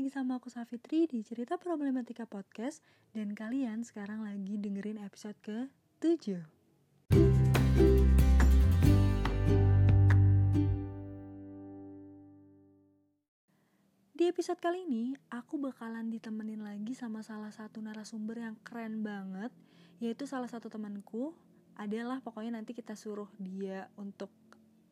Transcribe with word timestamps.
lagi 0.00 0.16
sama 0.16 0.40
aku 0.40 0.48
Safitri 0.48 1.04
di 1.04 1.20
Cerita 1.20 1.60
Problematika 1.60 2.24
Podcast. 2.24 2.80
Dan 3.12 3.36
kalian 3.36 3.84
sekarang 3.84 4.24
lagi 4.24 4.56
dengerin 4.56 4.96
episode 4.96 5.36
ke-7 5.44 6.40
Di 14.16 14.24
episode 14.24 14.56
kali 14.56 14.88
ini, 14.88 15.12
aku 15.28 15.60
bakalan 15.60 16.08
ditemenin 16.08 16.64
lagi 16.64 16.96
sama 16.96 17.20
salah 17.20 17.52
satu 17.52 17.84
narasumber 17.84 18.40
yang 18.40 18.56
keren 18.64 19.04
banget 19.04 19.52
Yaitu 20.00 20.24
salah 20.24 20.48
satu 20.48 20.72
temanku. 20.72 21.36
Adalah 21.76 22.24
pokoknya 22.24 22.56
nanti 22.56 22.72
kita 22.72 22.96
suruh 22.96 23.28
dia 23.36 23.92
untuk 24.00 24.32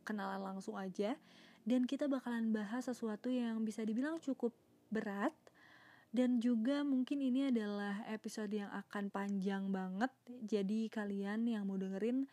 kenalan 0.04 0.44
langsung 0.44 0.76
aja. 0.76 1.16
Dan 1.64 1.88
kita 1.88 2.12
bakalan 2.12 2.52
bahas 2.52 2.84
sesuatu 2.84 3.32
yang 3.32 3.64
bisa 3.64 3.80
dibilang 3.88 4.20
cukup 4.20 4.52
berat. 4.90 5.34
Dan 6.08 6.40
juga 6.40 6.80
mungkin 6.88 7.20
ini 7.20 7.52
adalah 7.52 8.00
episode 8.08 8.48
yang 8.48 8.72
akan 8.72 9.12
panjang 9.12 9.68
banget. 9.68 10.08
Jadi 10.48 10.88
kalian 10.88 11.44
yang 11.44 11.68
mau 11.68 11.76
dengerin 11.76 12.24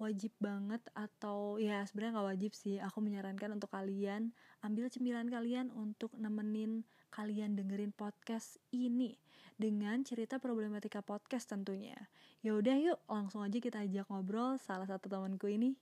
wajib 0.00 0.32
banget 0.40 0.80
atau 0.96 1.60
ya 1.60 1.84
sebenarnya 1.86 2.18
nggak 2.18 2.28
wajib 2.34 2.52
sih. 2.56 2.82
Aku 2.82 2.98
menyarankan 2.98 3.54
untuk 3.54 3.70
kalian 3.70 4.34
ambil 4.66 4.90
cemilan 4.90 5.30
kalian 5.30 5.70
untuk 5.76 6.10
nemenin 6.18 6.82
kalian 7.14 7.54
dengerin 7.54 7.94
podcast 7.94 8.58
ini. 8.74 9.14
Dengan 9.60 10.00
cerita 10.02 10.40
problematika 10.40 11.04
podcast 11.04 11.52
tentunya. 11.52 12.08
Ya 12.40 12.56
udah 12.56 12.80
yuk 12.80 12.98
langsung 13.06 13.44
aja 13.44 13.60
kita 13.60 13.84
ajak 13.84 14.08
ngobrol 14.08 14.56
salah 14.56 14.88
satu 14.88 15.12
temanku 15.12 15.52
ini 15.52 15.76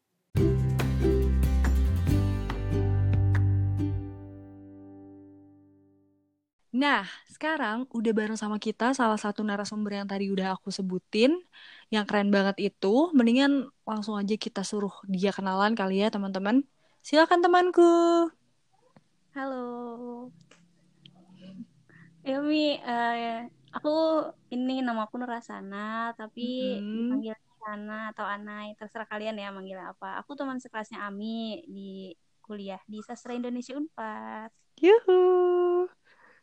Nah, 6.78 7.02
sekarang 7.26 7.90
udah 7.90 8.12
bareng 8.14 8.38
sama 8.38 8.62
kita 8.62 8.94
salah 8.94 9.18
satu 9.18 9.42
narasumber 9.42 9.98
yang 9.98 10.06
tadi 10.06 10.30
udah 10.30 10.54
aku 10.54 10.70
sebutin, 10.70 11.34
yang 11.90 12.06
keren 12.06 12.30
banget 12.30 12.70
itu. 12.70 13.10
Mendingan 13.10 13.66
langsung 13.82 14.14
aja 14.14 14.38
kita 14.38 14.62
suruh 14.62 14.94
dia 15.10 15.34
kenalan 15.34 15.74
kali 15.74 16.06
ya, 16.06 16.14
teman-teman. 16.14 16.62
Silakan 17.02 17.42
temanku. 17.42 18.30
Halo. 19.34 19.66
Yomi, 22.22 22.78
uh, 22.78 23.50
aku 23.74 23.94
ini 24.54 24.78
nama 24.78 25.10
aku 25.10 25.18
Nurasana, 25.18 26.14
tapi 26.14 26.78
hmm. 26.78 26.94
dipanggil 26.94 27.34
Sana 27.58 28.14
atau 28.14 28.22
Anai, 28.22 28.78
terserah 28.78 29.10
kalian 29.10 29.34
ya 29.34 29.50
manggil 29.50 29.82
apa. 29.82 30.22
Aku 30.22 30.38
teman 30.38 30.62
sekelasnya 30.62 31.02
Ami 31.02 31.66
di 31.66 32.14
kuliah 32.38 32.78
di 32.86 33.02
Sastra 33.02 33.34
Indonesia 33.34 33.74
Unpad. 33.74 34.54
Yuhu 34.78 35.90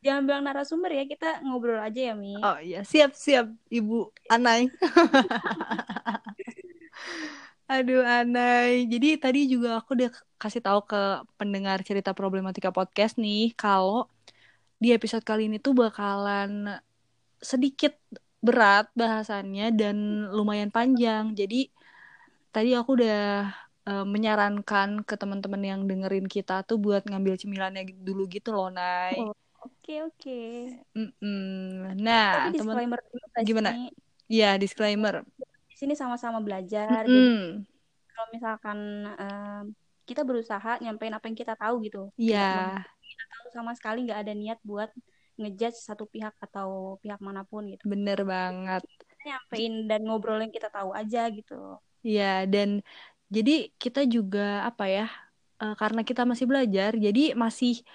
jangan 0.06 0.24
bilang 0.30 0.46
narasumber 0.46 0.94
ya 0.94 1.10
kita 1.10 1.42
ngobrol 1.42 1.82
aja 1.82 1.98
ya 1.98 2.14
Mi. 2.14 2.38
Oh 2.38 2.62
iya. 2.62 2.86
Siap 2.86 3.18
siap 3.18 3.50
Ibu 3.74 4.14
Anai. 4.30 4.70
Aduh 7.74 8.06
Anai, 8.06 8.86
jadi 8.86 9.18
tadi 9.18 9.50
juga 9.50 9.82
aku 9.82 9.98
udah 9.98 10.14
kasih 10.38 10.62
tahu 10.62 10.86
ke 10.86 11.26
pendengar 11.42 11.82
cerita 11.82 12.14
problematika 12.14 12.70
podcast 12.70 13.18
nih 13.18 13.58
kalau 13.58 14.06
di 14.78 14.94
episode 14.94 15.26
kali 15.26 15.50
ini 15.50 15.58
tuh 15.58 15.74
bakalan 15.74 16.78
sedikit 17.42 17.98
berat 18.46 18.94
bahasannya 18.94 19.74
dan 19.74 20.30
lumayan 20.30 20.70
panjang. 20.70 21.34
Jadi 21.34 21.74
tadi 22.54 22.78
aku 22.78 23.02
udah 23.02 23.50
uh, 23.90 24.06
menyarankan 24.06 25.02
ke 25.02 25.18
teman-teman 25.18 25.66
yang 25.66 25.82
dengerin 25.90 26.30
kita 26.30 26.62
tuh 26.70 26.78
buat 26.78 27.02
ngambil 27.10 27.42
cemilannya 27.42 27.90
dulu 27.98 28.30
gitu 28.30 28.54
loh, 28.54 28.70
Nay. 28.70 29.18
Oh 29.18 29.34
Oke 29.86 30.02
oke. 30.02 30.42
Nah, 31.94 32.50
teman 32.50 32.90
gimana? 33.46 33.70
Iya 34.26 34.58
disclaimer. 34.58 35.22
Di 35.70 35.78
sini 35.78 35.94
sama-sama 35.94 36.42
belajar. 36.42 37.06
Mm 37.06 37.14
-hmm. 37.14 37.42
Jadi 37.62 38.10
kalau 38.10 38.28
misalkan 38.34 38.80
uh, 39.14 39.62
kita 40.10 40.26
berusaha 40.26 40.82
nyampein 40.82 41.14
apa 41.14 41.30
yang 41.30 41.38
kita 41.38 41.54
tahu 41.54 41.86
gitu. 41.86 42.10
Iya. 42.18 42.82
Yeah. 42.82 42.82
Kita 42.82 43.24
tahu 43.30 43.46
sama 43.54 43.78
sekali 43.78 44.10
nggak 44.10 44.26
ada 44.26 44.34
niat 44.34 44.58
buat 44.66 44.90
ngejudge 45.38 45.78
satu 45.78 46.10
pihak 46.10 46.34
atau 46.42 46.98
pihak 47.06 47.22
mana 47.22 47.46
pun 47.46 47.70
gitu. 47.70 47.86
Bener 47.86 48.26
banget. 48.26 48.82
nyampein 49.22 49.86
dan 49.86 50.02
ngobrol 50.10 50.42
yang 50.42 50.50
kita 50.50 50.74
tahu 50.74 50.98
aja 50.98 51.30
gitu. 51.30 51.78
Iya 52.02 52.50
dan 52.50 52.82
jadi 53.30 53.70
kita 53.78 54.10
juga 54.10 54.66
apa 54.66 54.90
ya? 54.90 55.06
Uh, 55.62 55.78
karena 55.78 56.02
kita 56.02 56.26
masih 56.26 56.50
belajar, 56.50 56.98
jadi 56.98 57.38
masih 57.38 57.86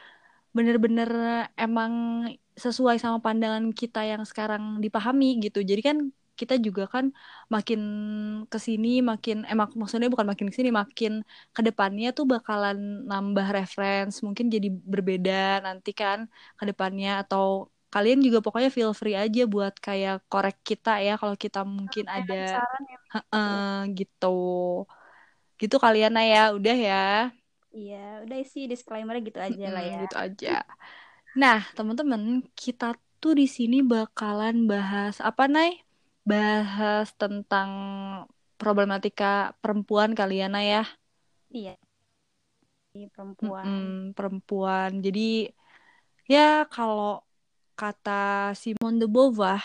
bener-bener 0.56 1.10
emang 1.54 1.92
sesuai 2.58 2.96
sama 3.02 3.18
pandangan 3.24 3.72
kita 3.72 4.04
yang 4.04 4.22
sekarang 4.30 4.82
dipahami 4.84 5.40
gitu. 5.44 5.58
Jadi 5.64 5.80
kan 5.88 5.98
kita 6.40 6.56
juga 6.56 6.88
kan 6.88 7.12
makin 7.52 7.80
ke 8.48 8.56
sini 8.56 9.04
makin 9.04 9.44
emak 9.44 9.76
eh, 9.76 9.78
maksudnya 9.80 10.08
bukan 10.08 10.24
makin 10.32 10.48
ke 10.48 10.54
sini 10.56 10.70
makin 10.72 11.12
ke 11.52 11.60
depannya 11.60 12.16
tuh 12.16 12.24
bakalan 12.24 13.04
nambah 13.04 13.46
reference 13.52 14.24
mungkin 14.24 14.48
jadi 14.48 14.72
berbeda 14.72 15.60
nanti 15.66 15.92
kan 15.92 16.18
ke 16.56 16.64
depannya 16.64 17.20
atau 17.22 17.68
kalian 17.92 18.24
juga 18.24 18.38
pokoknya 18.40 18.70
feel 18.72 18.96
free 18.96 19.18
aja 19.18 19.44
buat 19.44 19.74
kayak 19.76 20.24
korek 20.32 20.56
kita 20.64 20.90
ya 21.04 21.20
kalau 21.20 21.36
kita 21.36 21.60
mungkin 21.66 22.08
ada 22.08 22.64
ya. 23.12 23.20
uh, 23.34 23.84
gitu. 23.98 24.26
Gitu 25.60 25.76
kalian 25.76 26.16
ya 26.16 26.56
udah 26.56 26.76
ya 26.88 27.04
Iya, 27.70 28.26
udah 28.26 28.38
sih 28.42 28.66
disclaimer 28.66 29.16
gitu 29.22 29.38
aja 29.38 29.66
lah 29.70 29.82
ya. 29.86 29.96
Gitu 30.02 30.16
aja. 30.18 30.50
Nah, 31.38 31.62
teman-teman, 31.78 32.42
kita 32.58 32.98
tuh 33.22 33.38
di 33.38 33.46
sini 33.46 33.80
bakalan 33.86 34.66
bahas 34.66 35.22
apa, 35.22 35.46
Nay? 35.46 35.78
Bahas 36.26 37.14
tentang 37.14 37.70
problematika 38.58 39.54
perempuan 39.62 40.12
kalian 40.18 40.58
ya, 40.58 40.62
ya. 40.62 40.82
Iya. 41.50 41.74
Perempuan. 43.14 43.64
Mm-mm, 43.64 44.18
perempuan. 44.18 44.90
Jadi 44.98 45.46
ya 46.26 46.66
kalau 46.66 47.22
kata 47.78 48.50
Simone 48.58 48.98
de 48.98 49.06
Beauvoir, 49.06 49.62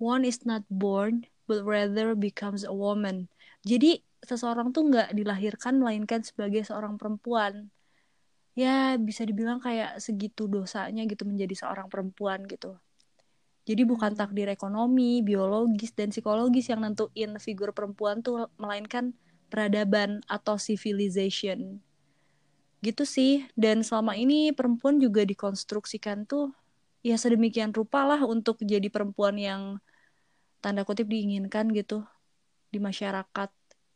one 0.00 0.24
is 0.24 0.42
not 0.48 0.64
born 0.72 1.28
but 1.44 1.60
rather 1.68 2.16
becomes 2.16 2.64
a 2.64 2.72
woman. 2.72 3.28
Jadi 3.62 4.00
seseorang 4.24 4.70
tuh 4.70 4.88
nggak 4.88 5.16
dilahirkan 5.16 5.80
melainkan 5.80 6.20
sebagai 6.20 6.64
seorang 6.64 7.00
perempuan. 7.00 7.72
Ya 8.58 8.98
bisa 9.00 9.24
dibilang 9.24 9.62
kayak 9.62 10.02
segitu 10.02 10.50
dosanya 10.50 11.06
gitu 11.08 11.24
menjadi 11.24 11.66
seorang 11.66 11.86
perempuan 11.88 12.44
gitu. 12.44 12.76
Jadi 13.68 13.82
bukan 13.86 14.16
hmm. 14.16 14.20
takdir 14.20 14.48
ekonomi 14.50 15.22
biologis 15.22 15.94
dan 15.94 16.10
psikologis 16.10 16.72
yang 16.72 16.82
nentuin 16.82 17.36
figur 17.38 17.70
perempuan 17.70 18.24
tuh 18.24 18.50
melainkan 18.58 19.14
peradaban 19.52 20.24
atau 20.26 20.56
civilization. 20.56 21.78
Gitu 22.80 23.04
sih. 23.04 23.46
Dan 23.54 23.84
selama 23.84 24.16
ini 24.16 24.50
perempuan 24.50 24.98
juga 24.98 25.22
dikonstruksikan 25.22 26.26
tuh 26.26 26.50
ya 27.00 27.16
sedemikian 27.16 27.72
rupa 27.72 28.04
lah 28.04 28.20
untuk 28.24 28.60
jadi 28.60 28.88
perempuan 28.92 29.36
yang 29.40 29.80
tanda 30.60 30.84
kutip 30.84 31.08
diinginkan 31.08 31.72
gitu 31.72 32.04
di 32.68 32.76
masyarakat 32.76 33.48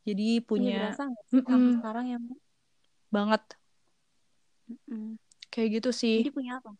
jadi 0.04 0.38
iya, 0.38 0.44
punya 0.44 0.78
iya, 0.92 1.08
mm 1.32 1.40
-mm. 1.40 1.68
sekarang 1.80 2.06
yang 2.12 2.24
banget. 3.08 3.42
Mm 4.68 4.78
-mm. 4.84 5.08
kayak 5.48 5.68
gitu 5.80 5.90
sih. 5.90 6.20
Jadi 6.20 6.32
punya 6.32 6.60
apa? 6.60 6.70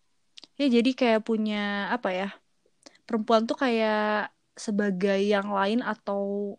Ya 0.60 0.66
jadi 0.70 0.90
kayak 0.94 1.20
punya 1.26 1.90
apa 1.90 2.14
ya 2.14 2.28
perempuan 3.08 3.44
tuh 3.48 3.58
kayak 3.58 4.30
sebagai 4.54 5.18
yang 5.18 5.50
lain 5.50 5.82
atau 5.82 6.54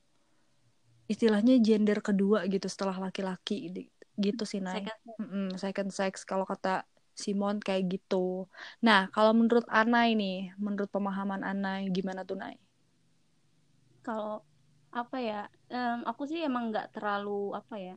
istilahnya 1.06 1.62
gender 1.62 2.02
kedua 2.02 2.50
gitu 2.50 2.66
setelah 2.66 2.98
laki-laki 2.98 3.88
gitu 4.18 4.44
sih 4.44 4.60
Nay. 4.60 4.82
Second, 4.82 5.00
mm 5.22 5.28
-mm, 5.28 5.48
second 5.56 5.90
sex 5.94 6.26
kalau 6.26 6.44
kata 6.44 6.84
Simon 7.16 7.64
kayak 7.64 7.88
gitu. 7.96 8.50
Nah 8.84 9.08
kalau 9.14 9.32
menurut 9.32 9.64
Anai 9.72 10.18
nih 10.18 10.52
menurut 10.60 10.92
pemahaman 10.92 11.46
Anai 11.46 11.88
gimana 11.94 12.28
tuh 12.28 12.36
Nay? 12.36 12.60
Kalau 14.04 14.44
apa 14.96 15.18
ya 15.20 15.42
um, 15.76 16.08
aku 16.08 16.24
sih 16.24 16.40
emang 16.40 16.72
nggak 16.72 16.96
terlalu 16.96 17.52
apa 17.52 17.76
ya 17.76 17.96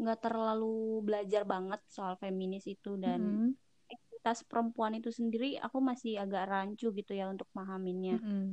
nggak 0.00 0.18
terlalu 0.24 1.04
belajar 1.04 1.44
banget 1.44 1.84
soal 1.92 2.16
feminis 2.16 2.64
itu 2.64 2.96
dan 2.96 3.20
mm 3.20 3.52
-hmm. 3.52 4.48
perempuan 4.48 4.96
itu 4.96 5.12
sendiri 5.12 5.60
aku 5.60 5.84
masih 5.84 6.16
agak 6.16 6.48
rancu 6.48 6.88
gitu 6.96 7.12
ya 7.12 7.28
untuk 7.28 7.44
memahaminya 7.52 8.16
mm 8.16 8.24
-hmm. 8.24 8.48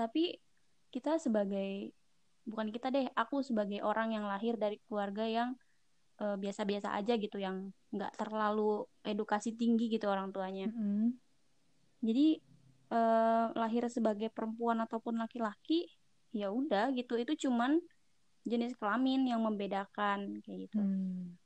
tapi 0.00 0.40
kita 0.88 1.20
sebagai 1.20 1.92
bukan 2.48 2.72
kita 2.72 2.88
deh 2.88 3.12
aku 3.12 3.44
sebagai 3.44 3.84
orang 3.84 4.16
yang 4.16 4.24
lahir 4.24 4.56
dari 4.56 4.80
keluarga 4.88 5.28
yang 5.28 5.52
uh, 6.24 6.40
biasa-biasa 6.40 6.96
aja 6.96 7.20
gitu 7.20 7.36
yang 7.36 7.68
nggak 7.92 8.16
terlalu 8.16 8.88
edukasi 9.04 9.52
tinggi 9.52 9.92
gitu 9.92 10.08
orang 10.08 10.32
tuanya 10.32 10.72
mm 10.72 10.80
-hmm. 10.80 11.08
jadi 12.00 12.26
uh, 12.96 13.52
lahir 13.52 13.84
sebagai 13.92 14.32
perempuan 14.32 14.80
ataupun 14.80 15.20
laki-laki 15.20 15.92
ya 16.30 16.52
udah 16.52 16.92
gitu 16.92 17.16
itu 17.16 17.48
cuman 17.48 17.80
jenis 18.44 18.76
kelamin 18.76 19.28
yang 19.28 19.40
membedakan 19.44 20.40
kayak 20.44 20.68
gitu 20.68 20.78
hmm. 20.80 21.36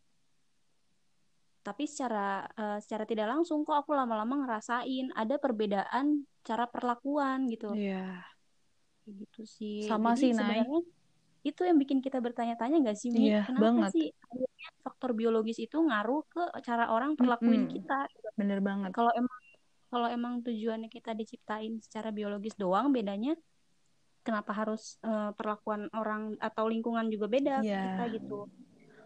tapi 1.62 1.86
secara 1.86 2.46
uh, 2.58 2.78
secara 2.82 3.06
tidak 3.06 3.30
langsung 3.30 3.62
kok 3.62 3.86
aku 3.86 3.94
lama-lama 3.94 4.42
ngerasain 4.46 5.14
ada 5.14 5.38
perbedaan 5.38 6.26
cara 6.42 6.66
perlakuan 6.66 7.46
gitu 7.46 7.70
Iya. 7.74 8.22
gitu 9.06 9.42
sih 9.46 9.86
Sama 9.86 10.14
Jadi 10.14 10.20
sih, 10.20 10.30
sebenarnya 10.34 10.82
itu 11.42 11.62
yang 11.66 11.74
bikin 11.74 11.98
kita 11.98 12.22
bertanya-tanya 12.22 12.86
gak 12.86 12.98
sih 12.98 13.10
Mi? 13.10 13.26
Iya, 13.30 13.42
kenapa 13.50 13.62
banget. 13.66 13.90
sih 13.94 14.06
akhirnya 14.14 14.68
faktor 14.86 15.10
biologis 15.10 15.58
itu 15.58 15.74
ngaruh 15.74 16.22
ke 16.30 16.42
cara 16.62 16.86
orang 16.90 17.18
perlakuin 17.18 17.66
Mm-mm. 17.66 17.74
kita 17.74 17.98
gitu. 18.14 18.28
Bener 18.38 18.62
banget. 18.62 18.90
kalau 18.94 19.10
emang 19.10 19.38
kalau 19.90 20.08
emang 20.08 20.34
tujuannya 20.40 20.86
kita 20.88 21.12
diciptain 21.12 21.82
secara 21.82 22.14
biologis 22.14 22.54
doang 22.54 22.94
bedanya 22.94 23.34
kenapa 24.22 24.50
harus 24.54 24.96
uh, 25.02 25.30
perlakuan 25.34 25.90
orang 25.92 26.34
atau 26.38 26.64
lingkungan 26.70 27.06
juga 27.10 27.26
beda 27.26 27.60
Iya. 27.62 27.78
kita 27.98 28.02
gitu 28.16 28.46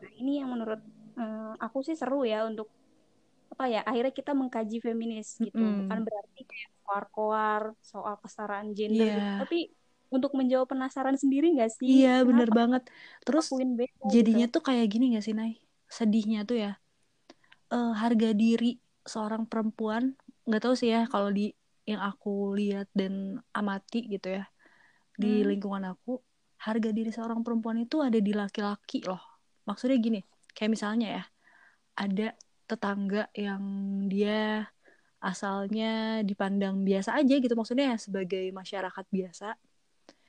nah 0.01 0.11
ini 0.21 0.33
yang 0.45 0.49
menurut 0.53 0.81
uh, 1.17 1.53
aku 1.57 1.81
sih 1.83 1.97
seru 1.97 2.23
ya 2.29 2.45
untuk 2.45 2.69
apa 3.47 3.65
ya 3.71 3.81
akhirnya 3.87 4.13
kita 4.13 4.33
mengkaji 4.37 4.77
feminis 4.85 5.39
gitu 5.41 5.57
Mm-mm. 5.57 5.87
bukan 5.87 5.99
berarti 6.05 6.41
kayak 6.45 6.69
koar-koar 6.85 7.63
soal 7.81 8.15
kesetaraan 8.21 8.75
gender 8.77 9.07
Iya. 9.07 9.17
gitu 9.17 9.31
tapi 9.43 9.59
untuk 10.07 10.33
menjawab 10.39 10.71
penasaran 10.71 11.19
sendiri 11.19 11.51
gak 11.59 11.73
sih 11.75 12.07
Iya, 12.07 12.23
bener 12.23 12.47
kenapa 12.47 12.59
banget. 12.63 12.83
Terus 13.27 13.47
beda 13.51 13.91
jadinya 14.07 14.47
gitu. 14.47 14.55
tuh 14.55 14.63
kayak 14.63 14.87
gini 14.87 15.05
gak 15.19 15.25
sih, 15.27 15.35
Nay? 15.35 15.59
Sedihnya 15.91 16.47
tuh 16.47 16.63
ya, 16.63 16.79
eh, 17.75 17.93
harga 17.99 18.31
diri 18.31 18.79
seorang 19.03 19.47
perempuan, 19.51 20.15
nggak 20.47 20.63
tahu 20.63 20.75
sih 20.79 20.91
ya 20.95 21.07
kalau 21.11 21.31
di 21.35 21.51
yang 21.87 22.03
aku 22.03 22.55
lihat 22.59 22.87
dan 22.95 23.43
amati 23.51 24.07
gitu 24.07 24.39
ya, 24.39 24.47
di 25.17 25.43
Hmm. 25.43 25.49
lingkungan 25.57 25.85
aku, 25.93 26.21
harga 26.63 26.91
diri 26.93 27.11
seorang 27.13 27.41
perempuan 27.43 27.81
itu 27.81 28.01
ada 28.05 28.17
di 28.21 28.33
laki-laki 28.37 29.05
loh. 29.05 29.21
Maksudnya 29.67 29.97
gini, 29.99 30.21
kayak 30.55 30.71
misalnya 30.73 31.09
ya, 31.21 31.25
ada 31.97 32.29
tetangga 32.69 33.29
yang 33.35 33.63
dia 34.09 34.69
asalnya 35.19 36.21
dipandang 36.23 36.85
biasa 36.85 37.17
aja 37.19 37.35
gitu, 37.41 37.55
maksudnya 37.57 37.97
sebagai 37.97 38.53
masyarakat 38.53 39.05
biasa, 39.11 39.57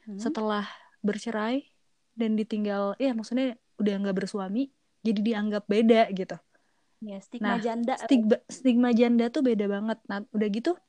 Hmm. 0.08 0.16
setelah 0.16 0.64
bercerai 1.04 1.68
dan 2.16 2.40
ditinggal 2.40 2.96
ya 2.98 3.12
maksudnya 3.12 3.60
udah 3.78 3.94
nggak 4.02 4.18
bersuami 4.24 4.72
jadi 5.04 5.20
dianggap 5.20 5.68
beda 5.68 6.08
gitu 6.16 6.40
ya 7.04 7.20
stigma 7.22 7.46
nah 7.46 7.58
janda 7.62 7.94
stigma 8.00 8.40
stigma 8.50 8.90
janda 8.96 9.28
tuh 9.30 9.44
beda 9.46 9.68
banget 9.70 10.00
nah 10.10 10.24
udah 10.34 10.48
gitu 10.50 10.80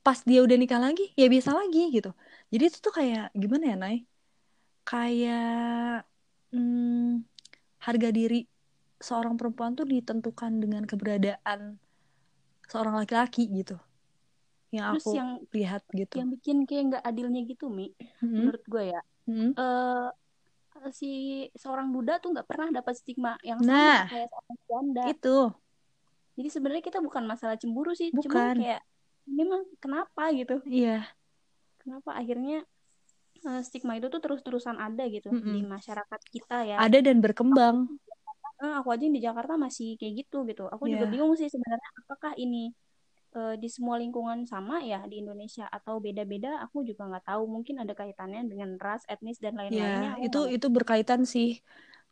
pas 0.00 0.20
dia 0.24 0.40
udah 0.40 0.56
nikah 0.56 0.80
lagi 0.80 1.12
ya 1.18 1.26
biasa 1.28 1.50
lagi 1.52 1.90
gitu 1.92 2.12
jadi 2.52 2.64
itu 2.68 2.78
tuh 2.82 2.92
kayak 2.98 3.24
gimana 3.42 3.64
ya 3.70 3.76
Nay 3.78 3.96
kayak 4.90 6.04
hmm, 6.52 7.22
harga 7.86 8.08
diri 8.10 8.36
seorang 9.00 9.34
perempuan 9.38 9.72
tuh 9.78 9.86
ditentukan 9.88 10.52
dengan 10.62 10.82
keberadaan 10.84 11.80
seorang 12.70 12.94
laki-laki 13.00 13.48
gitu 13.50 13.76
yang 14.70 14.94
Terus 14.94 15.02
aku 15.02 15.10
yang 15.18 15.30
lihat 15.50 15.82
gitu 15.90 16.14
yang 16.20 16.28
bikin 16.30 16.56
kayak 16.68 16.82
nggak 16.94 17.04
adilnya 17.06 17.40
gitu 17.42 17.66
mi 17.70 17.90
Mm-mm. 18.22 18.34
menurut 18.38 18.62
gue 18.66 18.82
ya 18.94 19.00
Mm-mm. 19.26 19.50
eh 19.58 20.08
si 20.94 21.10
seorang 21.58 21.90
duda 21.90 22.22
tuh 22.22 22.32
nggak 22.32 22.46
pernah 22.48 22.68
dapat 22.70 22.94
stigma 22.96 23.34
yang 23.42 23.58
Nah. 23.60 24.06
sama 24.06 24.10
kayak 24.14 24.28
seorang 24.30 24.58
janda 24.70 25.02
itu 25.10 25.36
jadi 26.38 26.48
sebenarnya 26.48 26.84
kita 26.88 26.98
bukan 27.02 27.24
masalah 27.26 27.56
cemburu 27.60 27.92
sih 27.92 28.08
Bukan. 28.14 28.30
cuma 28.30 28.40
kayak 28.54 28.80
ini 29.28 29.42
mah 29.44 29.62
kenapa 29.82 30.22
gitu 30.32 30.56
iya 30.70 31.10
kenapa 31.90 32.10
akhirnya 32.20 32.56
eh, 33.48 33.60
stigma 33.68 33.92
itu 33.98 34.08
tuh 34.14 34.20
terus-terusan 34.24 34.78
ada 34.86 35.04
gitu 35.16 35.30
Mm-mm. 35.32 35.56
di 35.56 35.60
masyarakat 35.74 36.20
kita 36.34 36.56
ya 36.72 36.80
ada 36.84 36.98
dan 37.06 37.22
berkembang 37.22 37.76
Eh, 38.64 38.72
aku 38.78 38.88
aja 38.92 39.02
yang 39.06 39.16
di 39.18 39.22
Jakarta 39.28 39.54
masih 39.64 39.86
kayak 39.98 40.14
gitu 40.20 40.36
gitu 40.50 40.62
aku 40.74 40.84
juga 40.92 41.04
Iya. 41.04 41.12
bingung 41.12 41.32
sih 41.40 41.48
sebenarnya 41.54 41.90
apakah 42.00 42.32
ini 42.44 42.58
eh, 43.36 43.54
di 43.62 43.68
semua 43.74 43.96
lingkungan 44.02 44.40
sama 44.52 44.74
ya 44.92 44.98
di 45.10 45.16
Indonesia 45.22 45.64
atau 45.76 45.94
beda-beda 46.06 46.50
aku 46.64 46.78
juga 46.88 47.02
nggak 47.10 47.24
tahu 47.30 47.42
mungkin 47.54 47.76
ada 47.82 47.94
kaitannya 48.00 48.40
dengan 48.52 48.70
ras 48.86 49.02
etnis 49.12 49.38
dan 49.44 49.54
lain-lainnya 49.60 50.08
Ya, 50.08 50.18
aku 50.18 50.26
itu 50.26 50.38
itu 50.54 50.66
berkaitan 50.76 51.20
sih. 51.32 51.46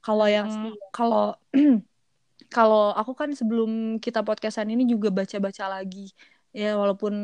Kalau 0.04 0.26
Hmm, 0.26 0.36
yang 0.36 0.48
pasti 0.48 0.66
ya. 0.80 0.88
kalau 0.94 1.18
kalau 2.54 2.78
aku 3.00 3.12
kan 3.20 3.30
sebelum 3.40 3.70
kita 4.04 4.20
podcastan 4.26 4.68
ini 4.74 4.84
juga 4.92 5.08
baca-baca 5.18 5.64
lagi. 5.74 6.00
Ya, 6.60 6.66
walaupun 6.80 7.14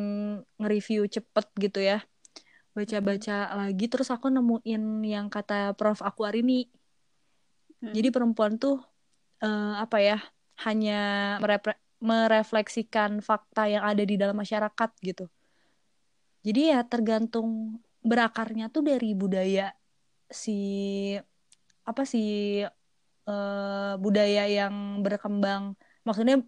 nge-review 0.61 1.01
cepet 1.17 1.47
gitu 1.65 1.79
ya. 1.91 1.97
Baca-baca 2.75 3.55
lagi 3.55 3.87
terus 3.87 4.11
aku 4.11 4.27
nemuin 4.35 4.83
yang 5.07 5.31
kata 5.31 5.79
Prof 5.79 6.03
Aquarini. 6.03 6.67
Hmm. 7.79 7.95
Jadi 7.95 8.11
perempuan 8.11 8.59
tuh 8.59 8.83
eh, 9.39 9.75
apa 9.79 10.03
ya? 10.03 10.19
Hanya 10.67 11.01
merepre- 11.39 11.79
merefleksikan 12.03 13.23
fakta 13.23 13.71
yang 13.71 13.87
ada 13.87 14.03
di 14.03 14.19
dalam 14.19 14.35
masyarakat 14.35 14.91
gitu. 15.07 15.31
Jadi 16.45 16.75
ya 16.75 16.83
tergantung 16.83 17.79
berakarnya 18.05 18.69
tuh 18.69 18.85
dari 18.85 19.17
budaya 19.17 19.73
si 20.29 20.59
apa 21.87 22.03
sih 22.03 22.67
eh, 23.31 23.95
budaya 24.03 24.51
yang 24.51 24.99
berkembang. 24.99 25.79
Maksudnya 26.03 26.43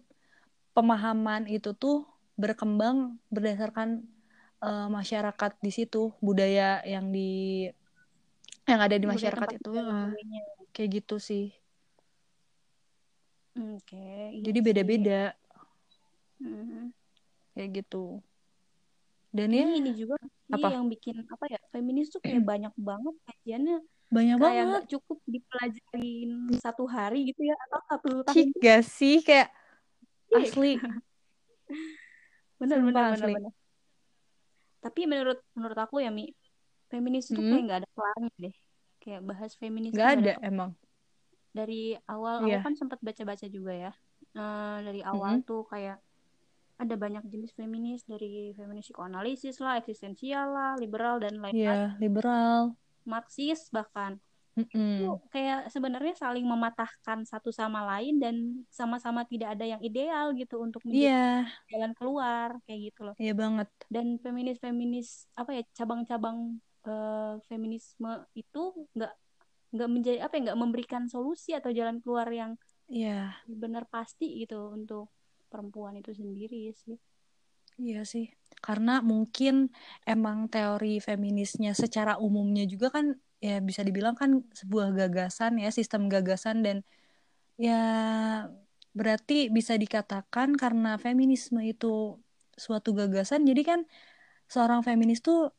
pemahaman 0.75 1.47
itu 1.47 1.71
tuh 1.71 2.03
berkembang 2.37 3.17
berdasarkan 3.33 4.05
eh, 4.63 4.87
masyarakat 4.89 5.51
di 5.61 5.71
situ, 5.73 6.11
budaya 6.19 6.81
yang 6.83 7.09
di 7.09 7.67
yang 8.67 8.79
ada 8.83 8.95
di 8.99 9.07
Budaya 9.07 9.15
masyarakat 9.15 9.49
itu 9.55 9.71
gue-nya. 9.71 10.41
kayak 10.75 10.89
gitu 11.01 11.15
sih. 11.21 11.45
Oke, 13.57 13.97
iya 14.35 14.43
Jadi 14.45 14.59
sih. 14.59 14.65
beda-beda 14.65 15.21
Mhm. 16.37 16.93
kayak 17.57 17.69
gitu. 17.81 18.21
Dan 19.33 19.49
Ini 19.49 19.57
ya 19.57 19.67
ini 19.81 19.91
juga 19.97 20.15
sih 20.21 20.53
Apa? 20.55 20.67
yang 20.77 20.85
bikin 20.87 21.25
apa 21.27 21.45
ya 21.49 21.59
feminis 21.73 22.07
tuh 22.13 22.21
kayak 22.21 22.41
banyak 22.51 22.73
banget 22.77 23.15
kajiannya 23.25 23.77
banyak 24.07 24.35
kayak 24.39 24.45
banget. 24.45 24.67
nggak 24.71 24.85
cukup 24.93 25.17
dipelajarin 25.27 26.31
satu 26.63 26.83
hari 26.87 27.17
gitu 27.33 27.41
ya 27.43 27.55
atau 27.67 27.79
satu 27.91 28.09
tahun 28.23 28.35
Cik 28.35 28.47
gak 28.61 28.81
sih 28.85 29.15
kayak 29.25 29.49
Iya. 30.27 30.43
asli. 30.43 30.71
bener 32.59 32.77
bener 32.83 32.93
bener 32.93 33.15
asli. 33.15 33.33
bener 33.35 33.53
tapi 34.87 35.03
menurut 35.03 35.43
menurut 35.51 35.75
aku 35.75 35.99
ya 35.99 36.07
mi 36.07 36.31
feminis 36.87 37.27
itu 37.27 37.43
Hmm. 37.43 37.51
kayak 37.51 37.63
nggak 37.67 37.79
ada 37.83 37.89
kelarnya 37.91 38.31
deh 38.39 38.55
kayak 39.03 39.21
bahas 39.27 39.51
feminis 39.59 39.91
nggak 39.91 40.11
ada 40.15 40.33
emang. 40.41 40.71
dari 41.51 41.99
awal 42.07 42.47
Iya. 42.47 42.63
aku 42.63 42.71
kan 42.71 42.75
sempat 42.79 42.99
baca-baca 43.03 43.47
juga 43.51 43.75
ya 43.75 43.91
Eh, 44.37 44.77
dari 44.85 45.01
awal 45.01 45.41
Mm-mm. 45.41 45.49
tuh 45.49 45.65
kayak 45.65 45.97
ada 46.77 46.93
banyak 46.93 47.25
jenis 47.25 47.57
feminis 47.57 48.05
dari 48.05 48.53
feminis 48.53 48.85
psikoanalisis 48.85 49.57
lah 49.57 49.81
eksistensial 49.81 50.53
lah 50.53 50.71
liberal 50.77 51.17
dan 51.17 51.41
lain-lain 51.41 51.57
Iya, 51.57 51.97
liberal. 51.97 52.77
marxis 53.01 53.73
bahkan 53.73 54.21
Mm-mm. 54.57 54.93
itu 54.97 55.05
kayak 55.33 55.69
sebenarnya 55.73 56.13
saling 56.17 56.45
mematahkan 56.47 57.19
satu 57.31 57.49
sama 57.53 57.79
lain 57.97 58.17
dan 58.23 58.35
sama-sama 58.73 59.21
tidak 59.31 59.53
ada 59.55 59.65
yang 59.67 59.81
ideal 59.83 60.33
gitu 60.39 60.55
untuk 60.65 60.81
menjadi 60.87 61.13
Iya, 61.13 61.47
jalan 61.71 61.91
keluar 61.97 62.49
kayak 62.65 62.81
gitu 62.93 63.01
loh 63.07 63.17
iya 63.21 63.33
banget. 63.41 63.69
dan 63.93 64.07
feminis-feminis 64.23 65.29
apa 65.39 65.51
ya 65.57 65.63
cabang-cabang 65.77 66.37
eh, 66.87 67.33
feminisme 67.49 68.11
itu 68.35 68.59
nggak 68.95 69.11
nggak 69.75 69.89
menjadi 69.95 70.17
apa 70.25 70.33
ya 70.37 70.41
nggak 70.51 70.61
memberikan 70.63 71.03
solusi 71.11 71.51
atau 71.59 71.71
jalan 71.75 71.97
keluar 72.03 72.27
yang 72.31 72.53
Iya, 72.89 73.35
benar 73.63 73.83
pasti 73.93 74.25
gitu 74.43 74.73
untuk 74.77 75.11
perempuan 75.51 75.95
itu 76.01 76.11
sendiri 76.15 76.71
sih 76.75 76.97
iya 77.83 77.97
sih. 78.11 78.25
Karena 78.65 78.91
mungkin 79.11 79.53
emang 80.11 80.37
teori 80.53 80.87
feminisnya 81.07 81.71
secara 81.81 82.13
umumnya 82.25 82.63
juga 82.73 82.87
kan 82.95 83.05
ya 83.43 83.61
bisa 83.61 83.81
dibilang 83.85 84.17
kan 84.17 84.41
sebuah 84.53 84.93
gagasan 84.97 85.61
ya, 85.61 85.69
sistem 85.69 86.09
gagasan 86.09 86.65
dan 86.65 86.77
ya 87.57 87.81
berarti 88.97 89.53
bisa 89.53 89.77
dikatakan 89.77 90.57
karena 90.57 90.97
feminisme 90.97 91.61
itu 91.61 92.17
suatu 92.57 92.93
gagasan, 92.97 93.45
jadi 93.45 93.61
kan 93.61 93.79
seorang 94.49 94.81
feminis 94.81 95.21
tuh 95.21 95.53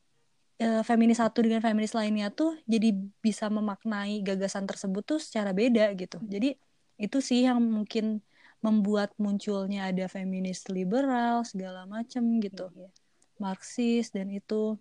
eh, 0.58 0.82
feminis 0.82 1.22
satu 1.22 1.46
dengan 1.46 1.62
feminis 1.62 1.94
lainnya 1.94 2.34
tuh 2.34 2.58
jadi 2.66 2.90
bisa 3.22 3.46
memaknai 3.46 4.26
gagasan 4.26 4.66
tersebut 4.66 5.02
tuh 5.06 5.20
secara 5.22 5.54
beda 5.54 5.94
gitu. 5.94 6.18
Jadi 6.26 6.58
itu 6.98 7.18
sih 7.22 7.46
yang 7.46 7.62
mungkin 7.62 8.18
membuat 8.58 9.14
munculnya 9.22 9.86
ada 9.86 10.10
feminis 10.10 10.66
liberal 10.66 11.46
segala 11.46 11.86
macem 11.86 12.42
gitu, 12.42 12.74
Iya. 12.74 12.90
Marxis 13.38 14.10
dan 14.10 14.34
itu. 14.34 14.74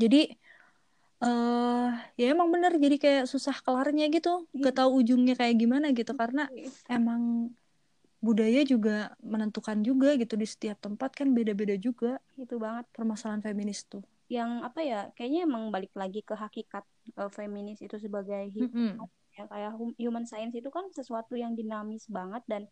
Jadi 0.00 0.32
eh 1.16 1.88
ya 2.20 2.26
emang 2.34 2.48
bener 2.52 2.76
jadi 2.76 2.96
kayak 3.00 3.24
susah 3.32 3.56
kelarnya 3.64 4.04
gitu, 4.12 4.44
Iya. 4.52 4.68
gak 4.68 4.74
tahu 4.84 4.90
ujungnya 5.00 5.34
kayak 5.36 5.56
gimana 5.56 5.86
gitu 5.96 6.12
karena 6.12 6.44
Iya. 6.52 6.68
emang 6.92 7.52
budaya 8.20 8.60
juga 8.66 9.14
menentukan 9.22 9.78
juga 9.80 10.16
gitu 10.16 10.34
di 10.34 10.44
setiap 10.48 10.80
tempat 10.80 11.12
kan 11.14 11.30
beda-beda 11.36 11.76
juga 11.78 12.18
itu 12.36 12.56
banget 12.58 12.84
permasalahan 12.92 13.40
feminis 13.44 13.84
tuh. 13.86 14.02
yang 14.26 14.66
apa 14.66 14.82
ya 14.82 15.00
kayaknya 15.14 15.46
emang 15.46 15.70
balik 15.70 15.94
lagi 15.94 16.18
ke 16.26 16.34
hakikat 16.34 16.82
eh, 17.14 17.30
feminis 17.30 17.78
itu 17.78 17.94
sebagai 18.02 18.50
hi- 18.50 18.66
Mm-mm. 18.66 18.98
ya 19.38 19.46
kayak 19.46 19.72
hum- 19.78 19.94
human 19.94 20.26
science 20.26 20.50
itu 20.50 20.66
kan 20.66 20.82
sesuatu 20.90 21.38
yang 21.38 21.54
dinamis 21.54 22.10
banget 22.10 22.42
dan 22.50 22.62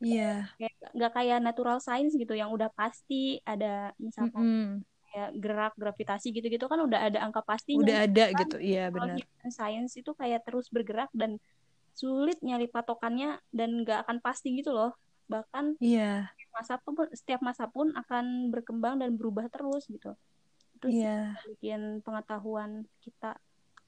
Iya. 0.00 0.48
kayak 0.56 0.72
nggak 0.96 1.12
kayak 1.12 1.38
natural 1.44 1.76
science 1.76 2.16
gitu 2.16 2.32
yang 2.32 2.48
udah 2.48 2.72
pasti 2.72 3.36
ada 3.44 3.92
misalkan 4.00 4.42
Mm-mm. 4.48 4.70
Kayak 5.14 5.30
gerak 5.38 5.72
gravitasi 5.78 6.34
gitu-gitu 6.34 6.66
kan 6.66 6.82
udah 6.82 7.06
ada 7.06 7.22
angka 7.22 7.40
pastinya 7.46 7.86
Udah 7.86 7.98
ada 8.10 8.24
kan 8.34 8.38
gitu. 8.42 8.56
Iya, 8.58 8.82
benar. 8.90 9.18
science 9.54 9.94
itu 9.94 10.10
kayak 10.18 10.42
terus 10.42 10.66
bergerak 10.74 11.06
dan 11.14 11.38
sulit 11.94 12.42
nyari 12.42 12.66
patokannya 12.66 13.38
dan 13.54 13.86
nggak 13.86 14.02
akan 14.02 14.18
pasti 14.18 14.58
gitu 14.58 14.74
loh 14.74 14.90
bahkan 15.30 15.78
Iya. 15.78 16.26
masa 16.50 16.74
pun 16.82 17.06
setiap 17.14 17.40
masa 17.46 17.70
pun 17.70 17.94
akan 17.94 18.50
berkembang 18.50 18.98
dan 18.98 19.14
berubah 19.14 19.46
terus 19.54 19.86
gitu 19.86 20.18
itu 20.74 20.86
sih 20.90 21.06
Iya. 21.06 21.38
bikin 21.54 22.02
pengetahuan 22.02 22.82
kita 22.98 23.38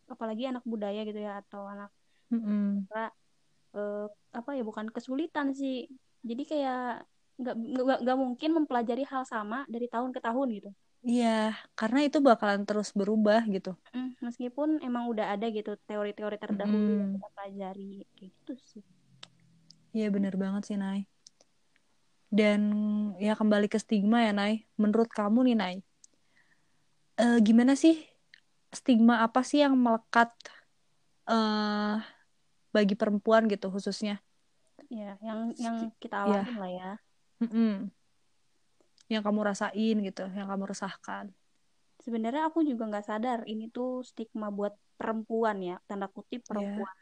apalagi 0.06 0.46
anak 0.46 0.62
budaya 0.62 1.02
gitu 1.02 1.18
ya 1.18 1.42
atau 1.42 1.66
anak 1.66 1.90
Mm-mm. 2.30 2.86
sastra, 2.86 3.10
eh, 3.74 4.06
apa 4.38 4.50
ya 4.54 4.62
bukan 4.62 4.86
kesulitan 4.94 5.50
sih 5.50 5.90
jadi 6.22 6.42
kayak 6.46 6.80
nggak 7.36 7.54
nggak 8.06 8.18
mungkin 8.18 8.50
mempelajari 8.56 9.04
hal 9.04 9.22
sama 9.28 9.66
dari 9.68 9.86
tahun 9.92 10.10
ke 10.14 10.20
tahun 10.24 10.48
gitu 10.56 10.70
Iya, 11.10 11.26
karena 11.78 11.98
itu 12.06 12.18
bakalan 12.28 12.62
terus 12.68 12.88
berubah 12.98 13.40
gitu. 13.54 13.70
Mm, 13.94 14.08
meskipun 14.26 14.68
emang 14.86 15.04
udah 15.12 15.26
ada 15.34 15.46
gitu 15.56 15.70
teori-teori 15.88 16.36
terdahulu 16.42 16.90
yang 16.98 17.08
Mm-mm. 17.08 17.14
kita 17.14 17.28
pelajari 17.36 17.82
kayak 18.16 18.32
gitu 18.34 18.52
sih 18.70 18.82
Iya, 19.96 20.06
benar 20.14 20.34
banget 20.42 20.62
sih, 20.68 20.76
Nay. 20.82 20.98
Dan 22.38 22.60
ya 23.16 23.32
kembali 23.40 23.66
ke 23.72 23.78
stigma 23.80 24.18
ya, 24.26 24.32
Nay. 24.36 24.52
Menurut 24.82 25.08
kamu 25.18 25.38
nih, 25.48 25.56
Nay, 25.56 25.74
eh, 27.22 27.38
gimana 27.46 27.72
sih 27.82 27.94
stigma 28.78 29.14
apa 29.24 29.40
sih 29.48 29.58
yang 29.64 29.74
melekat 29.84 30.30
eh 31.32 31.96
bagi 32.74 32.94
perempuan 33.00 33.42
gitu 33.52 33.66
khususnya? 33.74 34.20
ya 34.92 35.18
yang 35.18 35.50
yang 35.58 35.76
kita 36.02 36.16
Iya. 36.22 36.40
alamin 36.46 36.56
lah 36.62 36.70
ya 36.70 36.90
Mm-mm. 37.42 37.90
Yang 39.12 39.22
kamu 39.26 39.40
rasain 39.46 39.96
gitu, 40.02 40.24
yang 40.34 40.48
kamu 40.50 40.64
resahkan. 40.72 41.26
sebenarnya 42.04 42.42
aku 42.48 42.60
juga 42.62 42.86
nggak 42.90 43.06
sadar 43.08 43.38
ini 43.50 43.66
tuh 43.72 44.04
stigma 44.06 44.46
buat 44.52 44.74
perempuan 45.00 45.56
ya 45.64 45.76
tanda 45.88 46.06
kutip 46.12 46.40
Iya. 46.44 46.48
perempuan 46.48 46.96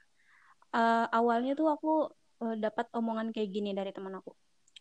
Eh, 0.74 1.06
awalnya 1.18 1.52
tuh 1.60 1.68
aku 1.74 1.90
eh, 2.42 2.56
dapat 2.58 2.86
omongan 2.98 3.30
kayak 3.34 3.50
gini 3.54 3.70
dari 3.78 3.90
teman 3.94 4.14
aku 4.18 4.30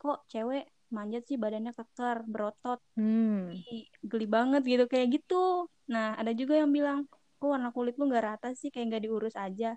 kok 0.01 0.25
cewek 0.31 0.63
manjat 0.95 1.23
sih 1.29 1.37
badannya 1.37 1.73
keker 1.73 2.17
berotot 2.25 2.79
Hmm. 2.97 3.53
Geli 4.09 4.25
banget 4.29 4.61
gitu 4.65 4.85
kayak 4.89 5.07
gitu 5.17 5.69
nah 5.89 6.15
ada 6.17 6.31
juga 6.33 6.53
yang 6.61 6.71
bilang 6.77 7.05
kok 7.37 7.49
warna 7.53 7.69
kulit 7.75 7.93
lu 7.99 8.07
nggak 8.09 8.25
rata 8.29 8.47
sih 8.57 8.69
kayak 8.73 8.85
nggak 8.89 9.03
diurus 9.05 9.35
aja 9.37 9.75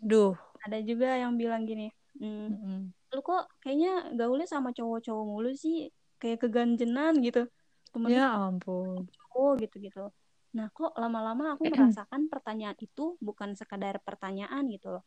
Duh. 0.00 0.36
ada 0.64 0.78
juga 0.84 1.08
yang 1.16 1.36
bilang 1.40 1.62
gini 1.68 1.88
"Hmm, 2.20 2.52
Mm-mm. 2.52 2.92
lu 3.14 3.20
kok 3.24 3.48
kayaknya 3.62 4.12
gaulnya 4.18 4.46
sama 4.48 4.70
cowok-cowok 4.76 5.24
mulu 5.24 5.50
sih 5.56 5.88
kayak 6.20 6.38
keganjenan 6.44 7.18
gitu. 7.24 7.48
Temen 7.90 8.08
Ya 8.12 8.30
ampun. 8.36 9.08
cowok 9.08 9.64
gitu-gitu. 9.64 10.12
Nah 10.54 10.66
kok 10.70 10.92
lama-lama 10.94 11.56
aku 11.56 11.66
merasakan 11.72 12.28
pertanyaan 12.28 12.78
itu 12.78 13.16
bukan 13.18 13.56
sekadar 13.56 13.98
pertanyaan 14.04 14.68
gitu 14.70 15.00
loh. 15.00 15.04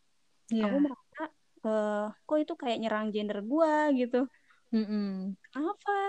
Iya. 0.52 0.68
aku 0.68 0.78
merasa 0.84 1.22
eh, 1.64 2.08
kok 2.28 2.38
itu 2.44 2.54
kayak 2.60 2.78
nyerang 2.82 3.08
gender 3.14 3.40
gua 3.46 3.94
gitu. 3.96 4.28
Mm-mm. 4.74 5.38
apa? 5.54 6.00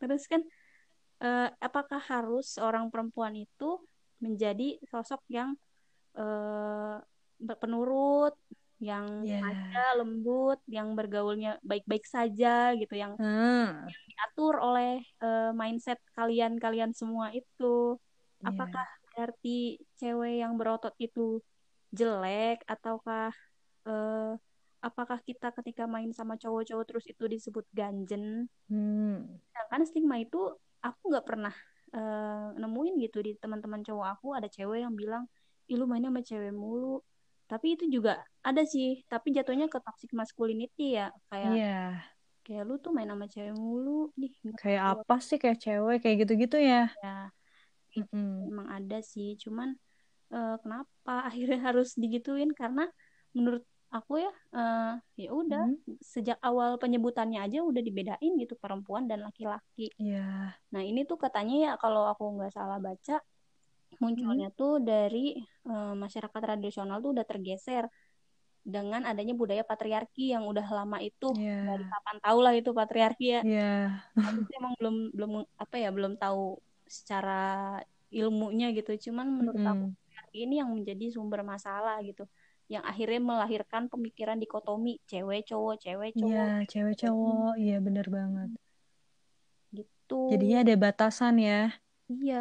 Terus 0.00 0.24
kan 0.26 0.40
eh, 1.22 1.48
apakah 1.60 2.00
harus 2.00 2.56
seorang 2.56 2.88
perempuan 2.88 3.36
itu 3.36 3.78
menjadi 4.18 4.80
sosok 4.88 5.22
yang 5.30 5.54
eh, 6.18 6.96
penurut 7.38 8.34
yang 8.78 9.26
Ya. 9.26 9.42
manja 9.42 9.84
lembut 9.98 10.62
yang 10.70 10.94
bergaulnya 10.94 11.58
baik-baik 11.66 12.06
saja 12.06 12.72
gitu 12.78 12.94
yang 12.94 13.18
Ah. 13.18 13.82
diatur 14.06 14.62
oleh 14.62 15.02
eh, 15.02 15.50
mindset 15.52 15.98
kalian-kalian 16.14 16.94
semua 16.94 17.34
itu 17.34 17.98
Iya. 18.38 18.54
apakah 18.54 18.86
berarti 19.10 19.82
cewek 19.98 20.46
yang 20.46 20.54
berotot 20.54 20.94
itu 21.02 21.42
jelek 21.90 22.62
ataukah 22.70 23.34
eh, 23.82 24.32
apakah 24.78 25.18
kita 25.26 25.50
ketika 25.58 25.90
main 25.90 26.14
sama 26.14 26.38
cowok-cowok 26.38 26.84
terus 26.86 27.04
itu 27.10 27.24
disebut 27.26 27.66
ganjen 27.74 28.46
Hmm. 28.70 29.42
sedangkan 29.50 29.82
stigma 29.90 30.22
itu 30.22 30.38
aku 30.78 31.02
nggak 31.10 31.26
pernah 31.26 31.54
eh, 31.90 32.46
nemuin 32.54 32.94
gitu 33.10 33.18
di 33.26 33.34
teman-teman 33.40 33.82
cowok 33.82 34.06
aku 34.06 34.26
ada 34.38 34.46
cewek 34.46 34.86
yang 34.86 34.94
bilang 34.94 35.24
ih 35.66 35.74
lu 35.74 35.88
mainnya 35.90 36.12
sama 36.14 36.22
cewek 36.22 36.52
mulu 36.54 37.00
tapi 37.50 37.66
itu 37.74 37.84
juga 37.96 38.10
ada 38.48 38.62
sih 38.72 38.86
tapi 39.12 39.28
jatuhnya 39.36 39.66
ke 39.72 39.78
toxic 39.86 40.10
masculinity 40.20 40.82
ya 40.98 41.04
kayak 41.30 41.54
Iya. 41.54 42.02
kayak 42.44 42.62
lu 42.68 42.74
tuh 42.84 42.90
main 42.96 43.10
sama 43.12 43.26
cewek 43.32 43.54
mulu 43.64 43.90
nih 44.20 44.32
Kayak 44.60 44.82
tahu 44.84 44.98
apa 44.98 45.14
sih 45.26 45.36
kayak 45.42 45.58
cewek 45.64 45.96
kayak 46.02 46.16
gitu-gitu 46.22 46.56
ya? 46.70 46.76
ya 47.02 47.08
itu 47.98 48.14
Mm-mm. 48.14 48.50
emang 48.50 48.68
ada 48.76 48.96
sih 49.12 49.28
cuman 49.44 49.68
eh, 50.34 50.52
kenapa 50.62 51.12
akhirnya 51.30 51.58
harus 51.68 51.88
digituin 52.02 52.50
karena 52.60 52.82
menurut 53.36 53.64
aku 53.96 54.12
ya 54.24 54.30
eh, 54.56 54.82
ya 55.22 55.28
udah 55.40 55.62
Hmm. 55.62 55.76
sejak 56.14 56.38
awal 56.48 56.70
penyebutannya 56.82 57.38
aja 57.46 57.58
udah 57.70 57.82
dibedain 57.88 58.32
gitu 58.42 58.54
perempuan 58.62 59.04
dan 59.10 59.20
laki-laki 59.26 59.82
Iya. 59.98 60.58
nah 60.74 60.82
ini 60.90 61.00
tuh 61.10 61.18
katanya 61.24 61.54
ya 61.66 61.70
kalau 61.82 62.02
aku 62.12 62.24
nggak 62.36 62.52
salah 62.58 62.78
baca 62.86 63.14
Hmm. 63.90 64.02
munculnya 64.04 64.46
tuh 64.58 64.72
dari 64.88 65.18
eh, 65.70 65.92
masyarakat 66.02 66.40
tradisional 66.46 66.96
tuh 67.04 67.10
udah 67.14 67.26
tergeser 67.30 67.84
dengan 68.74 69.02
adanya 69.10 69.34
budaya 69.40 69.62
patriarki 69.70 70.22
yang 70.34 70.44
udah 70.50 70.66
lama 70.78 70.98
itu 71.08 71.26
dari 71.68 71.82
Iya. 71.82 71.90
kapan 71.92 72.16
tahu 72.24 72.38
lah 72.44 72.52
itu 72.60 72.70
patriarki 72.80 73.24
ya 73.34 73.40
Iya. 73.46 73.62
aku 74.26 74.38
sih 74.48 74.54
emang 74.60 74.72
belum 74.80 74.94
belum 75.16 75.30
apa 75.62 75.76
ya 75.84 75.88
belum 75.96 76.12
tahu 76.22 76.40
secara 76.96 77.32
ilmunya 78.18 78.66
gitu 78.76 78.90
cuman 79.06 79.26
menurut 79.38 79.62
aku 79.70 79.84
Mm-mm. 79.84 79.96
patriarki 79.96 80.36
ini 80.44 80.54
yang 80.60 80.70
menjadi 80.76 81.04
sumber 81.16 81.40
masalah 81.52 81.96
gitu 82.08 82.22
yang 82.72 82.84
akhirnya 82.90 83.20
melahirkan 83.30 83.82
pemikiran 83.92 84.36
dikotomi 84.42 84.90
cewek 85.10 85.40
cowok 85.50 85.74
cewek 85.84 86.10
Iya, 86.18 86.38
cowok 86.38 86.48
cewek 86.70 86.94
cewek 86.96 86.96
cowok. 87.00 87.50
Iya, 87.62 87.74
bener 87.86 88.06
banget. 88.16 88.48
gitu 89.76 90.16
Jadinya 90.30 90.58
ada 90.64 90.74
batasan 90.84 91.34
ya. 91.48 91.60
iya 92.12 92.38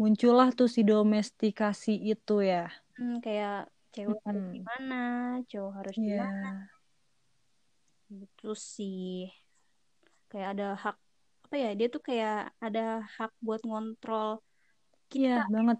Muncullah 0.00 0.48
tuh 0.58 0.68
si 0.74 0.80
domestikasi 0.90 1.92
itu 2.12 2.34
ya. 2.50 2.66
Hmm, 2.96 3.14
kayak 3.24 3.54
cewek 3.94 4.18
harus 4.26 4.44
Mm-mm. 4.44 4.54
gimana 4.54 4.94
cowok 5.50 5.72
harus 5.78 5.96
Iya. 5.98 6.04
gimana 6.06 6.46
gitu 8.18 8.46
sih 8.74 9.04
kayak 10.30 10.48
ada 10.52 10.64
hak 10.82 10.96
apa 11.44 11.54
ya 11.62 11.68
dia 11.78 11.86
tuh 11.94 12.02
kayak 12.08 12.32
ada 12.64 12.80
hak 13.16 13.30
buat 13.46 13.60
ngontrol 13.68 14.28
Iya, 15.16 15.30
kita 15.36 15.40
banget. 15.54 15.78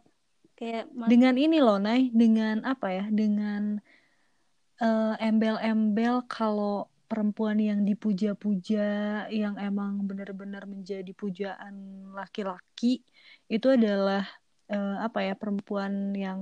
kayak 0.58 0.82
Dengan 1.10 1.34
ini 1.36 1.56
loh, 1.60 1.76
Nay, 1.84 2.08
dengan 2.20 2.64
apa 2.64 2.86
ya? 2.96 3.04
Dengan 3.12 3.62
eh, 4.82 5.14
embel-embel 5.28 6.14
kalau 6.30 6.88
perempuan 7.10 7.58
yang 7.60 7.80
dipuja-puja, 7.88 8.80
yang 9.30 9.54
emang 9.60 9.92
benar-benar 10.08 10.64
menjadi 10.66 11.12
pujaan 11.14 11.74
laki-laki, 12.18 13.04
itu 13.52 13.66
adalah 13.76 14.20
eh, 14.72 14.88
apa 15.06 15.18
ya? 15.26 15.32
Perempuan 15.40 15.92
yang 16.24 16.40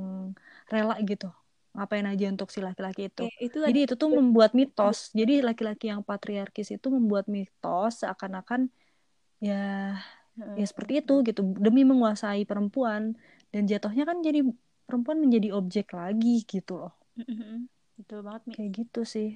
rela 0.73 0.94
gitu. 1.11 1.26
Ngapain 1.75 2.06
aja 2.12 2.25
untuk 2.32 2.49
si 2.54 2.61
laki-laki 2.61 3.09
itu. 3.11 3.23
kayak 3.23 3.37
itu 3.47 3.56
Jadi 3.68 3.78
itu 3.87 3.94
tuh 4.02 4.09
membuat 4.18 4.50
mitos. 4.59 4.99
Jadi 5.18 5.32
laki-laki 5.49 5.85
yang 5.92 6.02
patriarkis 6.04 6.68
itu 6.76 6.87
membuat 6.92 7.25
mitos 7.37 7.92
seakan-akan 8.04 8.68
ya 9.42 9.54
ya 10.59 10.64
seperti 10.71 10.92
itu 11.00 11.12
gitu 11.28 11.40
demi 11.64 11.82
menguasai 11.90 12.42
perempuan 12.50 13.02
dan 13.52 13.62
jatuhnya 13.71 14.04
kan 14.11 14.18
jadi 14.26 14.40
perempuan 14.88 15.18
menjadi 15.25 15.49
objek 15.56 15.87
lagi 15.97 16.44
gitu 16.52 16.73
loh 16.82 16.92
betul 17.97 18.21
banget 18.26 18.42
Mi. 18.49 18.54
kayak 18.54 18.71
gitu 18.78 19.00
sih 19.12 19.28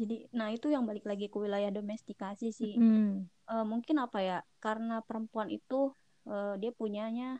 jadi 0.00 0.16
nah 0.38 0.48
itu 0.56 0.66
yang 0.74 0.84
balik 0.88 1.04
lagi 1.10 1.26
ke 1.32 1.36
wilayah 1.44 1.70
domestikasi 1.72 2.48
sih 2.52 2.76
Mm, 2.76 3.28
Eh, 3.52 3.66
mungkin 3.72 3.96
apa 4.06 4.18
ya 4.22 4.38
karena 4.64 5.02
perempuan 5.08 5.50
itu 5.50 5.90
eh, 6.26 6.54
dia 6.60 6.70
punyanya 6.74 7.38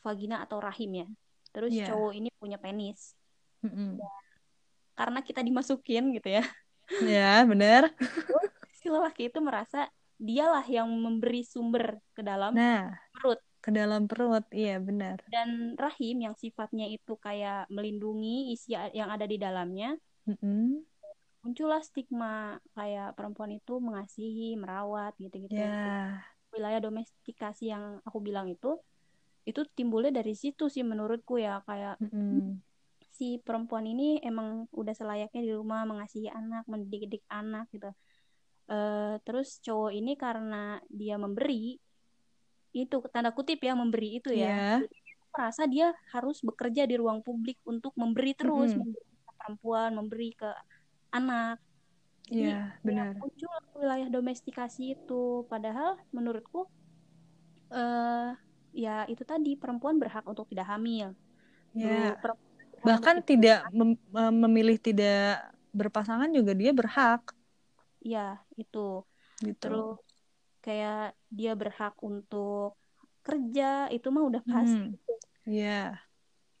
vagina 0.00 0.44
atau 0.44 0.58
rahim 0.60 0.90
ya. 1.04 1.08
Terus 1.50 1.70
Iya. 1.74 1.92
cowok 1.92 2.12
ini 2.16 2.28
punya 2.36 2.56
penis. 2.56 3.14
Mm-mm. 3.60 4.00
karena 4.96 5.20
kita 5.20 5.40
dimasukin 5.44 6.12
gitu 6.16 6.28
ya. 6.28 6.44
Ya 7.04 7.44
bener. 7.44 7.92
Si 8.76 8.88
lelaki 8.88 9.28
itu 9.28 9.38
merasa 9.44 9.88
dialah 10.20 10.64
yang 10.64 10.88
memberi 10.88 11.44
sumber 11.44 11.96
ke 12.12 12.20
dalam 12.20 12.52
nah 12.52 12.96
perut. 13.12 13.40
ke 13.60 13.70
dalam 13.72 14.04
perut. 14.08 14.44
Iya 14.52 14.80
benar 14.80 15.20
dan 15.28 15.76
rahim 15.76 16.24
yang 16.24 16.34
sifatnya 16.36 16.88
itu 16.88 17.16
kayak 17.20 17.68
melindungi 17.72 18.52
isi 18.52 18.72
yang 18.92 19.08
ada 19.12 19.24
di 19.28 19.36
dalamnya 19.40 19.96
Mm-mm. 20.28 20.84
muncullah 21.40 21.80
stigma 21.80 22.60
kayak 22.76 23.16
perempuan 23.16 23.56
itu 23.56 23.80
mengasihi 23.80 24.56
merawat 24.60 25.16
gitu-gitu. 25.20 25.56
Ya 25.56 26.20
wilayah 26.54 26.80
domestikasi 26.82 27.70
yang 27.70 28.02
aku 28.04 28.18
bilang 28.20 28.50
itu 28.50 28.78
itu 29.48 29.64
timbulnya 29.72 30.20
dari 30.20 30.36
situ 30.36 30.68
sih 30.68 30.84
menurutku 30.84 31.40
ya 31.40 31.64
kayak 31.64 31.96
Mm-mm. 31.98 32.60
si 33.10 33.40
perempuan 33.40 33.88
ini 33.88 34.20
emang 34.20 34.68
udah 34.70 34.92
selayaknya 34.92 35.40
di 35.40 35.52
rumah 35.56 35.88
mengasihi 35.88 36.28
anak 36.28 36.68
mendidik 36.68 37.24
anak 37.32 37.66
gitu 37.72 37.90
uh, 38.70 39.16
terus 39.24 39.58
cowok 39.64 39.90
ini 39.96 40.12
karena 40.14 40.78
dia 40.92 41.16
memberi 41.16 41.80
itu 42.70 42.96
tanda 43.10 43.34
kutip 43.34 43.58
ya 43.64 43.74
memberi 43.74 44.22
itu 44.22 44.30
ya 44.30 44.78
yeah. 44.78 44.78
merasa 45.34 45.66
dia 45.66 45.90
harus 46.14 46.38
bekerja 46.44 46.86
di 46.86 46.94
ruang 46.94 47.24
publik 47.24 47.58
untuk 47.66 47.90
memberi 47.98 48.36
terus 48.36 48.70
mm 48.70 48.78
-hmm. 48.78 48.82
memberi 48.86 49.08
ke 49.26 49.32
perempuan 49.40 49.90
memberi 49.96 50.30
ke 50.36 50.50
anak 51.10 51.58
jadi 52.30 52.54
yeah, 52.54 52.64
benar. 52.86 53.18
muncul 53.18 53.50
wilayah 53.74 54.08
domestikasi 54.08 54.94
itu 54.94 55.44
padahal 55.50 55.98
menurutku 56.14 56.70
uh, 57.74 58.32
ya 58.70 59.02
itu 59.10 59.26
tadi 59.26 59.58
perempuan 59.58 59.98
berhak 59.98 60.22
untuk 60.30 60.46
tidak 60.46 60.70
hamil 60.70 61.18
Ya. 61.74 62.18
Bahkan 62.80 63.22
tidak 63.22 63.68
mem 63.70 63.94
memilih 64.14 64.80
tidak 64.80 65.52
berpasangan 65.70 66.30
juga 66.32 66.56
dia 66.56 66.72
berhak. 66.74 67.22
Iya, 68.00 68.40
itu. 68.56 69.04
Gitu. 69.44 69.60
Terus 69.60 70.00
kayak 70.64 71.16
dia 71.32 71.52
berhak 71.56 71.96
untuk 72.00 72.76
kerja 73.20 73.88
itu 73.92 74.08
mah 74.08 74.24
udah 74.26 74.42
pasti. 74.42 74.96
Iya. 74.96 74.96
Hmm. 74.96 75.50
Yeah. 75.50 75.90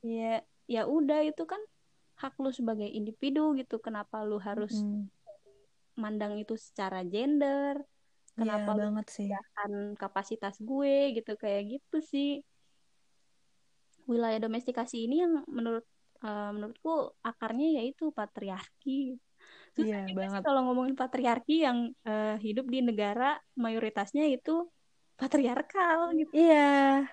Ya 0.00 0.34
ya 0.70 0.82
udah 0.86 1.26
itu 1.26 1.42
kan 1.48 1.58
hak 2.20 2.36
lu 2.38 2.52
sebagai 2.52 2.86
individu 2.86 3.56
gitu. 3.56 3.80
Kenapa 3.80 4.22
lu 4.22 4.36
harus 4.38 4.76
hmm. 4.76 5.08
Mandang 6.00 6.40
itu 6.40 6.56
secara 6.56 7.04
gender? 7.04 7.76
Iya, 8.34 8.36
Kenapa 8.40 8.72
yeah, 8.72 8.80
banget 8.88 9.06
sih. 9.12 9.28
kapasitas 10.00 10.56
gue 10.58 11.20
gitu 11.20 11.36
kayak 11.36 11.76
gitu 11.76 12.00
sih 12.00 12.40
wilayah 14.10 14.42
domestikasi 14.42 15.06
ini 15.06 15.22
yang 15.22 15.46
menurut 15.46 15.86
uh, 16.26 16.50
menurutku 16.50 17.14
akarnya 17.22 17.78
yaitu 17.78 18.10
patriarki. 18.10 19.22
Iya 19.78 20.10
banget. 20.12 20.42
Kalau 20.42 20.66
ngomongin 20.66 20.98
patriarki 20.98 21.62
yang 21.62 21.94
uh, 22.02 22.36
hidup 22.42 22.66
di 22.66 22.82
negara 22.82 23.38
mayoritasnya 23.54 24.26
itu 24.26 24.66
patriarkal 25.14 26.10
gitu. 26.18 26.32
Iya. 26.34 27.06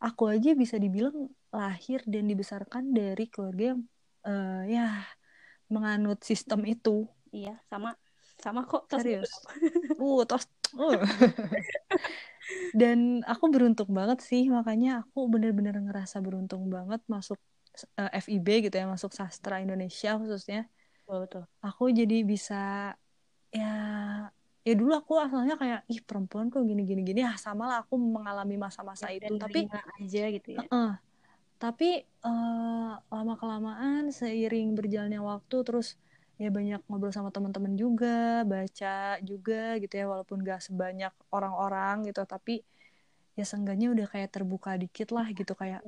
Aku 0.00 0.30
aja 0.30 0.56
bisa 0.56 0.80
dibilang 0.80 1.28
lahir 1.52 2.00
dan 2.06 2.24
dibesarkan 2.30 2.94
dari 2.94 3.26
keluarga 3.28 3.74
yang 3.74 3.82
uh, 4.24 4.62
ya 4.64 5.04
menganut 5.68 6.22
sistem 6.22 6.64
itu. 6.64 7.04
Iya, 7.30 7.58
sama 7.70 7.94
sama 8.40 8.64
kok 8.64 8.88
serius. 8.88 9.30
uh, 10.00 10.24
tos. 10.24 10.48
Uh. 10.74 10.96
dan 12.74 13.22
aku 13.26 13.50
beruntung 13.50 13.90
banget 13.90 14.22
sih 14.22 14.46
makanya 14.50 15.06
aku 15.06 15.26
bener-bener 15.30 15.74
ngerasa 15.78 16.22
beruntung 16.22 16.66
banget 16.70 17.02
masuk 17.06 17.38
uh, 17.98 18.10
eh, 18.10 18.22
FIB 18.22 18.70
gitu 18.70 18.74
ya 18.74 18.86
masuk 18.86 19.14
sastra 19.14 19.62
Indonesia 19.62 20.18
khususnya 20.18 20.66
oh, 21.06 21.22
betul 21.22 21.46
aku 21.62 21.90
jadi 21.90 22.22
bisa 22.26 22.94
ya 23.50 23.74
ya 24.60 24.74
dulu 24.76 24.92
aku 24.92 25.18
asalnya 25.18 25.56
kayak 25.56 25.80
ih 25.88 26.00
perempuan 26.04 26.52
kok 26.52 26.62
gini 26.62 26.84
gini 26.84 27.02
gini 27.02 27.24
ya 27.24 27.34
sama 27.40 27.66
lah 27.66 27.78
aku 27.82 27.96
mengalami 27.96 28.60
masa-masa 28.60 29.08
ya, 29.08 29.24
itu 29.24 29.34
tapi 29.40 29.66
aja 29.98 30.24
gitu 30.30 30.48
ya 30.54 30.60
uh 30.60 30.68
-uh. 30.68 30.90
tapi 31.56 32.04
uh, 32.22 32.30
eh, 32.30 32.94
lama 33.10 33.34
kelamaan 33.40 34.12
seiring 34.12 34.76
berjalannya 34.76 35.18
waktu 35.18 35.56
terus 35.64 35.96
ya 36.40 36.48
banyak 36.48 36.80
ngobrol 36.88 37.12
sama 37.12 37.28
teman-teman 37.28 37.76
juga 37.76 38.40
baca 38.48 39.20
juga 39.20 39.76
gitu 39.76 39.92
ya 39.92 40.08
walaupun 40.08 40.40
gak 40.40 40.64
sebanyak 40.64 41.12
orang-orang 41.28 42.08
gitu 42.08 42.24
tapi 42.24 42.64
ya 43.36 43.44
seenggaknya 43.44 43.92
udah 43.92 44.08
kayak 44.08 44.32
terbuka 44.32 44.72
dikit 44.80 45.12
lah 45.12 45.28
gitu 45.36 45.52
kayak 45.52 45.84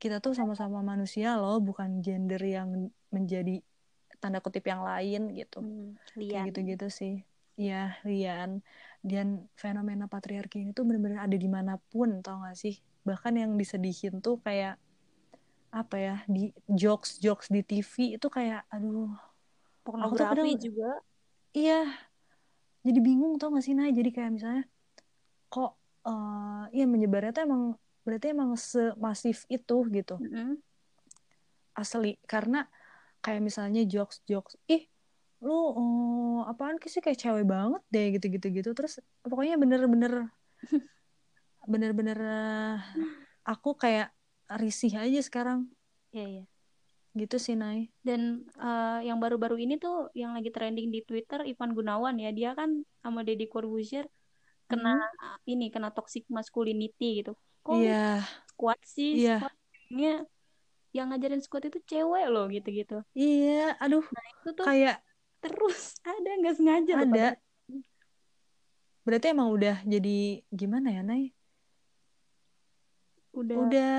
kita 0.00 0.20
tuh 0.24 0.32
sama-sama 0.32 0.80
manusia 0.80 1.36
loh 1.36 1.60
bukan 1.60 2.00
gender 2.00 2.40
yang 2.40 2.88
menjadi 3.12 3.60
tanda 4.24 4.40
kutip 4.40 4.64
yang 4.64 4.80
lain 4.80 5.36
gitu. 5.36 5.60
Hmm, 5.60 6.00
kayak 6.16 6.52
gitu-gitu 6.52 6.88
sih. 6.88 7.14
Ya 7.60 8.00
Rian. 8.00 8.64
Dan 9.04 9.48
fenomena 9.52 10.08
patriarki 10.08 10.64
ini 10.64 10.72
tuh 10.72 10.88
bener-bener 10.88 11.20
ada 11.20 11.36
di 11.36 11.48
mana 11.48 11.76
pun 11.92 12.24
tau 12.24 12.40
gak 12.44 12.56
sih? 12.56 12.80
Bahkan 13.04 13.36
yang 13.36 13.52
disedihin 13.60 14.24
tuh 14.24 14.40
kayak 14.40 14.80
apa 15.74 15.96
ya 15.98 16.16
di 16.30 16.54
jokes 16.70 17.18
jokes 17.18 17.50
di 17.50 17.60
TV 17.66 18.14
itu 18.14 18.28
kayak 18.30 18.62
aduh 18.70 19.10
pornografi 19.84 20.56
juga. 20.56 20.98
iya 21.52 21.86
jadi 22.84 23.00
bingung 23.00 23.40
tau 23.40 23.48
gak 23.56 23.64
sih 23.64 23.72
Nay? 23.72 23.96
Jadi 23.96 24.12
kayak 24.12 24.30
misalnya 24.36 24.64
kok 25.48 25.72
uh, 26.04 26.68
iya 26.68 26.84
menyebarnya 26.84 27.32
tuh 27.32 27.44
emang 27.48 27.62
berarti 28.04 28.36
emang 28.36 28.52
semasif 28.60 29.48
itu 29.48 29.76
gitu. 29.88 30.20
Mm 30.20 30.28
-hmm. 30.28 30.50
asli 31.74 32.20
karena 32.28 32.68
kayak 33.24 33.42
misalnya 33.42 33.82
jokes 33.88 34.22
jokes 34.28 34.54
ih 34.70 34.86
lu 35.42 35.50
uh, 35.52 36.40
apaan 36.46 36.78
sih 36.84 37.02
kayak 37.02 37.18
cewek 37.18 37.48
banget 37.48 37.82
deh 37.88 38.06
gitu 38.20 38.26
gitu. 38.36 38.46
Gitu 38.52 38.70
terus 38.76 39.00
pokoknya 39.24 39.56
bener-bener 39.56 40.28
bener-bener 41.72 42.18
uh, 42.20 42.76
aku 43.48 43.80
kayak 43.80 44.12
risih 44.60 44.92
aja 44.92 45.20
sekarang. 45.24 45.72
Iya 46.12 46.26
iya 46.28 46.44
gitu 47.14 47.38
sih 47.38 47.54
Nay. 47.54 47.88
Dan 48.02 48.44
uh, 48.58 48.98
yang 49.00 49.22
baru-baru 49.22 49.62
ini 49.62 49.78
tuh 49.78 50.10
yang 50.18 50.34
lagi 50.34 50.50
trending 50.50 50.90
di 50.90 51.00
Twitter 51.06 51.46
Ivan 51.46 51.72
Gunawan 51.72 52.18
ya. 52.18 52.34
Dia 52.34 52.50
kan 52.58 52.82
sama 53.00 53.22
Deddy 53.22 53.46
Corbuzier 53.46 54.10
kena 54.66 54.98
hmm. 54.98 55.50
ini 55.50 55.70
kena 55.70 55.94
toxic 55.94 56.26
masculinity 56.26 57.22
gitu. 57.22 57.38
Kok 57.62 57.80
yeah. 57.80 58.26
squad 58.50 58.80
sih? 58.82 59.22
Yeah. 59.22 59.40
squadnya 59.40 60.14
yang 60.94 61.10
ngajarin 61.10 61.42
squad 61.42 61.70
itu 61.70 61.78
cewek 61.86 62.26
loh 62.30 62.46
gitu-gitu. 62.50 63.02
Iya. 63.14 63.78
Aduh. 63.78 64.04
Nah, 64.04 64.24
itu 64.34 64.48
tuh 64.52 64.64
kayak 64.66 64.98
terus 65.44 65.94
ada 66.02 66.30
nggak 66.40 66.56
sengaja 66.56 66.94
ada. 67.04 67.28
berarti 69.04 69.36
emang 69.36 69.52
udah 69.52 69.84
jadi 69.84 70.40
gimana 70.48 70.88
ya 70.88 71.04
Nay 71.04 71.36
udah 73.34 73.56
udah 73.66 73.98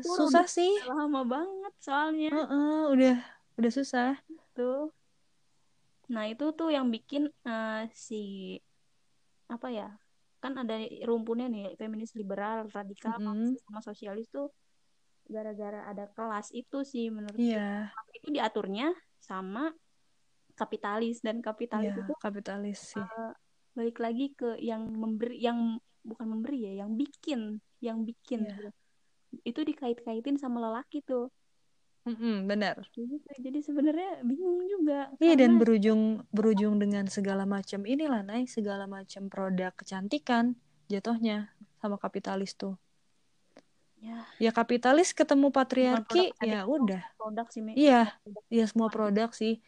susah 0.00 0.44
udah 0.44 0.46
sih 0.48 0.72
lama 0.88 1.22
banget 1.28 1.74
soalnya. 1.78 2.32
Uh 2.32 2.42
-uh, 2.48 2.78
udah 2.96 3.16
udah 3.60 3.70
susah. 3.70 4.16
Tuh. 4.56 4.88
Nah 6.08 6.24
itu 6.28 6.50
tuh 6.56 6.72
yang 6.72 6.88
bikin 6.88 7.28
uh, 7.44 7.84
si 7.92 8.56
apa 9.52 9.68
ya 9.68 9.88
kan 10.42 10.58
ada 10.58 10.74
rumpunnya 11.06 11.46
nih 11.46 11.78
feminis 11.78 12.18
liberal 12.18 12.66
radikal 12.72 13.14
mm 13.20 13.30
-hmm. 13.30 13.50
sama 13.62 13.80
sosialis 13.84 14.26
tuh 14.26 14.50
gara-gara 15.30 15.86
ada 15.86 16.10
kelas 16.10 16.50
itu 16.50 16.82
sih 16.82 17.14
menurut 17.14 17.38
yeah. 17.38 17.94
itu 18.10 18.34
diaturnya 18.34 18.90
sama 19.22 19.70
kapitalis 20.58 21.22
dan 21.22 21.38
kapitalis 21.38 21.94
yeah, 21.94 22.02
itu 22.02 22.14
kapitalis 22.18 22.78
sih. 22.90 22.98
uh, 22.98 23.30
balik 23.72 24.02
lagi 24.02 24.34
ke 24.34 24.58
yang 24.58 24.84
memberi 24.90 25.38
yang 25.38 25.78
bukan 26.02 26.26
memberi 26.26 26.70
ya 26.70 26.84
yang 26.84 26.98
bikin 26.98 27.62
yang 27.78 28.02
bikin 28.02 28.46
yeah. 28.46 28.54
gitu. 28.58 28.70
itu 29.42 29.60
dikait-kaitin 29.64 30.36
sama 30.36 30.60
lelaki 30.60 31.00
tuh 31.02 31.30
Mm-mm, 32.02 32.50
benar. 32.50 32.82
Gitu. 32.90 33.14
Jadi 33.38 33.62
sebenarnya 33.62 34.26
bingung 34.26 34.66
juga. 34.66 35.06
Iya 35.22 35.38
dan 35.38 35.54
berujung 35.54 36.26
berujung 36.34 36.82
dengan 36.82 37.06
segala 37.06 37.46
macam 37.46 37.86
inilah 37.86 38.26
naik 38.26 38.50
segala 38.50 38.90
macam 38.90 39.30
produk 39.30 39.70
kecantikan 39.70 40.58
jatuhnya 40.90 41.54
sama 41.78 42.02
kapitalis 42.02 42.58
tuh. 42.58 42.74
Ya. 44.02 44.26
Ya 44.42 44.50
kapitalis 44.50 45.14
ketemu 45.14 45.54
patriarki 45.54 46.34
ya 46.42 46.66
udah. 46.66 47.06
Produk 47.14 47.46
sih. 47.54 47.62
Iya, 47.78 48.18
iya 48.50 48.64
semua 48.66 48.90
produk 48.90 49.30
sih. 49.30 49.62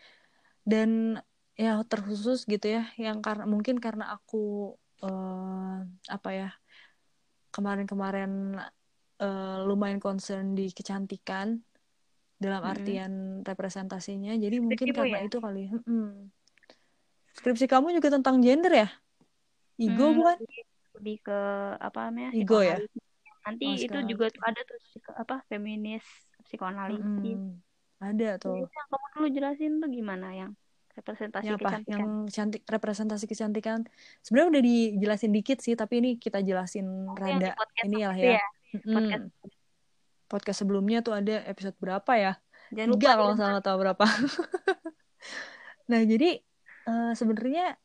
Dan 0.66 1.22
ya 1.54 1.78
terkhusus 1.86 2.42
gitu 2.50 2.66
ya 2.66 2.90
yang 2.98 3.22
karena 3.22 3.46
mungkin 3.46 3.78
karena 3.78 4.10
aku 4.10 4.74
uh, 5.02 5.82
apa 6.06 6.30
ya 6.30 6.50
kemarin-kemarin 7.50 8.58
uh, 9.22 9.58
lumayan 9.66 9.98
concern 10.02 10.54
di 10.54 10.70
kecantikan 10.70 11.58
dalam 12.38 12.62
artian 12.66 13.12
hmm. 13.40 13.46
representasinya. 13.46 14.34
Jadi 14.34 14.58
Skripsi 14.58 14.66
mungkin 14.66 14.86
karena 14.94 15.18
ya? 15.22 15.26
itu 15.26 15.38
kali 15.38 15.64
hmm. 15.70 16.12
skripsi 17.34 17.66
kamu 17.66 17.94
juga 17.98 18.08
tentang 18.14 18.38
gender 18.42 18.72
ya? 18.74 18.88
Ego 19.74 20.06
hmm, 20.10 20.16
bukan? 20.18 20.36
lebih 20.94 21.16
ke 21.26 21.40
apa 21.82 22.10
namanya 22.10 22.30
ego 22.38 22.62
ya? 22.62 22.78
nanti 23.44 23.66
oh, 23.66 23.76
itu 23.76 23.98
juga 24.08 24.30
ada 24.40 24.60
tuh 24.64 24.78
apa 25.20 25.44
feminis 25.52 26.04
psikoanalisis. 26.48 27.36
Hmm, 27.36 27.60
ada 28.00 28.40
tuh. 28.40 28.64
Jadi, 28.64 28.72
kamu 28.72 29.06
dulu 29.12 29.28
jelasin 29.28 29.72
tuh 29.84 29.90
gimana 29.92 30.28
yang 30.32 30.52
representasi 30.94 31.46
yang 31.46 31.58
apa? 31.58 31.68
kecantikan. 31.68 31.98
Yang 31.98 32.10
cantik 32.30 32.62
representasi 32.66 33.24
kecantikan. 33.26 33.78
Sebenarnya 34.22 34.48
udah 34.54 34.62
dijelasin 34.62 35.32
dikit 35.34 35.58
sih, 35.60 35.74
tapi 35.74 36.00
ini 36.00 36.10
kita 36.16 36.40
jelasin 36.40 36.86
oh, 37.10 37.14
rada 37.18 37.54
ini 37.82 38.02
ya. 38.02 38.10
ya. 38.14 38.42
Podcast. 38.74 39.30
podcast 40.24 40.58
sebelumnya 40.66 40.98
tuh 41.04 41.14
ada 41.14 41.46
episode 41.46 41.78
berapa 41.78 42.12
ya? 42.18 42.32
Jangan 42.74 42.90
Tiga 42.98 43.06
lupa, 43.06 43.14
kalau 43.14 43.30
nggak 43.34 43.40
salah 43.42 43.62
tahu 43.62 43.76
berapa. 43.78 44.06
nah 45.90 46.00
jadi 46.00 46.40
uh, 46.88 47.12
sebenarnya 47.12 47.76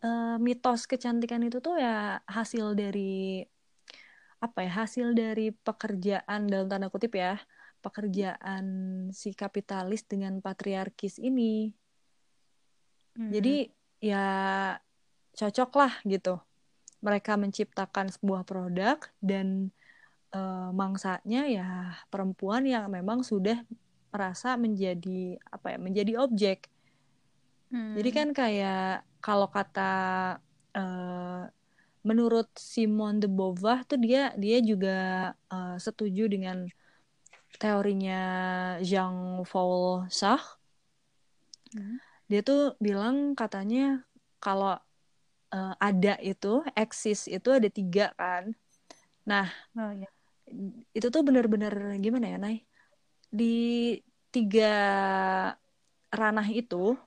uh, 0.00 0.36
mitos 0.40 0.86
kecantikan 0.86 1.42
itu 1.44 1.58
tuh 1.58 1.76
ya 1.76 2.22
hasil 2.24 2.72
dari 2.78 3.42
apa 4.40 4.60
ya 4.60 4.84
hasil 4.84 5.16
dari 5.16 5.50
pekerjaan 5.52 6.46
dalam 6.48 6.68
tanda 6.68 6.92
kutip 6.92 7.16
ya 7.16 7.40
pekerjaan 7.84 8.64
si 9.12 9.36
kapitalis 9.36 10.08
dengan 10.08 10.40
patriarkis 10.40 11.20
ini. 11.20 11.83
Hmm. 13.14 13.30
Jadi 13.30 13.70
ya 14.02 14.26
cocok 15.34 15.70
lah 15.74 15.92
gitu. 16.06 16.38
Mereka 17.04 17.36
menciptakan 17.36 18.10
sebuah 18.10 18.46
produk 18.48 18.98
dan 19.20 19.70
uh, 20.34 20.70
mangsanya 20.74 21.46
ya 21.46 21.68
perempuan 22.08 22.64
yang 22.64 22.88
memang 22.90 23.22
sudah 23.22 23.60
merasa 24.14 24.54
menjadi 24.54 25.38
apa 25.50 25.74
ya 25.74 25.78
menjadi 25.78 26.12
objek. 26.22 26.70
Hmm. 27.74 27.98
Jadi 27.98 28.10
kan 28.14 28.28
kayak 28.30 29.02
kalau 29.18 29.50
kata 29.50 29.92
uh, 30.76 31.42
menurut 32.04 32.46
Simone 32.54 33.18
de 33.18 33.26
Beauvoir 33.26 33.82
tuh 33.88 33.96
dia 33.96 34.36
dia 34.36 34.60
juga 34.60 35.32
uh, 35.48 35.80
setuju 35.80 36.28
dengan 36.28 36.68
teorinya 37.56 38.22
Jean 38.84 39.42
Paul 39.48 40.06
Sartre. 40.12 40.60
Hmm. 41.74 41.98
Dia 42.30 42.40
tuh 42.40 42.74
bilang 42.80 43.36
katanya 43.36 44.04
kalau 44.40 44.76
uh, 45.52 45.74
ada 45.80 46.16
itu, 46.20 46.64
eksis 46.74 47.28
itu 47.28 47.48
ada 47.52 47.68
tiga 47.68 48.12
kan. 48.16 48.52
Nah, 49.24 49.48
oh, 49.76 49.92
ya. 49.92 50.08
itu 50.92 51.06
tuh 51.08 51.22
benar-benar 51.24 51.96
gimana 52.00 52.26
ya, 52.28 52.38
Nay? 52.40 52.64
Di 53.32 53.96
tiga 54.28 54.74
ranah 56.12 56.48
itu 56.50 56.98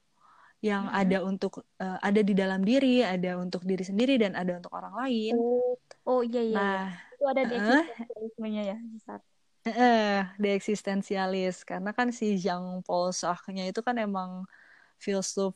yang 0.58 0.90
hmm. 0.90 1.02
ada 1.06 1.18
untuk 1.22 1.62
uh, 1.78 2.00
ada 2.02 2.22
di 2.26 2.34
dalam 2.34 2.66
diri, 2.66 3.06
ada 3.06 3.38
untuk 3.38 3.62
diri 3.62 3.86
sendiri 3.86 4.18
dan 4.18 4.34
ada 4.34 4.58
untuk 4.58 4.74
orang 4.74 4.94
lain. 5.06 5.34
Oh, 5.38 5.78
oh 6.10 6.22
iya 6.26 6.42
iya. 6.42 6.58
Nah, 6.58 6.86
iya. 6.90 7.14
itu 7.14 7.24
ada 7.30 7.42
di 7.46 7.56
uh, 7.58 7.86
ya, 8.66 8.78
Eh, 9.68 10.24
the 10.40 10.56
eksistensialis 10.56 11.68
karena 11.68 11.92
kan 11.92 12.08
si 12.16 12.40
Jean 12.40 12.80
Paul 12.88 13.12
Sartre-nya 13.12 13.68
itu 13.68 13.84
kan 13.84 14.00
emang 14.00 14.48
filsuf 14.98 15.54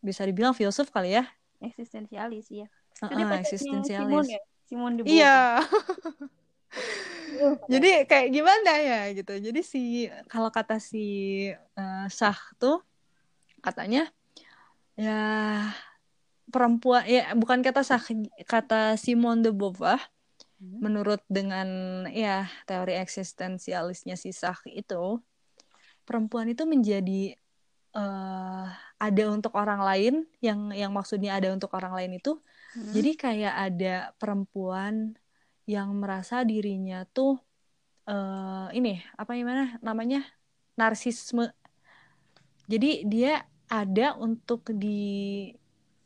bisa 0.00 0.22
dibilang 0.22 0.52
filsuf 0.52 0.92
kali 0.92 1.16
ya? 1.16 1.24
Eksistensialis 1.60 2.46
ya 2.52 2.68
uh, 3.02 3.12
uh, 3.12 3.32
eksistensialis. 3.40 4.08
Simon 4.08 4.26
ya? 4.28 4.40
Simon 4.66 4.92
de 4.96 5.02
iya. 5.04 5.38
Jadi 7.72 8.08
kayak 8.08 8.28
gimana 8.32 8.72
ya 8.80 9.00
gitu. 9.12 9.32
Jadi 9.36 9.60
si 9.60 10.06
kalau 10.30 10.48
kata 10.48 10.80
si 10.80 11.48
uh, 11.76 12.06
Sah 12.08 12.38
tuh 12.56 12.80
katanya 13.60 14.08
ya 14.96 15.20
perempuan 16.48 17.04
ya 17.04 17.34
bukan 17.36 17.60
kata 17.60 17.82
Sah 17.84 18.00
kata 18.46 18.96
Simon 18.96 19.42
de 19.42 19.50
Beauvoir 19.52 20.00
Hmm. 20.56 20.80
menurut 20.80 21.20
dengan 21.28 21.68
ya 22.08 22.48
teori 22.64 22.96
eksistensialisnya 22.96 24.16
si 24.16 24.32
Sach 24.32 24.64
itu 24.64 25.20
perempuan 26.08 26.48
itu 26.48 26.64
menjadi 26.64 27.36
uh, 27.96 28.68
ada 28.96 29.24
untuk 29.32 29.56
orang 29.56 29.80
lain 29.80 30.14
yang 30.44 30.72
yang 30.72 30.92
maksudnya 30.92 31.36
ada 31.36 31.48
untuk 31.52 31.72
orang 31.72 31.96
lain 31.96 32.20
itu 32.20 32.36
hmm. 32.76 32.92
jadi 32.92 33.10
kayak 33.16 33.54
ada 33.72 33.94
perempuan 34.20 35.16
yang 35.66 35.90
merasa 35.96 36.46
dirinya 36.46 37.08
tuh 37.10 37.40
uh, 38.06 38.68
ini 38.70 39.02
apa 39.16 39.32
gimana 39.34 39.80
namanya 39.82 40.22
narsisme 40.76 41.50
jadi 42.68 43.02
dia 43.08 43.32
ada 43.66 44.14
untuk 44.20 44.70
di 44.70 45.50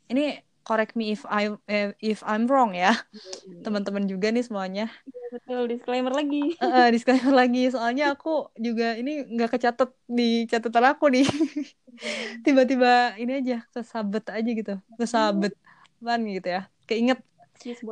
ini 0.08 0.49
correct 0.64 0.94
me 0.94 1.12
if 1.12 1.24
I 1.26 1.52
eh, 1.66 1.92
if 2.00 2.20
I'm 2.24 2.46
wrong 2.46 2.76
ya. 2.76 2.94
Mm-hmm. 2.94 3.62
teman-teman 3.66 4.04
juga 4.06 4.30
nih 4.30 4.44
semuanya. 4.44 4.86
Iya, 5.08 5.26
betul. 5.34 5.62
Disclaimer 5.68 6.12
lagi. 6.14 6.56
Uh, 6.60 6.88
disclaimer 6.94 7.34
lagi. 7.34 7.62
Soalnya 7.72 8.14
aku 8.14 8.48
juga 8.56 8.96
ini 8.96 9.26
nggak 9.26 9.50
kecatat 9.56 9.90
di 10.06 10.44
catatan 10.46 10.84
aku 10.96 11.10
nih. 11.12 11.26
Mm-hmm. 11.26 12.46
tiba-tiba 12.46 13.18
ini 13.20 13.32
aja 13.44 13.56
kesabet 13.74 14.24
aja 14.30 14.50
gitu. 14.50 14.74
Kesabet 14.96 15.52
ban 16.00 16.22
gitu 16.24 16.48
ya. 16.48 16.62
Keinget. 16.88 17.20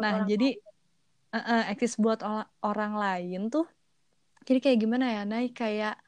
Nah 0.00 0.24
jadi 0.24 0.56
uh, 1.34 1.38
uh, 1.38 1.62
eksis 1.72 2.00
buat 2.00 2.24
orang 2.64 2.96
lain 2.96 3.52
tuh 3.52 3.68
jadi 4.48 4.64
kayak 4.64 4.78
gimana 4.80 5.12
ya? 5.12 5.22
Naik 5.28 5.60
kayak 5.60 6.00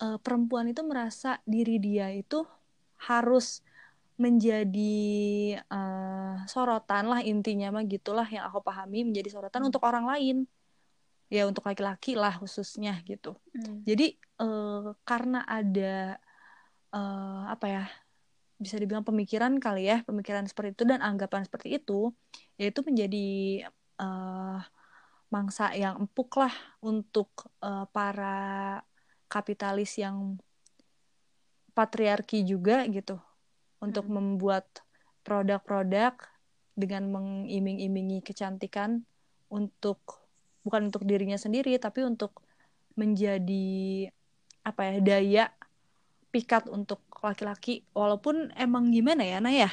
uh, 0.00 0.16
perempuan 0.24 0.72
itu 0.72 0.80
merasa 0.80 1.36
diri 1.44 1.76
dia 1.76 2.08
itu 2.08 2.48
harus 3.04 3.60
menjadi 4.14 5.58
uh, 5.66 6.46
sorotan 6.46 7.10
lah 7.10 7.20
intinya 7.22 7.74
mah 7.74 7.82
gitulah 7.82 8.26
yang 8.30 8.46
aku 8.46 8.62
pahami 8.62 9.02
menjadi 9.02 9.34
sorotan 9.34 9.66
hmm. 9.66 9.68
untuk 9.74 9.82
orang 9.82 10.06
lain 10.06 10.46
ya 11.26 11.50
untuk 11.50 11.66
laki-laki 11.66 12.14
lah 12.14 12.38
khususnya 12.38 13.02
gitu 13.02 13.34
hmm. 13.58 13.82
jadi 13.82 14.14
uh, 14.38 14.94
karena 15.02 15.42
ada 15.42 16.22
uh, 16.94 17.50
apa 17.50 17.66
ya 17.66 17.84
bisa 18.54 18.78
dibilang 18.78 19.02
pemikiran 19.02 19.58
kali 19.58 19.90
ya 19.90 20.06
pemikiran 20.06 20.46
seperti 20.46 20.78
itu 20.78 20.84
dan 20.86 21.02
anggapan 21.02 21.42
seperti 21.42 21.82
itu 21.82 22.14
yaitu 22.54 22.86
menjadi 22.86 23.26
uh, 23.98 24.62
mangsa 25.26 25.74
yang 25.74 26.06
empuk 26.06 26.38
lah 26.38 26.54
untuk 26.78 27.50
uh, 27.58 27.90
para 27.90 28.78
kapitalis 29.26 29.98
yang 29.98 30.38
patriarki 31.74 32.46
juga 32.46 32.86
gitu 32.86 33.18
untuk 33.84 34.08
hmm. 34.08 34.14
membuat 34.16 34.66
produk-produk 35.24 36.16
dengan 36.74 37.06
mengiming-imingi 37.12 38.24
kecantikan 38.24 39.04
untuk 39.52 40.00
bukan 40.64 40.88
untuk 40.90 41.04
dirinya 41.04 41.38
sendiri 41.38 41.76
tapi 41.76 42.02
untuk 42.02 42.42
menjadi 42.96 44.08
apa 44.64 44.80
ya 44.88 44.94
daya 45.04 45.44
pikat 46.32 46.66
untuk 46.72 47.04
laki-laki. 47.22 47.84
Walaupun 47.94 48.50
emang 48.56 48.90
gimana 48.90 49.22
ya 49.22 49.38
nah 49.38 49.54
ya 49.54 49.70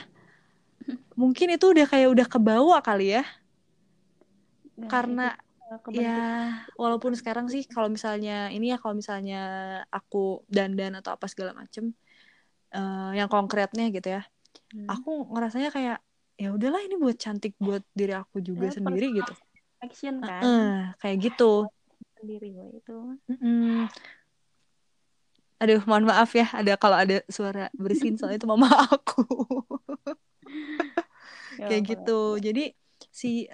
mungkin 1.20 1.56
itu 1.56 1.72
udah 1.72 1.88
kayak 1.90 2.10
udah 2.12 2.28
kebawa 2.28 2.78
kali 2.84 3.18
ya? 3.18 3.24
Nah, 4.78 4.90
karena 4.90 5.28
ya 5.88 6.20
walaupun 6.76 7.16
sekarang 7.16 7.48
sih 7.48 7.64
kalau 7.64 7.88
misalnya 7.88 8.52
ini 8.52 8.76
ya 8.76 8.78
kalau 8.82 9.00
misalnya 9.00 9.42
aku 9.88 10.44
dandan 10.52 11.00
atau 11.00 11.16
apa 11.16 11.32
segala 11.32 11.56
macem 11.56 11.96
uh, 12.76 13.12
yang 13.16 13.30
konkretnya 13.32 13.88
gitu 13.92 14.20
ya. 14.20 14.24
Hmm. 14.72 14.88
aku 14.88 15.28
ngerasanya 15.36 15.68
kayak 15.72 15.98
ya 16.40 16.50
udahlah 16.56 16.80
ini 16.80 16.96
buat 16.96 17.20
cantik 17.20 17.60
buat 17.60 17.84
diri 17.92 18.16
aku 18.16 18.40
juga 18.40 18.72
ya, 18.72 18.80
sendiri 18.80 19.08
gitu. 19.20 19.34
action 19.84 20.24
kan. 20.24 20.42
Uh, 20.42 20.80
kayak 21.04 21.18
gitu. 21.32 21.68
Sendiri 22.16 22.50
itu. 22.72 22.98
Mm 23.28 23.38
-mm. 23.38 23.76
aduh 25.62 25.78
mohon 25.86 26.10
maaf 26.10 26.34
ya 26.34 26.50
ada 26.58 26.74
kalau 26.74 26.98
ada 26.98 27.22
suara 27.30 27.70
bersin 27.78 28.18
soalnya 28.18 28.42
itu 28.42 28.50
mama 28.50 28.66
aku. 28.96 29.22
Ya, 31.60 31.68
kayak 31.70 31.84
gitu. 31.86 32.42
jadi 32.42 32.74
si 33.12 33.46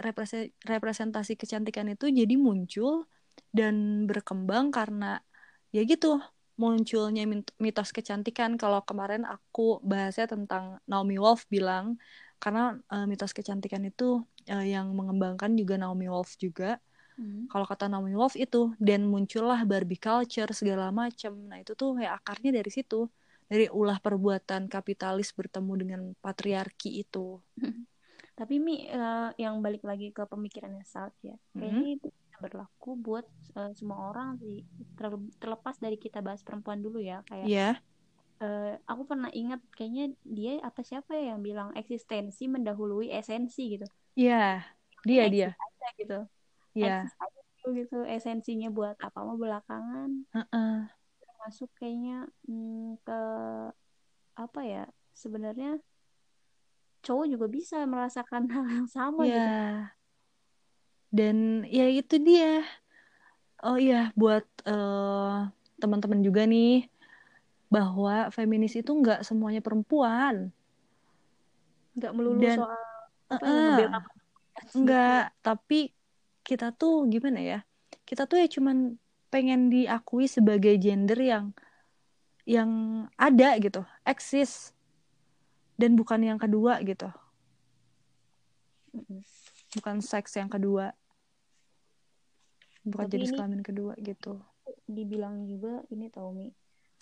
representasi 0.63 1.35
kecantikan 1.35 1.89
itu 1.91 2.07
jadi 2.07 2.35
muncul 2.39 3.09
dan 3.51 4.05
berkembang 4.07 4.71
karena 4.71 5.19
ya 5.75 5.83
gitu 5.83 6.21
munculnya 6.57 7.23
mitos 7.61 7.93
kecantikan. 7.93 8.57
Kalau 8.57 8.81
kemarin 8.83 9.23
aku 9.23 9.79
bahasnya 9.85 10.25
tentang 10.27 10.81
Naomi 10.89 11.21
Wolf 11.21 11.45
bilang 11.47 12.01
karena 12.37 12.77
uh, 12.93 13.05
mitos 13.05 13.33
kecantikan 13.33 13.81
itu 13.85 14.21
uh, 14.49 14.65
yang 14.65 14.93
mengembangkan 14.93 15.53
juga 15.53 15.77
Naomi 15.77 16.09
Wolf 16.09 16.35
juga. 16.37 16.81
Hmm. 17.17 17.49
kalau 17.49 17.65
kata 17.65 17.89
Naomi 17.89 18.13
Wolf 18.13 18.37
itu 18.37 18.77
dan 18.77 19.09
muncullah 19.09 19.65
Barbie 19.65 19.97
culture 19.97 20.53
segala 20.53 20.93
macam 20.93 21.33
nah 21.49 21.57
itu 21.57 21.73
tuh 21.73 21.97
ya 21.97 22.13
akarnya 22.13 22.53
dari 22.53 22.69
situ 22.69 23.09
dari 23.49 23.65
ulah 23.71 23.97
perbuatan 23.97 24.69
kapitalis 24.69 25.31
bertemu 25.33 25.73
dengan 25.79 26.01
patriarki 26.19 27.01
itu. 27.01 27.39
Tapi 28.37 28.61
mi 28.61 28.85
uh, 28.85 29.33
yang 29.39 29.57
balik 29.65 29.81
lagi 29.81 30.13
ke 30.13 30.29
pemikirannya 30.29 30.85
Salt 30.85 31.17
ya 31.25 31.33
kayaknya 31.57 31.89
hmm. 31.89 31.97
itu 31.97 32.07
berlaku 32.37 32.97
buat 32.97 33.25
uh, 33.57 33.73
semua 33.73 34.13
orang 34.13 34.37
sih 34.37 34.63
terlepas 35.41 35.75
dari 35.81 35.97
kita 35.97 36.21
bahas 36.21 36.45
perempuan 36.45 36.81
dulu 36.81 37.01
ya 37.01 37.25
kayak 37.25 37.47
yeah. 37.49 37.73
Iya. 38.41 38.45
uh, 38.45 38.73
aku 38.85 39.01
pernah 39.09 39.29
ingat 39.33 39.61
kayaknya 39.73 40.13
dia 40.21 40.61
apa 40.61 40.81
siapa 40.85 41.17
ya 41.17 41.33
yang 41.33 41.41
bilang 41.41 41.73
eksistensi 41.73 42.45
mendahului 42.45 43.09
esensi 43.09 43.77
gitu 43.77 43.87
iya 44.13 44.61
yeah. 45.05 45.27
dia 45.29 45.29
Eksis 45.29 45.33
dia 45.33 45.49
aja, 45.49 45.87
gitu 45.97 46.19
iya 46.77 46.95
yeah. 47.09 47.73
gitu 47.73 47.99
esensinya 48.07 48.69
buat 48.71 48.95
apa 49.01 49.19
mau 49.25 49.35
belakangan 49.35 50.09
uh 50.31 50.39
-uh. 50.39 50.77
masuk 51.43 51.67
kayaknya 51.75 52.29
hmm, 52.47 53.01
ke 53.03 53.21
apa 54.37 54.61
ya 54.63 54.83
sebenarnya 55.17 55.81
cowok 57.01 57.25
juga 57.27 57.47
bisa 57.49 57.81
merasakan 57.89 58.45
hal 58.53 58.65
yang 58.69 58.87
sama 58.87 59.25
yeah. 59.25 59.33
gitu 59.33 59.96
dan 61.09 61.67
ya 61.67 61.87
itu 61.87 62.19
dia. 62.19 62.63
Oh 63.65 63.75
iya 63.75 64.13
buat 64.13 64.45
uh, 64.69 65.49
teman-teman 65.81 66.21
juga 66.21 66.45
nih 66.45 66.85
bahwa 67.67 68.29
feminis 68.29 68.77
itu 68.77 68.91
nggak 68.93 69.25
semuanya 69.25 69.59
perempuan. 69.59 70.53
Nggak 71.97 72.13
melulu 72.13 72.41
dan, 72.43 72.57
soal 72.61 72.83
apa 73.27 73.43
uh, 73.43 74.01
nggak 74.71 75.25
tapi 75.43 75.91
kita 76.47 76.71
tuh 76.71 77.03
gimana 77.11 77.43
ya 77.43 77.59
kita 78.07 78.23
tuh 78.23 78.39
ya 78.39 78.47
cuman 78.47 78.95
pengen 79.27 79.67
diakui 79.67 80.31
sebagai 80.31 80.79
gender 80.79 81.19
yang 81.19 81.51
yang 82.47 82.71
ada 83.19 83.59
gitu 83.59 83.83
eksis. 84.07 84.71
Dan 85.77 85.93
bukan 85.93 86.25
yang 86.25 86.41
kedua 86.41 86.81
gitu 86.81 87.13
bukan 89.75 89.99
seks 89.99 90.39
yang 90.39 90.47
kedua. 90.47 90.95
Bukan 92.87 93.07
Tapi 93.11 93.13
jenis 93.19 93.35
kelamin 93.35 93.61
kedua 93.65 93.93
gitu. 93.99 94.39
dibilang 94.87 95.47
juga 95.47 95.83
ini 95.91 96.07
tau 96.07 96.31
mi. 96.31 96.47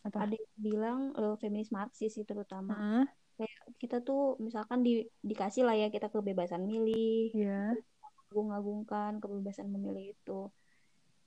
Apa? 0.05 0.25
Ada 0.25 0.37
yang 0.37 0.57
bilang 0.57 0.99
eh, 1.17 1.35
feminis 1.37 1.69
marxis 1.69 2.13
sih 2.17 2.25
terutama. 2.25 2.73
Heeh, 2.77 3.05
kayak 3.37 3.61
kita 3.77 3.97
tuh 4.01 4.37
misalkan 4.41 4.81
di, 4.81 5.05
dikasih 5.21 5.65
lah 5.65 5.77
ya 5.77 5.89
kita 5.93 6.09
kebebasan 6.09 6.65
milih. 6.65 7.33
Iya. 7.33 7.77
Agung-agungkan 8.29 9.21
kebebasan 9.21 9.69
memilih 9.69 10.17
itu. 10.17 10.49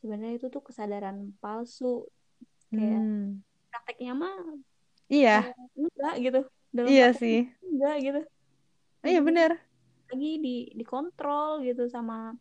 Sebenarnya 0.03 0.39
itu 0.39 0.47
tuh 0.51 0.63
kesadaran 0.63 1.35
palsu. 1.39 2.07
Kayak 2.71 3.03
Hmm. 3.03 3.43
prakteknya 3.71 4.13
mah 4.15 4.37
iya. 5.11 5.55
enggak 5.75 6.15
gitu. 6.23 6.41
Dalam 6.75 6.91
iya 6.91 7.09
sih. 7.15 7.47
enggak 7.63 7.97
gitu. 8.03 8.21
Iya 9.07 9.23
bener 9.23 9.68
lagi 10.09 10.33
di 10.41 10.57
dikontrol 10.73 11.61
gitu 11.65 11.87
sama 11.89 12.33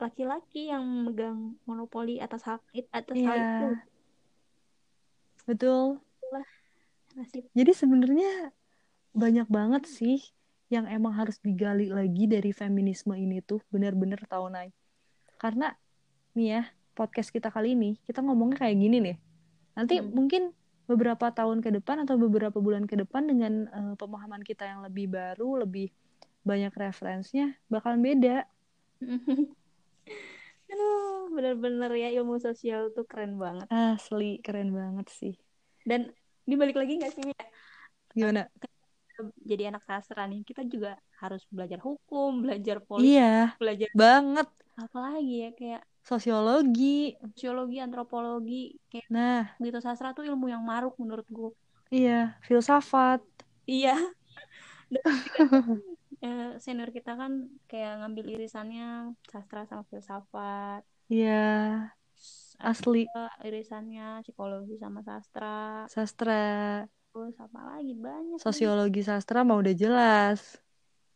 laki-laki 0.00 0.72
yang 0.72 0.82
megang 1.06 1.54
monopoli 1.62 2.18
atas 2.18 2.42
hak 2.42 2.60
atas 2.90 3.16
hal 3.22 3.36
iya. 3.38 3.46
itu. 3.46 3.68
Betul. 5.46 6.02
Nasib. 7.12 7.44
Jadi 7.52 7.72
sebenarnya 7.76 8.50
banyak 9.12 9.46
banget 9.46 9.84
sih 9.84 10.18
yang 10.72 10.88
emang 10.88 11.12
harus 11.12 11.36
digali 11.44 11.92
lagi 11.92 12.24
dari 12.24 12.50
feminisme 12.50 13.12
ini 13.12 13.44
tuh 13.44 13.60
bener-bener 13.68 14.18
tau 14.24 14.48
Nay. 14.48 14.72
Karena 15.36 15.70
nih 16.32 16.48
ya 16.48 16.62
podcast 16.96 17.28
kita 17.28 17.52
kali 17.52 17.76
ini 17.76 18.00
kita 18.08 18.24
ngomongnya 18.24 18.64
kayak 18.66 18.76
gini 18.80 18.98
nih. 19.04 19.16
Nanti 19.76 20.00
Hmm. 20.00 20.10
mungkin 20.16 20.42
beberapa 20.88 21.30
tahun 21.30 21.62
ke 21.62 21.70
depan 21.78 22.02
atau 22.08 22.18
beberapa 22.18 22.58
bulan 22.58 22.88
ke 22.88 22.98
depan 22.98 23.28
dengan 23.28 23.68
eh, 23.68 23.94
pemahaman 24.00 24.42
kita 24.42 24.66
yang 24.66 24.80
lebih 24.82 25.12
baru 25.12 25.62
lebih 25.62 25.92
banyak 26.42 26.72
referensinya 26.74 27.54
bakalan 27.70 28.02
beda. 28.02 28.46
Aduh 30.72 31.28
bener-bener 31.32 31.90
ya 31.96 32.08
ilmu 32.20 32.40
sosial 32.40 32.90
tuh 32.96 33.04
keren 33.06 33.36
banget. 33.36 33.68
Asli 33.70 34.40
keren 34.42 34.72
banget 34.74 35.06
sih. 35.12 35.34
Dan 35.86 36.10
dibalik 36.46 36.74
lagi 36.78 36.98
nggak 36.98 37.12
sih 37.14 37.22
Mi? 37.26 37.34
gimana? 38.12 38.48
Jadi 39.44 39.62
anak 39.68 39.84
sastra 39.86 40.26
nih 40.26 40.42
kita 40.42 40.66
juga 40.66 40.98
harus 41.22 41.46
belajar 41.52 41.78
hukum 41.78 42.42
belajar 42.42 42.82
politik 42.82 43.14
iya 43.14 43.54
belajar 43.60 43.88
banget. 43.94 44.48
apa 44.72 44.98
lagi 44.98 45.46
ya 45.46 45.50
kayak 45.54 45.82
sosiologi. 46.02 47.14
sosiologi 47.36 47.78
antropologi 47.78 48.74
kayak 48.90 49.06
nah. 49.12 49.44
Gitu 49.60 49.78
sastra 49.78 50.16
tuh 50.16 50.26
ilmu 50.26 50.50
yang 50.50 50.64
maruk 50.64 50.96
menurut 50.98 51.28
gue 51.28 51.52
iya 51.92 52.40
filsafat. 52.42 53.20
Iya. 53.68 53.94
Dan 54.90 55.04
eh, 56.22 56.56
senior 56.62 56.90
kita 56.94 57.18
kan 57.18 57.32
kayak 57.70 57.92
ngambil 58.02 58.26
irisannya 58.38 59.12
sastra 59.26 59.66
sama 59.66 59.82
filsafat. 59.90 60.82
Iya. 61.10 61.42
Asli. 62.62 63.10
Ada 63.10 63.42
irisannya 63.50 64.22
psikologi 64.22 64.78
sama 64.78 65.02
sastra. 65.02 65.84
Sastra. 65.90 66.86
Terus 67.12 67.34
apa 67.36 67.60
lagi? 67.74 67.92
Banyak 67.98 68.38
sosiologi 68.38 69.02
sastra 69.02 69.42
mau 69.42 69.58
udah 69.58 69.74
jelas. 69.74 70.40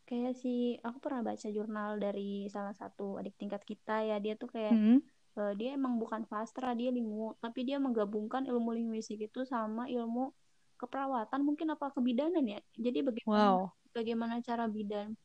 Kayak 0.06 0.38
si 0.38 0.78
aku 0.86 0.98
pernah 1.02 1.22
baca 1.22 1.48
jurnal 1.50 1.98
dari 1.98 2.46
salah 2.50 2.74
satu 2.74 3.18
adik 3.18 3.34
tingkat 3.38 3.62
kita 3.62 4.02
ya. 4.06 4.16
Dia 4.18 4.34
tuh 4.38 4.50
kayak 4.50 4.74
Hmm. 4.74 4.98
eh, 5.38 5.52
dia 5.58 5.78
emang 5.78 5.98
bukan 6.02 6.22
sastra 6.26 6.72
dia 6.74 6.90
lingu 6.90 7.36
tapi 7.44 7.62
dia 7.62 7.76
menggabungkan 7.78 8.42
ilmu 8.48 8.70
linguistik 8.74 9.20
itu 9.30 9.44
sama 9.46 9.86
ilmu 9.86 10.32
keperawatan 10.80 11.40
mungkin 11.46 11.72
apa 11.74 11.94
kebidanan 11.94 12.44
ya? 12.44 12.60
Jadi 12.76 12.98
bagaimana 13.06 13.30
wow 13.30 13.58
bagaimana 13.96 14.44
cara 14.44 14.68
bidan 14.68 15.16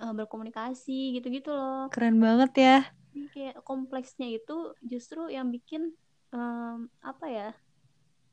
eh, 0.00 0.12
berkomunikasi 0.16 1.20
gitu-gitu 1.20 1.52
loh. 1.52 1.92
Keren 1.92 2.16
banget 2.16 2.52
ya. 2.56 2.76
Jadi 3.12 3.28
kayak 3.28 3.56
kompleksnya 3.60 4.28
itu 4.32 4.72
justru 4.80 5.28
yang 5.28 5.52
bikin 5.52 5.92
em, 6.32 6.88
apa 7.04 7.26
ya 7.28 7.48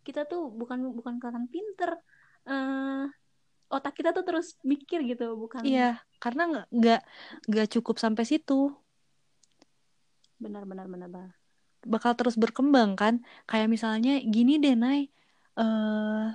kita 0.08 0.24
tuh 0.24 0.48
bukan 0.48 0.96
bukan 0.96 1.20
kelihatan 1.20 1.52
pinter 1.52 2.00
eh 2.48 3.04
otak 3.68 4.00
kita 4.00 4.16
tuh 4.16 4.24
terus 4.24 4.56
mikir 4.64 5.04
gitu 5.04 5.36
bukan 5.36 5.60
iya 5.68 6.00
karena 6.24 6.64
nggak 6.72 7.02
nggak 7.52 7.68
cukup 7.76 8.00
sampai 8.00 8.24
situ. 8.24 8.72
Benar 10.40 10.64
benar 10.64 10.88
benar 10.88 11.10
benar 11.12 11.32
bakal 11.88 12.14
terus 12.20 12.36
berkembang 12.36 13.00
kan? 13.00 13.24
Kayak 13.48 13.72
misalnya 13.72 14.20
gini 14.22 14.60
deh 14.60 14.76
Nay. 14.76 15.08
Eh 15.58 16.26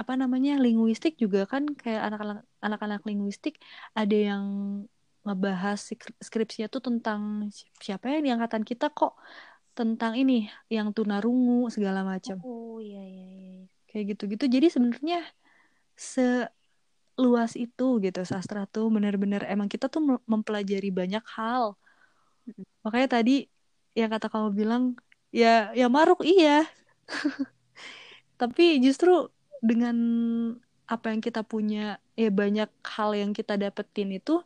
apa 0.00 0.12
namanya 0.20 0.50
linguistik 0.64 1.12
juga 1.22 1.48
kan 1.52 1.64
kayak 1.80 2.00
anak-anak 2.12 2.38
anak-anak 2.66 3.00
linguistik 3.08 3.54
ada 3.98 4.16
yang 4.28 4.44
ngebahas 5.26 5.78
skri- 5.88 6.20
skripsinya 6.22 6.68
tuh 6.74 6.82
tentang 6.86 7.20
si- 7.50 7.72
siapa 7.84 8.04
ya 8.12 8.18
di 8.24 8.30
angkatan 8.34 8.62
kita 8.70 8.86
kok 8.92 9.12
tentang 9.76 10.12
ini 10.20 10.48
yang 10.72 10.88
tunarungu 10.96 11.68
segala 11.74 12.00
macam. 12.12 12.36
Oh 12.44 12.76
iya 12.80 13.00
iya 13.04 13.24
iya 13.28 13.48
iya. 13.56 13.64
kayak 13.88 14.04
gitu-gitu. 14.14 14.44
Jadi 14.54 14.66
sebenarnya 14.72 15.18
seluas 15.96 17.52
itu 17.64 17.84
gitu 18.04 18.20
sastra 18.30 18.60
tuh 18.74 18.86
benar-benar 18.94 19.42
emang 19.52 19.68
kita 19.72 19.86
tuh 19.94 20.00
mem- 20.08 20.24
mempelajari 20.32 20.88
banyak 21.00 21.24
hal. 21.36 21.64
Makanya 22.84 23.08
tadi 23.20 23.32
yang 23.98 24.10
kata 24.14 24.26
kamu 24.32 24.48
bilang 24.60 24.82
ya 25.40 25.72
ya 25.78 25.86
maruk 25.96 26.20
iya. 26.30 26.48
Tapi 28.40 28.64
justru 28.84 29.10
dengan 29.62 29.96
apa 30.86 31.10
yang 31.10 31.20
kita 31.20 31.42
punya 31.42 31.98
ya 32.14 32.30
banyak 32.30 32.70
hal 32.86 33.10
yang 33.18 33.34
kita 33.34 33.58
dapetin 33.58 34.14
itu 34.14 34.42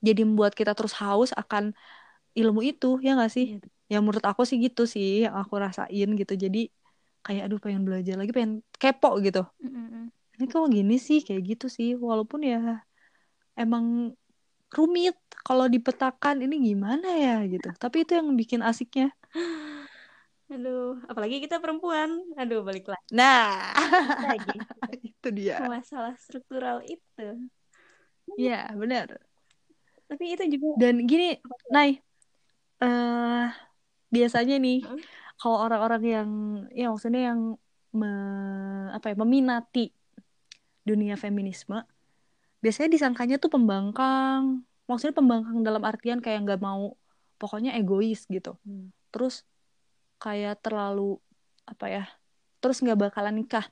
jadi 0.00 0.22
membuat 0.24 0.52
kita 0.56 0.72
terus 0.76 0.94
haus 0.96 1.32
akan 1.32 1.72
ilmu 2.36 2.60
itu 2.62 3.00
ya 3.00 3.16
nggak 3.16 3.32
sih? 3.32 3.46
Iya, 3.88 3.96
ya 3.96 3.98
menurut 4.04 4.24
aku 4.24 4.44
sih 4.44 4.60
gitu 4.60 4.84
sih 4.84 5.24
yang 5.24 5.34
aku 5.40 5.56
rasain 5.56 6.08
gitu. 6.20 6.34
Jadi 6.36 6.68
kayak 7.24 7.50
aduh 7.50 7.58
pengen 7.58 7.82
belajar 7.82 8.14
lagi 8.20 8.30
pengen 8.30 8.60
kepo 8.76 9.18
gitu. 9.24 9.42
Mm, 9.58 9.70
mm, 9.72 9.86
mm. 9.90 10.04
ini 10.36 10.44
kok 10.46 10.66
gini 10.68 10.96
sih? 11.00 11.18
Kayak 11.24 11.42
gitu 11.56 11.66
sih. 11.72 11.88
Walaupun 11.96 12.44
ya 12.44 12.84
emang 13.56 14.12
rumit 14.76 15.16
kalau 15.46 15.66
dipetakan 15.70 16.44
ini 16.44 16.74
gimana 16.74 17.08
ya? 17.16 17.34
gitu. 17.48 17.72
Tapi 17.80 18.04
itu 18.04 18.12
yang 18.18 18.28
bikin 18.36 18.60
asiknya 18.60 19.10
aduh 20.46 21.02
apalagi 21.10 21.42
kita 21.42 21.58
perempuan. 21.58 22.22
Aduh 22.38 22.62
balik 22.62 22.86
lagi. 22.86 23.08
Nah. 23.10 23.74
Lagi. 24.22 24.56
Itu 25.10 25.28
dia. 25.34 25.62
Masalah 25.66 26.14
struktural 26.18 26.82
itu. 26.86 27.50
Ya 28.38 28.70
benar. 28.74 29.18
Tapi 30.06 30.38
itu 30.38 30.58
juga 30.58 30.78
dan 30.78 31.02
gini 31.02 31.34
Nay 31.70 31.98
eh 32.78 33.46
biasanya 34.12 34.54
nih 34.62 34.86
Hah? 34.86 35.00
kalau 35.40 35.58
orang-orang 35.66 36.02
yang 36.04 36.30
ya 36.70 36.86
maksudnya 36.92 37.32
yang 37.32 37.40
me- 37.90 38.90
apa 38.94 39.10
ya 39.10 39.16
meminati 39.18 39.90
dunia 40.86 41.18
feminisme 41.18 41.82
biasanya 42.62 42.90
disangkanya 42.94 43.36
tuh 43.42 43.50
pembangkang. 43.50 44.62
Maksudnya 44.86 45.14
pembangkang 45.18 45.66
dalam 45.66 45.82
artian 45.82 46.22
kayak 46.22 46.46
nggak 46.46 46.62
mau 46.62 46.94
pokoknya 47.42 47.74
egois 47.74 48.26
gitu. 48.30 48.54
Hmm. 48.62 48.94
terus 49.10 49.42
kayak 50.16 50.60
terlalu 50.64 51.20
apa 51.66 51.86
ya 51.90 52.04
terus 52.60 52.80
nggak 52.82 53.10
bakalan 53.10 53.36
nikah. 53.36 53.66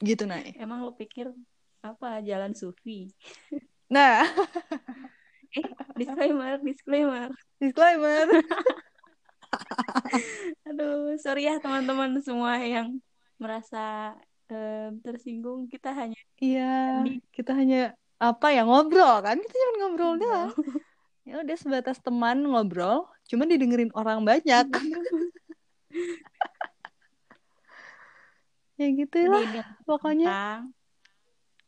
Gitu 0.00 0.24
Nay. 0.24 0.56
Emang 0.56 0.82
lo 0.82 0.96
pikir 0.96 1.30
apa 1.80 2.20
jalan 2.24 2.52
sufi? 2.56 3.10
Nah. 3.90 4.22
Eh 5.50 5.66
disclaimer 5.98 6.62
disclaimer. 6.62 7.26
Disclaimer. 7.58 8.26
Aduh 10.70 11.18
sorry 11.18 11.50
ya 11.50 11.58
teman-teman 11.58 12.22
semua 12.22 12.54
yang 12.62 13.02
merasa 13.34 14.14
em, 14.46 15.02
tersinggung. 15.02 15.66
Kita 15.66 15.90
hanya 15.90 16.14
iya 16.38 17.02
Di- 17.02 17.18
kita 17.34 17.58
hanya 17.58 17.98
apa 18.22 18.54
ya 18.54 18.62
ngobrol 18.62 19.26
kan? 19.26 19.42
Kita 19.42 19.54
cuma 19.58 19.72
ngobrol. 19.82 20.22
doang. 20.22 20.50
Ya 21.28 21.40
udah 21.40 21.56
sebatas 21.56 22.00
teman 22.00 22.40
ngobrol 22.42 23.04
cuma 23.28 23.44
didengerin 23.44 23.92
orang 23.92 24.24
banyak 24.24 24.66
ya 28.80 28.86
gitulah 28.96 29.44
dianggap 29.44 29.66
pokoknya 29.84 30.32
pembangkang. 30.32 30.60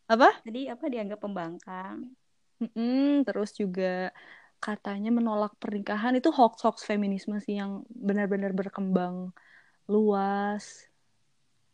apa 0.09 0.29
Tadi 0.43 0.61
apa 0.69 0.85
dianggap 0.89 1.19
pembangkang? 1.21 1.97
Mm-mm, 2.63 3.27
terus 3.27 3.51
juga 3.59 4.15
katanya 4.63 5.11
menolak 5.11 5.59
pernikahan 5.59 6.15
itu 6.15 6.31
hoax-hoax 6.31 6.87
feminisme 6.87 7.35
sih 7.43 7.59
yang 7.59 7.83
benar-benar 7.91 8.55
berkembang 8.55 9.35
luas 9.91 10.87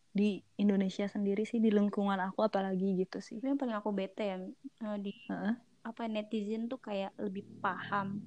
di 0.09 0.41
Indonesia 0.57 1.05
sendiri 1.05 1.45
sih 1.45 1.61
di 1.61 1.69
lingkungan 1.69 2.17
aku 2.19 2.49
apalagi 2.49 3.05
gitu 3.05 3.21
sih. 3.21 3.37
Yang 3.45 3.61
paling 3.61 3.77
aku 3.77 3.93
bete 3.93 4.25
ya 4.25 4.37
eh, 4.41 4.99
di 4.99 5.13
Heeh. 5.29 5.68
Apa 5.85 6.03
netizen 6.11 6.67
tuh 6.67 6.81
kayak 6.81 7.15
lebih 7.19 7.45
paham 7.63 8.21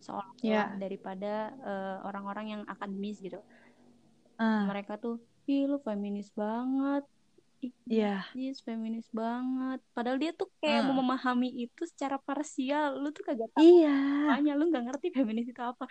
seolah 0.00 0.32
Yeah. 0.40 0.72
daripada 0.80 1.52
eh, 1.60 1.96
orang-orang 2.08 2.46
yang 2.56 2.62
akademis 2.64 3.20
gitu 3.20 3.40
Ah, 4.40 4.64
mereka 4.64 4.96
tuh 4.96 5.20
ih 5.44 5.68
lu 5.68 5.76
feminis 5.84 6.32
banget 6.32 7.04
Iya. 7.84 8.24
yes, 8.32 8.64
feminis 8.64 9.04
banget 9.12 9.84
padahal 9.92 10.16
dia 10.16 10.32
tuh 10.32 10.48
kayak 10.64 10.80
Ah. 10.80 10.86
mau 10.88 11.04
memahami 11.04 11.68
itu 11.68 11.84
secara 11.84 12.16
parsial 12.16 12.96
lu 12.96 13.12
tuh 13.12 13.20
kagak 13.20 13.52
tahu 13.52 13.60
iya. 13.60 13.92
makanya 14.32 14.52
lu 14.56 14.72
nggak 14.72 14.84
ngerti 14.88 15.12
feminis 15.12 15.52
itu 15.52 15.60
apa 15.60 15.84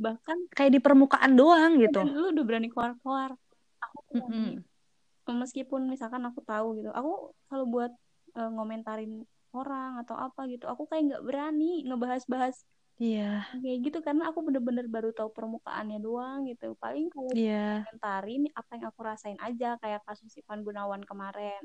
bahkan 0.00 0.40
Kayak 0.56 0.72
di 0.72 0.80
permukaan 0.80 1.36
doang 1.36 1.76
gitu. 1.76 2.00
dan 2.00 2.08
lu 2.16 2.32
udah 2.32 2.44
berani 2.48 2.72
keluar-keluar 2.72 3.36
aku 3.76 3.98
Mm-mm. 4.16 4.24
berani 4.24 5.36
meskipun 5.36 5.84
misalkan 5.92 6.24
aku 6.24 6.40
tahu 6.40 6.80
gitu 6.80 6.88
aku 6.96 7.36
kalau 7.52 7.64
buat 7.68 7.92
eh, 8.32 8.50
ngomentarin 8.56 9.28
orang 9.52 10.00
atau 10.02 10.16
apa 10.16 10.40
gitu 10.52 10.64
aku 10.68 10.88
kayak 10.90 11.02
nggak 11.12 11.24
berani 11.28 11.84
ngebahas-bahas 11.86 12.56
Iya. 13.02 13.48
kayak 13.50 13.78
gitu 13.88 13.98
karena 14.06 14.30
aku 14.30 14.40
bener-bener 14.46 14.86
baru 14.86 15.10
tahu 15.10 15.32
permukaannya 15.34 15.98
doang 15.98 16.46
gitu 16.46 16.76
paling 16.78 17.10
kalau 17.10 17.32
Iya. 17.34 17.82
komentarin 17.82 18.42
apa 18.54 18.70
yang 18.78 18.86
aku 18.92 19.00
rasain 19.02 19.38
aja 19.42 19.74
kayak 19.82 20.00
kasus 20.06 20.32
Ivan 20.38 20.60
Gunawan 20.62 21.02
kemarin 21.02 21.62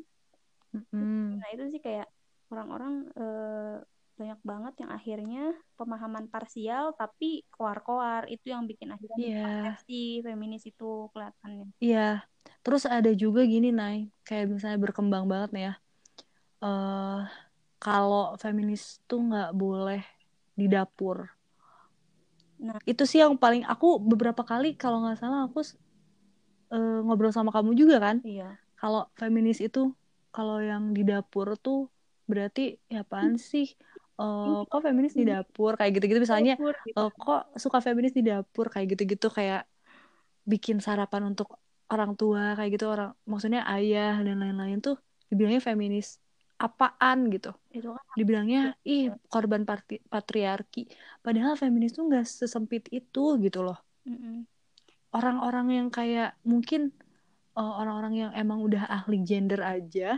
Mm-mm. 0.73 1.37
nah 1.39 1.49
itu 1.53 1.63
sih 1.77 1.81
kayak 1.83 2.07
orang-orang 2.51 2.93
eh, 3.15 3.75
banyak 4.17 4.39
banget 4.41 4.73
yang 4.81 4.91
akhirnya 4.97 5.41
pemahaman 5.77 6.25
parsial 6.25 6.97
tapi 6.97 7.45
koar-koar 7.53 8.25
itu 8.33 8.49
yang 8.49 8.65
bikin 8.65 8.89
akhirnya 8.89 9.17
Iya. 9.21 9.41
persepsi 9.45 10.25
feminis 10.25 10.63
itu 10.65 11.07
kelihatannya 11.13 11.69
Iya. 11.77 12.25
Terus 12.65 12.83
ada 12.89 13.11
juga 13.13 13.43
gini, 13.45 13.69
Nay. 13.71 14.09
Kayak 14.27 14.57
misalnya 14.57 14.79
berkembang 14.81 15.23
banget 15.29 15.49
nih 15.53 15.63
ya. 15.69 15.73
eh 16.57 17.21
kalau 17.77 18.35
feminis 18.41 19.01
tuh 19.09 19.19
nggak 19.27 19.49
boleh 19.53 20.01
di 20.57 20.65
dapur. 20.65 21.29
Nah. 22.57 22.77
Itu 22.89 23.05
sih 23.05 23.21
yang 23.21 23.37
paling 23.37 23.61
aku 23.69 24.01
beberapa 24.01 24.41
kali 24.41 24.73
kalau 24.73 25.05
nggak 25.05 25.21
salah 25.21 25.45
aku 25.45 25.61
eh, 26.73 26.99
ngobrol 27.05 27.33
sama 27.33 27.53
kamu 27.53 27.71
juga 27.77 27.97
kan. 28.01 28.17
iya 28.25 28.57
Kalau 28.77 29.09
feminis 29.17 29.57
itu 29.61 29.93
kalau 30.33 30.61
yang 30.61 30.93
di 30.93 31.01
dapur 31.05 31.57
tuh 31.57 31.89
berarti 32.29 32.77
ya 32.89 33.01
apaan 33.05 33.37
sih? 33.37 33.67
Eh, 34.17 34.59
kok 34.69 34.81
feminis 34.81 35.13
di 35.13 35.23
dapur 35.29 35.77
kayak 35.77 35.91
gitu-gitu 35.97 36.19
misalnya 36.25 36.57
Dapur 36.57 36.73
gitu. 36.85 36.97
eh, 36.99 37.09
kok 37.13 37.41
suka 37.63 37.77
feminis 37.85 38.13
di 38.17 38.23
dapur 38.25 38.65
kayak 38.73 38.87
gitu-gitu 38.97 39.27
kayak 39.29 39.69
bikin 40.47 40.77
sarapan 40.81 41.29
untuk 41.29 41.47
orang 41.93 42.11
tua 42.19 42.55
kayak 42.57 42.69
gitu 42.75 42.85
orang 42.89 43.09
maksudnya 43.31 43.61
ayah 43.69 44.15
dan 44.25 44.35
lain-lain 44.43 44.79
tuh 44.83 44.95
dibilangnya 45.29 45.61
feminis 45.63 46.19
apaan 46.57 47.29
gitu. 47.29 47.53
Itu 47.69 47.93
kan 47.93 48.03
dibilangnya 48.17 48.73
ih 48.81 49.13
korban 49.29 49.63
parti- 49.63 50.01
patriarki. 50.09 50.89
Padahal 51.21 51.53
feminis 51.53 51.93
tuh 51.93 52.09
nggak 52.09 52.25
sesempit 52.25 52.89
itu 52.89 53.37
gitu 53.41 53.61
loh. 53.61 53.77
Orang-orang 55.13 55.67
yang 55.71 55.87
kayak 55.93 56.35
mungkin 56.43 56.91
eh, 57.57 57.73
orang-orang 57.81 58.13
yang 58.27 58.31
emang 58.33 58.59
udah 58.61 58.89
ahli 58.89 59.21
gender 59.21 59.61
aja 59.61 60.17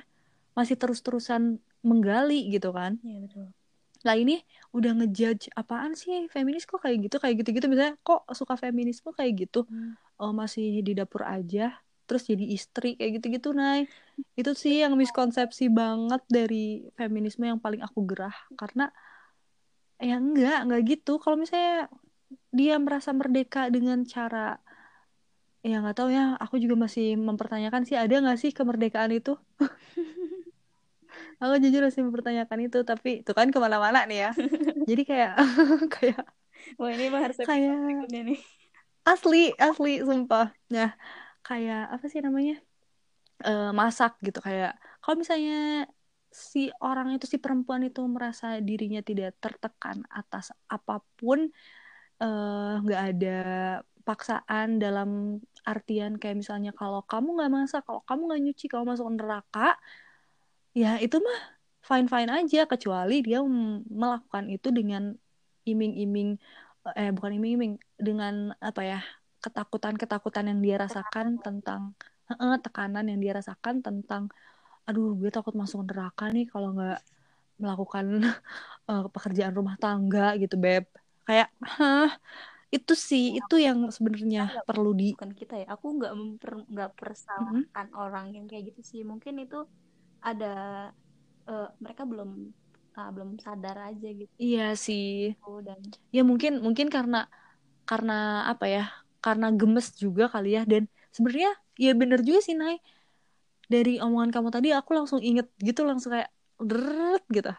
masih 0.55 0.75
terus-terusan 0.75 1.59
menggali 1.83 2.51
gitu 2.51 2.71
kan. 2.75 2.99
Iya 3.03 3.23
betul. 3.23 3.45
Nah 3.99 4.15
ini 4.15 4.39
udah 4.71 4.95
ngejudge 4.95 5.51
apaan 5.55 5.91
sih 5.95 6.31
feminis 6.31 6.63
kok 6.63 6.79
kayak 6.79 7.11
gitu 7.11 7.15
kayak 7.19 7.35
gitu-gitu. 7.43 7.67
Misalnya 7.67 7.95
kok 7.99 8.23
suka 8.31 8.55
feminisme 8.55 9.11
kayak 9.11 9.47
gitu? 9.47 9.67
Hmm. 9.67 9.95
oh, 10.19 10.35
masih 10.35 10.83
di 10.83 10.95
dapur 10.95 11.23
aja 11.23 11.79
terus 12.09 12.25
jadi 12.25 12.45
istri 12.57 12.97
kayak 12.97 13.21
gitu-gitu 13.21 13.53
Nay. 13.53 13.85
Itu 14.33 14.57
sih 14.57 14.81
yang 14.81 14.97
miskonsepsi 14.97 15.69
banget 15.69 16.25
dari 16.25 16.89
feminisme 16.97 17.45
yang 17.45 17.61
paling 17.61 17.85
aku 17.85 18.01
gerah. 18.09 18.33
Karena 18.57 18.89
ya 20.01 20.17
enggak 20.17 20.65
enggak 20.65 20.81
gitu. 20.89 21.21
Kalau 21.21 21.37
misalnya 21.37 21.85
dia 22.49 22.81
merasa 22.81 23.13
merdeka 23.13 23.69
dengan 23.69 24.01
cara 24.09 24.57
ya 25.59 25.83
nggak 25.83 25.97
tahu 25.99 26.09
ya 26.09 26.39
aku 26.39 26.55
juga 26.57 26.87
masih 26.87 27.19
mempertanyakan 27.19 27.83
sih 27.83 27.93
ada 27.99 28.15
nggak 28.17 28.39
sih 28.41 28.51
kemerdekaan 28.55 29.13
itu? 29.13 29.37
Aku 31.39 31.55
jujur 31.63 31.81
masih 31.87 32.03
mempertanyakan 32.03 32.59
itu 32.67 32.79
tapi 32.83 33.23
itu 33.23 33.31
kan 33.31 33.47
ke 33.47 33.57
mana-mana 33.63 34.03
nih 34.05 34.27
ya. 34.27 34.31
Jadi 34.83 35.03
kayak 35.07 35.33
kayak 35.95 36.21
wah 36.75 36.91
ini 36.91 37.07
mah 37.07 37.21
harus 37.23 37.39
Kayak- 37.39 38.11
nih. 38.11 38.39
Asli 39.07 39.55
asli 39.55 40.03
sumpah. 40.03 40.51
Nah 40.67 40.93
kayak 41.47 41.79
apa 41.93 42.05
sih 42.11 42.21
namanya 42.27 42.53
Eh, 43.47 43.71
masak 43.81 44.11
gitu. 44.25 44.39
Kayak 44.47 44.71
kalau 45.01 45.15
misalnya 45.21 45.55
si 46.51 46.59
orang 46.85 47.07
itu 47.15 47.25
si 47.33 47.37
perempuan 47.43 47.81
itu 47.87 48.01
merasa 48.15 48.45
dirinya 48.67 48.99
tidak 49.09 49.29
tertekan 49.43 49.97
atas 50.19 50.45
apa 50.75 50.93
pun 51.17 51.39
eh, 52.23 52.71
nggak 52.83 53.01
ada 53.09 53.29
paksaan 54.07 54.67
dalam 54.83 55.09
artian 55.71 56.11
kayak 56.21 56.37
misalnya 56.41 56.71
kalau 56.79 56.99
kamu 57.11 57.27
nggak 57.37 57.51
masak 57.57 57.81
kalau 57.87 58.01
kamu 58.09 58.21
nggak 58.27 58.41
nyuci 58.45 58.65
kamu 58.71 58.83
masuk 58.91 59.07
neraka 59.17 59.59
ya 60.81 60.87
itu 61.03 61.15
mah 61.27 61.39
fine 61.89 62.07
fine 62.13 62.29
aja. 62.37 62.57
Kecuali 62.71 63.13
dia 63.25 63.37
melakukan 64.01 64.45
itu 64.53 64.67
dengan 64.77 65.03
iming-iming 65.69 66.29
eh 66.99 67.09
bukan 67.15 67.31
iming-iming 67.37 67.73
dengan 68.07 68.33
apa 68.67 68.81
ya 68.91 68.97
ketakutan-ketakutan 69.43 70.45
yang 70.51 70.59
dia 70.65 70.75
rasakan 70.83 71.27
tentang 71.45 71.81
Heeh, 72.29 72.53
tekanan 72.61 73.05
yang 73.09 73.19
dia 73.23 73.33
rasakan 73.39 73.75
tentang 73.85 74.23
aduh 74.87 75.07
gue 75.19 75.29
takut 75.35 75.55
masuk 75.61 75.81
neraka 75.89 76.23
nih 76.35 76.45
kalau 76.53 76.67
nggak 76.77 76.99
melakukan 77.61 78.05
eh, 78.89 79.03
pekerjaan 79.15 79.53
rumah 79.59 79.75
tangga 79.83 80.37
gitu 80.41 80.55
beb. 80.63 80.85
Kayak 81.27 81.47
hah? 81.77 82.09
Itu 82.75 82.93
sih 83.09 83.23
itu 83.39 83.55
yang 83.67 83.79
sebenarnya 83.95 84.41
perlu 84.67 84.89
di 84.99 85.05
bukan 85.13 85.31
kita 85.39 85.53
ya 85.61 85.67
aku 85.75 85.85
nggak 85.97 86.13
memper 86.19 86.51
nggak 86.73 86.91
persalahkan 86.99 87.87
orang 87.97 88.25
yang 88.35 88.45
kayak 88.49 88.63
gitu 88.73 88.81
sih. 88.91 89.01
Mungkin 89.11 89.35
itu 89.45 89.57
ada 90.29 90.45
eh, 91.49 91.67
mereka 91.83 92.03
belum 92.11 92.29
ah, 92.97 93.09
belum 93.15 93.29
sadar 93.45 93.77
aja 93.89 94.07
gitu. 94.21 94.35
Iya 94.43 94.63
sih. 94.85 95.03
Dan 95.67 95.79
ya 96.15 96.21
mungkin 96.29 96.51
mungkin 96.65 96.87
karena 96.95 97.17
karena 97.89 98.13
apa 98.51 98.65
ya 98.75 98.81
karena 99.19 99.51
gemes 99.53 99.93
juga 99.95 100.27
kali 100.31 100.55
ya. 100.59 100.63
Dan 100.63 100.87
sebenarnya 101.13 101.51
ya 101.79 101.91
bener 101.95 102.19
juga 102.25 102.39
sih 102.43 102.55
Nay. 102.55 102.79
Dari 103.69 104.01
omongan 104.01 104.33
kamu 104.33 104.49
tadi 104.49 104.69
aku 104.73 104.91
langsung 104.97 105.21
inget 105.21 105.47
gitu 105.61 105.85
langsung 105.85 106.15
kayak 106.15 106.29
deret 106.57 107.23
gitu. 107.29 107.51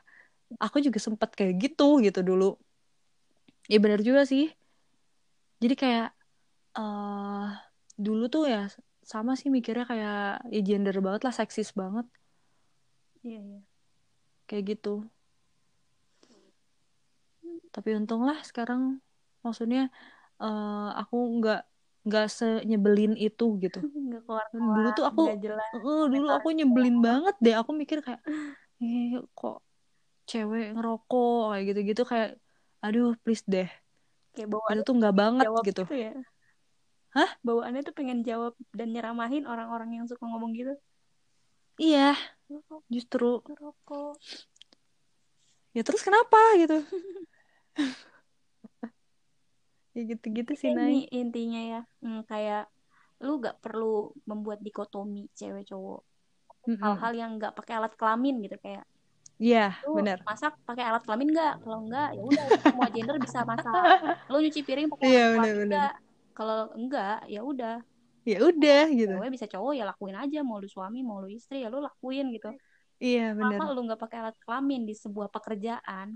Aku 0.59 0.83
juga 0.83 0.99
sempat 0.99 1.31
kayak 1.39 1.55
gitu 1.63 2.03
gitu 2.03 2.21
dulu. 2.27 2.59
Ya 3.71 3.79
bener 3.79 4.03
juga 4.03 4.27
sih. 4.27 4.51
Jadi 5.63 5.75
kayak 5.77 6.09
eh 6.79 7.49
dulu 8.01 8.27
tuh 8.33 8.49
ya 8.49 8.67
sama 9.05 9.35
sih 9.37 9.49
mikirnya 9.53 9.85
kayak 9.91 10.47
ya 10.55 10.61
gender 10.65 10.97
banget 11.05 11.23
lah 11.27 11.35
seksis 11.35 11.71
banget. 11.77 12.07
Iya 13.23 13.41
iya. 13.45 13.61
Kayak 14.49 14.65
gitu. 14.77 15.07
Tapi 17.71 17.89
untunglah 17.95 18.39
sekarang 18.43 18.99
maksudnya 19.47 19.95
eh, 20.41 20.89
aku 21.01 21.17
nggak 21.41 21.61
nggak 22.01 22.27
senyebelin 22.33 23.15
itu 23.17 23.47
gitu. 23.61 23.81
Nggak 24.11 24.23
keluar 24.27 24.47
dulu 24.51 24.89
tuh 24.97 25.05
aku 25.05 25.23
jelas 25.39 25.71
eh, 25.77 26.05
dulu 26.09 26.27
aku 26.33 26.49
nyebelin 26.57 26.97
banget 27.05 27.37
deh. 27.45 27.55
Aku 27.61 27.71
mikir 27.77 28.01
kayak 28.01 28.21
eh 28.85 29.21
kok 29.37 29.61
cewek 30.25 30.73
ngerokok 30.79 31.43
kayak 31.53 31.65
gitu-gitu 31.69 32.03
kayak 32.09 32.31
aduh 32.81 33.13
please 33.21 33.45
deh. 33.45 33.69
Kayak 34.33 34.49
itu 34.49 34.53
bawaannya 34.57 34.83
tuh 34.87 34.95
nggak 34.97 35.17
banget 35.17 35.47
gitu. 35.69 35.85
gitu 35.85 35.97
ya? 35.97 36.13
Hah? 37.11 37.31
bawaannya 37.43 37.83
tuh 37.83 37.91
pengen 37.91 38.23
jawab 38.23 38.55
dan 38.71 38.95
nyeramahin 38.95 39.43
orang-orang 39.43 39.99
yang 39.99 40.07
suka 40.07 40.23
ngomong 40.31 40.55
gitu? 40.55 40.79
Iya 41.75 42.15
Ngerokok, 42.47 42.83
justru. 42.87 43.31
ngerokok. 43.47 44.15
Ya 45.75 45.83
terus 45.87 46.03
kenapa 46.03 46.39
gitu 46.59 46.83
ya 49.95 50.01
gitu-gitu 50.11 50.53
sih 50.61 50.71
ini 50.75 50.93
Nay. 50.93 50.95
intinya 51.21 51.61
ya. 51.73 51.81
Hmm, 52.03 52.21
kayak 52.31 52.61
lu 53.25 53.31
gak 53.47 53.57
perlu 53.65 53.85
membuat 54.31 54.59
dikotomi 54.67 55.21
cewek 55.39 55.65
cowok. 55.71 56.01
Hal-hal 56.83 57.13
yang 57.21 57.31
nggak 57.39 57.53
pakai 57.59 57.75
alat 57.79 57.93
kelamin 58.01 58.35
gitu 58.45 58.57
kayak 58.65 58.85
iya 59.41 59.75
lu 59.85 59.91
benar. 59.97 60.19
masak 60.29 60.53
pakai 60.69 60.85
alat 60.89 61.03
kelamin 61.07 61.29
nggak? 61.35 61.53
Kalau 61.65 61.79
enggak 61.85 62.09
ya 62.17 62.23
udah 62.31 62.45
semua 62.65 62.87
gender 62.95 63.17
bisa 63.27 63.39
masak. 63.51 63.89
Lu 64.31 64.37
nyuci 64.43 64.61
piring 64.67 64.89
pakai 64.93 65.07
Iya, 65.09 65.21
alat 65.21 65.31
kelamin 65.33 65.63
nggak? 65.69 65.93
Kalau 66.37 66.57
enggak 66.79 67.17
ya 67.35 67.41
udah. 67.51 67.75
Ya 68.29 68.39
udah 68.45 68.83
gitu. 68.93 69.15
cewek 69.17 69.31
bisa 69.35 69.47
cowok 69.53 69.73
ya 69.79 69.85
lakuin 69.91 70.17
aja. 70.23 70.39
Mau 70.47 70.57
lu 70.63 70.69
suami 70.69 70.99
mau 71.09 71.19
lu 71.23 71.29
istri 71.33 71.57
ya 71.65 71.69
lu 71.73 71.79
lakuin 71.89 72.27
gitu. 72.37 72.49
Iya 73.01 73.33
selama 73.37 73.63
benar 73.63 73.75
lu 73.75 73.81
nggak 73.89 74.01
pakai 74.05 74.17
alat 74.23 74.37
kelamin 74.45 74.81
di 74.89 74.95
sebuah 75.03 75.29
pekerjaan 75.35 76.09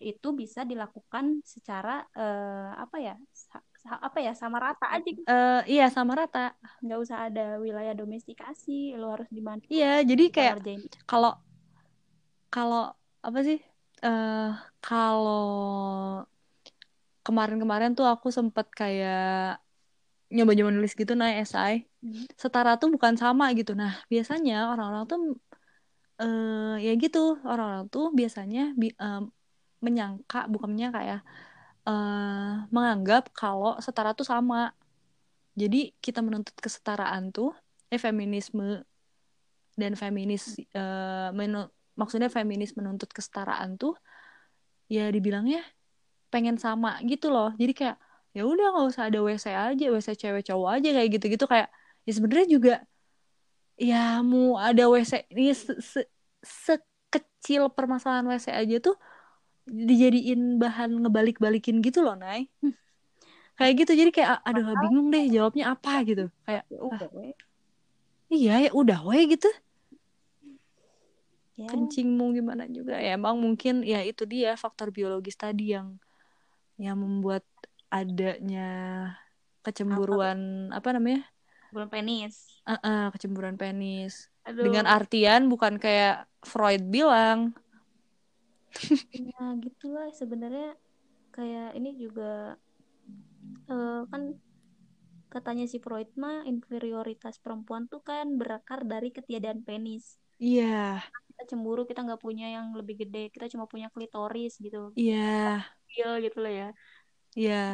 itu 0.00 0.28
bisa 0.36 0.62
dilakukan 0.62 1.40
secara 1.44 2.04
eh, 2.14 2.70
apa 2.76 2.96
ya 2.98 3.14
apa 3.86 4.18
ya 4.18 4.34
sama 4.34 4.58
rata 4.58 4.86
aja 4.90 5.06
gitu. 5.06 5.22
Eh, 5.22 5.78
iya 5.78 5.86
sama 5.88 6.18
rata. 6.18 6.58
Nggak 6.82 6.98
usah 7.06 7.30
ada 7.30 7.62
wilayah 7.62 7.94
domestikasi 7.94 8.98
lu 8.98 9.06
harus 9.12 9.30
di 9.30 9.42
mana 9.42 9.62
iya 9.70 10.02
jadi 10.02 10.24
kayak 10.30 10.54
kalau 11.06 11.38
kalau 12.50 12.90
apa 13.22 13.38
sih 13.42 13.58
eh 14.02 14.50
kalau 14.82 16.22
kemarin-kemarin 17.26 17.98
tuh 17.98 18.06
aku 18.06 18.30
sempet 18.30 18.70
kayak 18.70 19.58
nyoba-nyoba 20.30 20.70
nulis 20.74 20.94
gitu 20.98 21.14
nah 21.14 21.30
esai 21.30 21.86
hmm. 22.02 22.34
setara 22.34 22.78
tuh 22.78 22.90
bukan 22.94 23.14
sama 23.14 23.54
gitu. 23.54 23.72
Nah 23.78 24.02
biasanya 24.10 24.74
orang-orang 24.74 25.04
tuh 25.10 25.18
uh, 26.22 26.74
ya 26.82 26.92
gitu. 26.98 27.38
Orang-orang 27.46 27.86
tuh 27.94 28.10
biasanya 28.18 28.74
bi 28.74 28.90
uh, 28.98 29.22
menyangka 29.84 30.48
bukan 30.48 30.72
menyangka 30.72 31.00
ya 31.04 31.18
uh, 31.86 32.66
menganggap 32.74 33.30
kalau 33.32 33.78
setara 33.78 34.12
tuh 34.12 34.26
sama. 34.26 34.74
Jadi 35.56 35.96
kita 36.04 36.20
menuntut 36.20 36.52
kesetaraan 36.60 37.32
tuh 37.32 37.54
eh 37.88 37.96
feminisme 37.96 38.84
dan 39.78 39.92
feminis 39.96 40.58
uh, 40.76 41.32
menu, 41.32 41.68
maksudnya 41.96 42.28
feminis 42.28 42.76
menuntut 42.76 43.08
kesetaraan 43.12 43.80
tuh 43.80 43.96
ya 44.92 45.08
dibilangnya 45.08 45.64
pengen 46.28 46.60
sama 46.60 47.00
gitu 47.08 47.32
loh. 47.32 47.54
Jadi 47.56 47.72
kayak 47.72 47.96
ya 48.36 48.44
udah 48.44 48.66
nggak 48.76 48.86
usah 48.92 49.08
ada 49.08 49.18
WC 49.24 49.46
aja 49.48 49.84
WC 49.88 50.08
cewek 50.20 50.44
cowok 50.44 50.70
aja 50.76 50.88
kayak 50.92 51.08
gitu-gitu. 51.16 51.44
Kayak 51.48 51.68
ya 52.04 52.12
sebenarnya 52.12 52.48
juga 52.52 52.74
ya 53.80 54.20
mau 54.20 54.60
ada 54.60 54.84
WC 54.92 55.24
ini 55.32 55.52
se 55.56 55.72
-se 55.80 56.00
sekecil 56.44 57.72
permasalahan 57.72 58.28
WC 58.28 58.52
aja 58.52 58.76
tuh 58.82 58.96
dijadiin 59.66 60.62
bahan 60.62 61.02
ngebalik-balikin 61.02 61.82
gitu 61.82 62.06
loh 62.06 62.14
Nay 62.14 62.46
kayak 63.58 63.74
gitu 63.82 63.92
jadi 63.98 64.10
kayak 64.12 64.32
aduh 64.46 64.76
bingung 64.86 65.10
deh 65.10 65.26
jawabnya 65.32 65.74
apa 65.74 66.04
gitu 66.06 66.30
kayak 66.46 66.64
ah, 66.70 67.08
iya 68.30 68.68
ya 68.68 68.70
udah 68.70 69.00
we 69.02 69.26
gitu 69.32 69.48
ya. 71.58 71.66
kencing 71.66 72.14
mau 72.14 72.30
gimana 72.30 72.68
juga 72.68 73.00
ya 73.00 73.16
emang 73.16 73.40
mungkin 73.40 73.80
ya 73.82 74.04
itu 74.04 74.28
dia 74.28 74.54
faktor 74.60 74.92
biologis 74.92 75.34
tadi 75.34 75.72
yang 75.72 75.96
yang 76.76 77.00
membuat 77.00 77.42
adanya 77.88 78.68
kecemburuan 79.66 80.70
apa, 80.70 80.94
apa 80.94 80.98
namanya? 81.00 81.22
Kecemburuan 81.66 81.90
penis. 81.90 82.34
Uh 82.62 82.78
-uh, 82.78 83.04
kecemburuan 83.10 83.56
penis. 83.58 84.30
Aduh. 84.46 84.70
Dengan 84.70 84.86
artian 84.86 85.50
bukan 85.50 85.82
kayak 85.82 86.30
Freud 86.46 86.86
bilang. 86.86 87.56
Nah, 89.36 89.56
gitulah 89.60 90.08
sebenarnya 90.12 90.76
kayak 91.32 91.76
ini 91.76 91.96
juga 92.00 92.56
uh, 93.68 94.02
kan 94.08 94.36
katanya 95.28 95.68
si 95.68 95.82
Freud 95.82 96.08
mah 96.16 96.46
inferioritas 96.48 97.36
perempuan 97.42 97.90
tuh 97.90 98.00
kan 98.00 98.38
berakar 98.40 98.86
dari 98.88 99.12
ketiadaan 99.12 99.66
penis. 99.66 100.16
Iya. 100.40 101.02
Yeah. 101.02 101.26
Kita 101.36 101.42
cemburu 101.52 101.84
kita 101.84 102.04
nggak 102.06 102.22
punya 102.22 102.48
yang 102.56 102.72
lebih 102.72 103.04
gede, 103.04 103.28
kita 103.28 103.52
cuma 103.52 103.68
punya 103.68 103.92
klitoris 103.92 104.56
gitu. 104.56 104.96
Iya. 104.96 105.66
Yeah. 105.92 106.16
gitu 106.24 106.38
lah 106.40 106.52
ya. 106.52 106.68
Iya. 107.36 107.64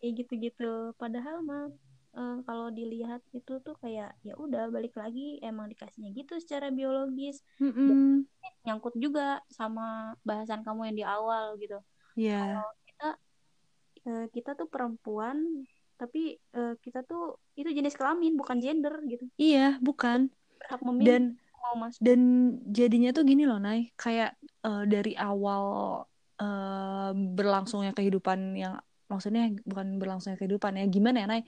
Kayak 0.00 0.12
gitu-gitu. 0.24 0.94
Padahal 0.98 1.42
mah 1.46 1.70
uh, 2.14 2.38
kalau 2.46 2.70
dilihat 2.70 3.20
itu 3.34 3.60
tuh 3.60 3.76
kayak 3.82 4.14
ya 4.22 4.34
udah 4.38 4.70
balik 4.70 4.94
lagi 4.96 5.38
emang 5.42 5.68
dikasihnya 5.70 6.14
gitu 6.14 6.38
secara 6.40 6.70
biologis. 6.70 7.42
Mm 7.60 7.72
-mm. 7.72 8.10
Nyangkut 8.64 8.94
juga 8.96 9.42
sama 9.50 10.16
bahasan 10.22 10.62
kamu 10.64 10.94
yang 10.94 10.96
di 10.96 11.04
awal 11.04 11.58
gitu. 11.60 11.78
Iya. 12.14 12.30
Yeah. 12.30 12.44
Kalau 12.46 12.72
kita 12.86 13.08
uh, 14.08 14.26
kita 14.30 14.50
tuh 14.56 14.68
perempuan 14.70 15.66
tapi 15.94 16.42
uh, 16.58 16.74
kita 16.82 17.06
tuh 17.06 17.38
itu 17.54 17.70
jenis 17.70 17.94
kelamin 17.94 18.34
bukan 18.34 18.58
gender 18.58 18.98
gitu. 19.06 19.30
Iya, 19.38 19.78
bukan. 19.78 20.26
Berhak 20.58 20.80
memilih 20.82 21.06
dan 21.06 21.22
mau 21.62 21.74
masuk. 21.78 22.00
Dan 22.02 22.20
jadinya 22.66 23.14
tuh 23.14 23.22
gini 23.22 23.46
loh, 23.46 23.62
Nay, 23.62 23.94
kayak 23.94 24.34
uh, 24.66 24.82
dari 24.84 25.14
awal 25.14 25.64
uh, 26.42 27.10
berlangsungnya 27.14 27.94
kehidupan 27.94 28.58
yang 28.58 28.74
maksudnya 29.06 29.52
bukan 29.62 30.00
berlangsungnya 30.00 30.40
kehidupan 30.40 30.80
ya 30.80 30.84
gimana 30.88 31.22
ya 31.22 31.26
Nay 31.28 31.42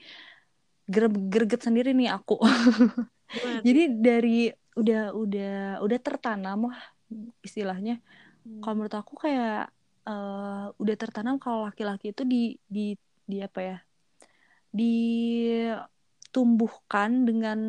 greget 0.87 1.61
sendiri 1.61 1.91
nih 1.91 2.15
aku. 2.15 2.39
Jadi 3.67 3.99
dari 3.99 4.47
udah 4.77 5.09
udah 5.11 5.83
udah 5.83 5.99
tertanam 5.99 6.71
lah 6.71 6.79
istilahnya. 7.43 7.99
Hmm. 8.47 8.63
kalau 8.63 8.79
menurut 8.79 8.95
aku 8.95 9.19
kayak 9.19 9.67
uh, 10.07 10.71
udah 10.79 10.95
tertanam 10.95 11.35
kalau 11.35 11.67
laki-laki 11.67 12.15
itu 12.15 12.23
di 12.23 12.55
di 12.71 12.95
di 13.27 13.43
apa 13.43 13.59
ya 13.59 13.83
ditumbuhkan 14.71 17.27
dengan 17.27 17.59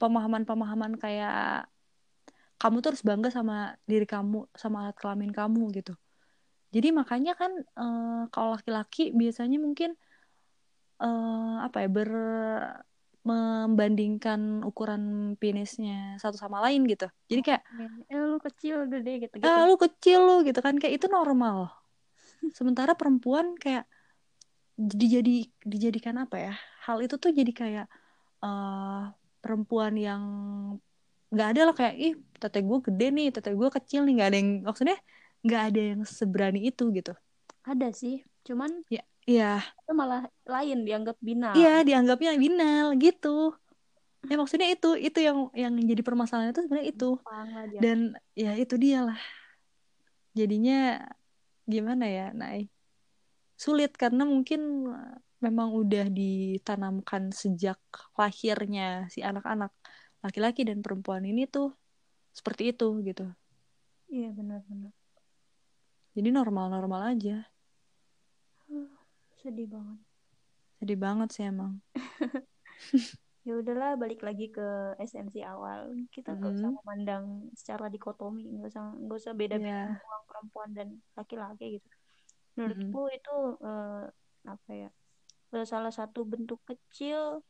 pemahaman-pemahaman 0.00 0.96
kayak 0.96 1.68
kamu 2.56 2.80
tuh 2.80 2.96
harus 2.96 3.04
bangga 3.04 3.28
sama 3.28 3.76
diri 3.84 4.08
kamu 4.08 4.48
sama 4.56 4.88
alat 4.88 4.96
kelamin 4.96 5.36
kamu 5.36 5.68
gitu. 5.76 5.92
Jadi 6.72 6.96
makanya 6.96 7.36
kan 7.36 7.52
uh, 7.76 8.24
kalau 8.32 8.56
laki-laki 8.56 9.12
biasanya 9.12 9.60
mungkin 9.60 9.92
uh, 9.94 10.13
apa 11.64 11.84
ya 11.84 11.88
ber 11.90 12.10
membandingkan 13.24 14.60
ukuran 14.68 15.34
penisnya 15.40 16.20
satu 16.20 16.36
sama 16.36 16.60
lain 16.68 16.84
gitu. 16.84 17.08
Jadi 17.32 17.40
kayak 17.40 17.62
eh, 18.12 18.20
lu 18.20 18.36
kecil 18.36 18.84
gede 18.84 19.12
gitu. 19.24 19.34
gitu. 19.40 19.48
Ah, 19.48 19.64
lu 19.64 19.80
kecil 19.80 20.20
lu 20.20 20.36
gitu 20.44 20.60
kan 20.60 20.76
kayak 20.76 21.00
itu 21.00 21.06
normal. 21.08 21.72
Sementara 22.52 22.92
perempuan 22.92 23.56
kayak 23.56 23.88
dijadi 24.76 25.48
dijadikan 25.64 26.20
apa 26.20 26.36
ya? 26.36 26.54
Hal 26.84 27.00
itu 27.00 27.16
tuh 27.16 27.32
jadi 27.32 27.48
kayak 27.48 27.86
uh, 28.44 29.08
perempuan 29.40 29.96
yang 29.96 30.22
nggak 31.32 31.48
ada 31.56 31.60
lah 31.72 31.74
kayak 31.74 31.94
ih 31.96 32.14
tete 32.36 32.60
gue 32.60 32.78
gede 32.92 33.06
nih, 33.08 33.28
tete 33.32 33.56
gue 33.56 33.68
kecil 33.72 34.04
nih 34.04 34.20
nggak 34.20 34.28
ada 34.28 34.36
yang 34.36 34.50
maksudnya 34.68 34.98
nggak 35.44 35.62
ada 35.72 35.80
yang 35.92 36.00
seberani 36.08 36.60
itu 36.72 36.88
gitu 36.92 37.12
ada 37.68 37.88
sih 37.92 38.24
cuman 38.48 38.84
ya 38.88 39.04
iya. 39.24 39.60
Itu 39.84 39.92
malah 39.92 40.28
lain 40.44 40.84
dianggap 40.84 41.16
binal. 41.20 41.54
Iya 41.56 41.84
dianggapnya 41.84 42.36
binal 42.40 42.96
gitu. 42.96 43.52
Ya 44.24 44.40
maksudnya 44.40 44.72
itu 44.72 44.96
itu 44.96 45.18
yang 45.20 45.52
yang 45.52 45.74
jadi 45.76 46.00
permasalahan 46.00 46.52
itu 46.52 46.64
sebenarnya 46.64 46.88
itu. 46.88 47.10
Dan 47.80 47.98
ya 48.32 48.56
itu 48.56 48.74
dia 48.80 49.04
lah. 49.04 49.20
Jadinya 50.32 51.04
gimana 51.68 52.04
ya 52.08 52.26
Nay? 52.32 52.68
Sulit 53.54 53.94
karena 53.94 54.24
mungkin 54.24 54.90
memang 55.44 55.76
udah 55.76 56.08
ditanamkan 56.08 57.28
sejak 57.28 57.76
lahirnya 58.16 59.06
si 59.12 59.20
anak-anak 59.20 59.70
laki-laki 60.24 60.64
dan 60.64 60.80
perempuan 60.80 61.20
ini 61.28 61.44
tuh 61.44 61.76
seperti 62.32 62.72
itu 62.72 62.88
gitu. 63.04 63.28
Iya 64.08 64.32
benar-benar. 64.32 64.92
Jadi 66.16 66.28
normal-normal 66.32 67.12
aja 67.12 67.44
sedih 69.44 69.68
banget. 69.68 70.00
Sedih 70.80 70.98
banget 70.98 71.28
sih 71.36 71.44
emang. 71.44 71.76
Ya 73.44 73.60
udahlah 73.60 74.00
balik 74.00 74.24
lagi 74.24 74.48
ke 74.48 74.96
esensi 74.96 75.44
awal. 75.44 75.92
Kita 76.08 76.32
nggak 76.32 76.48
mm 76.48 76.56
-hmm. 76.56 76.64
usah 76.64 76.70
memandang 76.80 77.24
secara 77.52 77.92
dikotomi 77.92 78.48
nggak 78.56 78.72
usah 78.72 78.96
nggak 78.96 79.18
usah 79.20 79.34
beda 79.36 79.60
beda 79.60 80.00
yeah. 80.00 80.00
perempuan 80.24 80.72
dan 80.72 80.88
laki-laki 81.12 81.76
gitu. 81.76 81.88
Menurutku 82.56 83.00
mm 83.04 83.08
-hmm. 83.12 83.18
itu 83.20 83.36
uh, 83.60 84.04
apa 84.48 84.70
ya 84.72 84.90
uh, 85.52 85.64
salah 85.68 85.92
satu 85.92 86.24
bentuk 86.24 86.56
kecil 86.64 87.44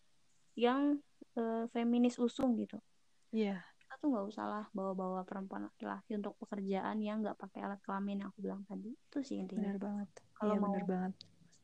yang 0.58 0.98
uh, 1.38 1.70
feminis 1.70 2.18
usung 2.18 2.58
gitu. 2.58 2.82
Iya. 3.30 3.62
Yeah 3.62 3.62
tuh 4.04 4.12
nggak 4.12 4.26
usah 4.36 4.44
lah 4.44 4.64
bawa-bawa 4.76 5.24
perempuan 5.24 5.64
laki-laki 5.64 6.12
untuk 6.12 6.36
pekerjaan 6.36 7.00
yang 7.00 7.24
nggak 7.24 7.40
pakai 7.40 7.64
alat 7.64 7.80
kelamin 7.80 8.20
yang 8.20 8.28
aku 8.28 8.44
bilang 8.44 8.60
tadi. 8.68 8.92
Itu 8.92 9.24
sih 9.24 9.40
intinya. 9.40 9.72
Benar 9.72 9.78
banget. 9.80 10.08
Kalau 10.36 10.52
iya, 10.52 10.60
mau 10.60 10.76
benar 10.76 10.84
banget 10.84 11.12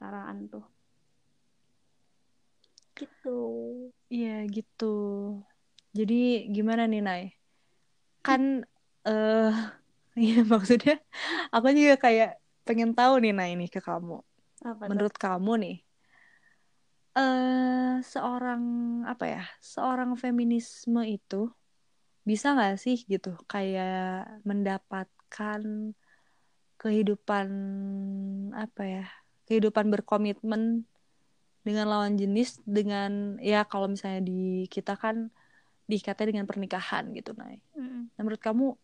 kesetaraan 0.00 0.48
tuh. 0.48 0.64
Gitu. 2.96 3.40
Iya 4.08 4.48
gitu. 4.48 4.96
Jadi 5.92 6.48
gimana 6.48 6.88
nih 6.88 7.04
Nay? 7.04 7.22
Kan 8.24 8.64
eh 9.04 9.52
uh, 9.52 9.52
ya 10.16 10.40
maksudnya 10.48 10.96
aku 11.52 11.68
juga 11.76 12.00
kayak 12.00 12.40
pengen 12.64 12.96
tahu 12.96 13.20
nih 13.20 13.36
Nay 13.36 13.52
nih 13.60 13.68
ke 13.68 13.84
kamu. 13.84 14.24
Apa 14.64 14.88
menurut 14.88 15.12
tuh? 15.12 15.20
kamu 15.20 15.52
nih 15.60 15.76
eh 17.10 17.20
uh, 17.20 17.98
seorang 18.00 18.62
apa 19.04 19.24
ya 19.26 19.42
seorang 19.60 20.14
feminisme 20.16 21.02
itu 21.04 21.52
bisa 22.24 22.56
nggak 22.56 22.80
sih 22.80 22.96
gitu? 23.04 23.36
Kayak 23.44 24.40
mendapatkan 24.48 25.60
kehidupan 26.80 27.48
apa 28.56 28.82
ya 28.88 29.04
kehidupan 29.50 29.90
berkomitmen 29.90 30.86
dengan 31.66 31.90
lawan 31.90 32.14
jenis 32.14 32.62
dengan 32.62 33.34
ya 33.42 33.66
kalau 33.66 33.90
misalnya 33.90 34.22
di 34.22 34.70
kita 34.70 34.94
kan 34.94 35.34
diikatnya 35.90 36.30
dengan 36.30 36.46
pernikahan 36.46 37.10
gitu 37.10 37.34
Nay. 37.34 37.58
Mm. 37.74 38.14
Nah, 38.14 38.20
menurut 38.22 38.38
kamu 38.38 38.78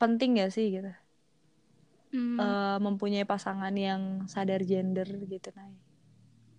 penting 0.00 0.40
gak 0.40 0.56
sih 0.56 0.72
gitu 0.72 0.88
mm. 2.16 2.40
uh, 2.40 2.78
mempunyai 2.80 3.28
pasangan 3.28 3.76
yang 3.76 4.24
sadar 4.24 4.64
gender 4.64 5.04
gitu 5.04 5.52
Nay? 5.52 5.76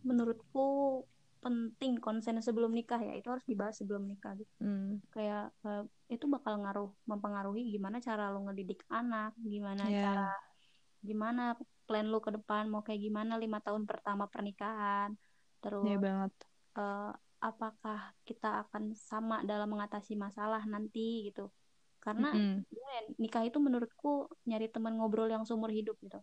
Menurutku 0.06 1.02
penting 1.40 1.98
konsen 1.98 2.38
sebelum 2.44 2.76
nikah 2.76 3.00
ya 3.00 3.16
itu 3.16 3.32
harus 3.32 3.48
dibahas 3.48 3.80
sebelum 3.80 4.04
nikah 4.04 4.36
gitu 4.36 4.52
hmm. 4.60 5.08
kayak 5.16 5.56
uh, 5.64 5.88
itu 6.12 6.28
bakal 6.28 6.60
ngaruh 6.60 6.92
mempengaruhi 7.08 7.72
gimana 7.72 8.04
cara 8.04 8.28
lo 8.28 8.44
ngedidik 8.44 8.84
anak 8.92 9.32
gimana 9.40 9.88
yeah. 9.88 10.04
cara 10.04 10.30
gimana 11.08 11.42
plan 11.88 12.06
lu 12.12 12.20
ke 12.26 12.32
depan 12.38 12.64
mau 12.72 12.82
kayak 12.86 13.02
gimana 13.02 13.34
lima 13.44 13.58
tahun 13.66 13.84
pertama 13.90 14.26
pernikahan 14.30 15.10
terus 15.64 15.86
Iya 15.88 15.98
banget. 16.00 16.34
uh, 16.78 17.12
apakah 17.40 18.00
kita 18.28 18.48
akan 18.68 18.84
sama 19.10 19.36
dalam 19.48 19.68
mengatasi 19.72 20.14
masalah 20.20 20.62
nanti 20.68 21.32
gitu 21.32 21.48
karena 22.04 22.32
Mm-mm. 22.32 22.64
ya, 22.72 23.00
nikah 23.20 23.44
itu 23.48 23.60
menurutku 23.60 24.28
nyari 24.48 24.68
teman 24.72 24.96
ngobrol 25.00 25.28
yang 25.32 25.44
seumur 25.48 25.72
hidup 25.72 25.96
gitu 26.04 26.20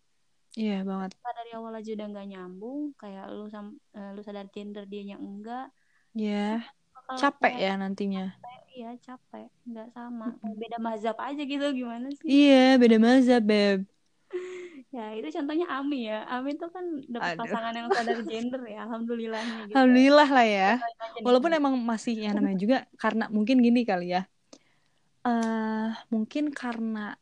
Iya 0.56 0.88
banget. 0.88 1.12
Kita 1.12 1.30
dari 1.36 1.50
awal 1.52 1.72
aja 1.76 1.90
udah 1.92 2.06
nggak 2.12 2.26
nyambung 2.32 2.80
kayak 2.96 3.24
lu 3.28 3.44
sam 3.52 3.66
uh, 3.92 4.10
lu 4.16 4.20
sadar 4.24 4.46
gender 4.54 4.84
dianya 4.88 5.16
enggak 5.20 5.68
Iya. 6.16 6.64
bakal 6.96 7.16
Capek 7.20 7.52
kayak 7.52 7.60
ya 7.60 7.72
nantinya. 7.76 8.24
capek, 8.40 8.60
iya 8.76 8.88
capek 9.06 9.46
nggak 9.68 9.88
sama 9.96 10.26
beda 10.60 10.76
mazhab 10.80 11.16
aja 11.20 11.42
gitu 11.44 11.66
gimana 11.76 12.08
sih 12.20 12.28
Iya, 12.28 12.56
beda 12.80 12.96
mazhab, 13.06 13.42
Beb. 13.50 13.78
Ya 14.94 15.12
itu 15.18 15.28
contohnya 15.34 15.66
Ami 15.66 16.06
ya 16.08 16.24
Ami 16.30 16.54
tuh 16.56 16.70
kan 16.70 16.84
dapat 17.10 17.36
pasangan 17.36 17.74
yang 17.74 17.88
sadar 17.90 18.18
gender 18.22 18.62
ya 18.64 18.86
alhamdulillahnya 18.86 19.56
gitu 19.66 19.74
Alhamdulillah 19.76 20.28
lah 20.30 20.46
ya. 20.46 20.70
Aja 20.80 21.04
nih, 21.12 21.22
Walaupun 21.26 21.52
emang 21.52 21.74
masih 21.82 22.14
yang 22.16 22.34
namanya 22.38 22.58
juga 22.58 22.76
karena 22.96 23.24
mungkin 23.28 23.60
gini 23.60 23.82
kali 23.82 24.14
ya. 24.14 24.22
eh 25.26 25.90
mungkin 26.14 26.54
karena 26.54 27.18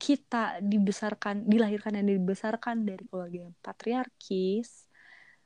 kita 0.00 0.62
dibesarkan, 0.62 1.44
dilahirkan 1.50 1.98
dan 1.98 2.06
dibesarkan 2.06 2.86
dari 2.86 3.02
keluarga 3.10 3.38
yang 3.50 3.54
patriarkis, 3.60 4.86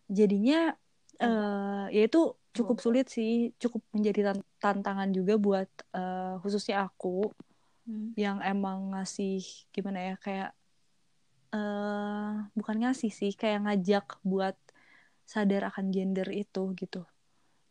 jadinya 0.07 0.77
eh 1.19 1.85
ya 1.91 2.03
itu 2.07 2.37
cukup 2.55 2.79
sulit 2.79 3.07
sih, 3.11 3.51
cukup 3.59 3.83
menjadi 3.91 4.31
tan- 4.31 4.47
tantangan 4.63 5.11
juga 5.11 5.35
buat 5.41 5.69
eh, 5.97 6.35
khususnya 6.43 6.87
aku 6.87 7.33
Hmm. 7.85 8.17
yang 8.17 8.41
emang 8.41 8.97
ngasih 8.97 9.45
gimana 9.69 10.01
ya 10.01 10.15
kayak 10.17 10.57
eh 11.55 12.31
bukan 12.59 12.77
ngasih 12.83 13.11
sih, 13.19 13.33
kayak 13.41 13.59
ngajak 13.65 14.05
buat 14.31 14.57
sadar 15.33 15.63
akan 15.71 15.87
gender 15.95 16.29
itu 16.43 16.61
gitu. 16.81 16.99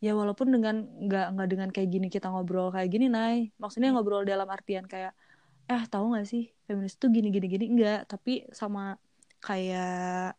Ya 0.06 0.12
walaupun 0.20 0.48
dengan 0.56 0.76
nggak 1.06 1.26
nggak 1.36 1.48
dengan 1.52 1.70
kayak 1.76 1.90
gini 1.96 2.08
kita 2.16 2.28
ngobrol 2.34 2.68
kayak 2.76 2.90
gini, 2.94 3.08
Nay. 3.18 3.38
Maksudnya 3.62 3.90
Iya. 3.92 3.96
ngobrol 3.96 4.24
dalam 4.32 4.50
artian 4.58 4.86
kayak 4.94 5.14
eh 5.72 5.84
tahu 5.92 6.06
nggak 6.14 6.28
sih 6.32 6.44
feminis 6.68 6.96
tuh 7.02 7.10
gini 7.16 7.28
gini 7.36 7.48
gini 7.54 7.66
enggak, 7.74 8.00
tapi 8.12 8.32
sama 8.60 8.82
kayak 9.46 10.36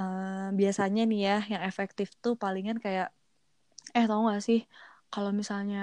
eh, 0.00 0.46
biasanya 0.58 1.00
nih 1.10 1.20
ya 1.28 1.34
yang 1.52 1.62
efektif 1.70 2.08
tuh 2.22 2.34
palingan 2.42 2.78
kayak 2.84 3.06
eh 3.96 4.04
tahu 4.10 4.20
nggak 4.26 4.42
sih 4.48 4.58
kalau 5.12 5.30
misalnya 5.40 5.78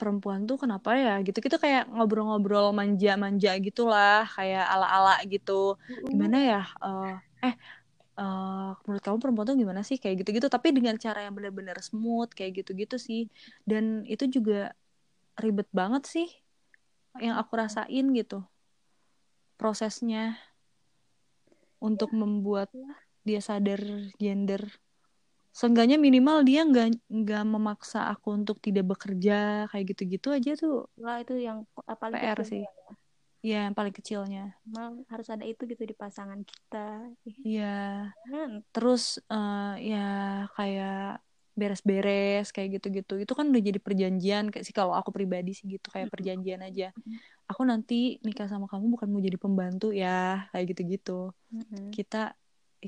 perempuan 0.00 0.48
tuh 0.48 0.56
kenapa 0.56 0.96
ya? 0.96 1.20
Gitu-gitu 1.20 1.60
kayak 1.60 1.92
ngobrol-ngobrol 1.92 2.72
manja-manja 2.72 3.60
gitulah 3.60 4.24
kayak 4.32 4.64
ala-ala 4.64 5.20
gitu. 5.28 5.76
Gimana 6.08 6.40
ya 6.40 6.62
eh 6.80 7.16
eh 7.52 7.54
eh, 8.16 8.70
menurut 8.88 9.04
kamu 9.04 9.16
perempuan 9.20 9.46
tuh 9.52 9.56
gimana 9.60 9.84
sih? 9.84 10.00
Kayak 10.00 10.24
gitu-gitu 10.24 10.48
tapi 10.48 10.72
dengan 10.72 10.96
cara 10.96 11.28
yang 11.28 11.36
benar-benar 11.36 11.76
smooth 11.84 12.32
kayak 12.32 12.64
gitu-gitu 12.64 12.96
sih. 12.96 13.28
Dan 13.68 14.08
itu 14.08 14.24
juga 14.24 14.72
ribet 15.36 15.68
banget 15.76 16.08
sih 16.08 16.28
yang 17.20 17.36
aku 17.36 17.52
rasain 17.58 18.06
gitu 18.16 18.40
prosesnya 19.60 20.40
untuk 21.84 22.16
membuat 22.16 22.72
dia 23.28 23.44
sadar 23.44 23.80
gender 24.16 24.72
seenggaknya 25.50 25.98
minimal 25.98 26.46
dia 26.46 26.62
nggak 26.62 27.10
nggak 27.10 27.44
memaksa 27.46 28.06
aku 28.10 28.38
untuk 28.38 28.62
tidak 28.62 28.86
bekerja 28.94 29.66
kayak 29.70 29.84
gitu-gitu 29.94 30.28
aja 30.30 30.52
tuh. 30.54 30.86
Lah 30.98 31.20
itu 31.22 31.34
yang 31.38 31.66
paling 31.74 32.16
PR 32.16 32.38
kecil 32.38 32.46
sih. 32.46 32.62
ya. 32.62 32.72
ya 33.40 33.58
yang 33.68 33.74
paling 33.74 33.94
kecilnya. 33.94 34.44
Emang 34.68 35.02
harus 35.10 35.28
ada 35.28 35.42
itu 35.42 35.66
gitu 35.66 35.82
di 35.82 35.94
pasangan 35.96 36.40
kita. 36.46 37.10
ya 37.42 38.14
Kan? 38.30 38.62
terus 38.70 39.18
eh, 39.26 39.74
ya 39.90 40.08
kayak 40.54 41.24
beres-beres 41.58 42.54
kayak 42.54 42.80
gitu-gitu. 42.80 43.20
Itu 43.20 43.32
kan 43.36 43.50
udah 43.50 43.60
jadi 43.60 43.76
perjanjian 43.82 44.48
kayak 44.48 44.64
sih 44.64 44.72
kalau 44.72 44.94
aku 44.96 45.10
pribadi 45.12 45.52
sih 45.52 45.66
gitu 45.66 45.90
kayak 45.92 46.08
perjanjian 46.08 46.62
aja. 46.62 46.94
Aku 47.50 47.66
nanti 47.66 48.22
nikah 48.22 48.46
sama 48.46 48.70
kamu 48.70 48.94
bukan 48.94 49.08
mau 49.10 49.20
jadi 49.20 49.36
pembantu 49.36 49.90
ya 49.90 50.46
kayak 50.54 50.72
gitu-gitu. 50.72 51.34
Mm-mm. 51.50 51.90
kita 51.90 52.38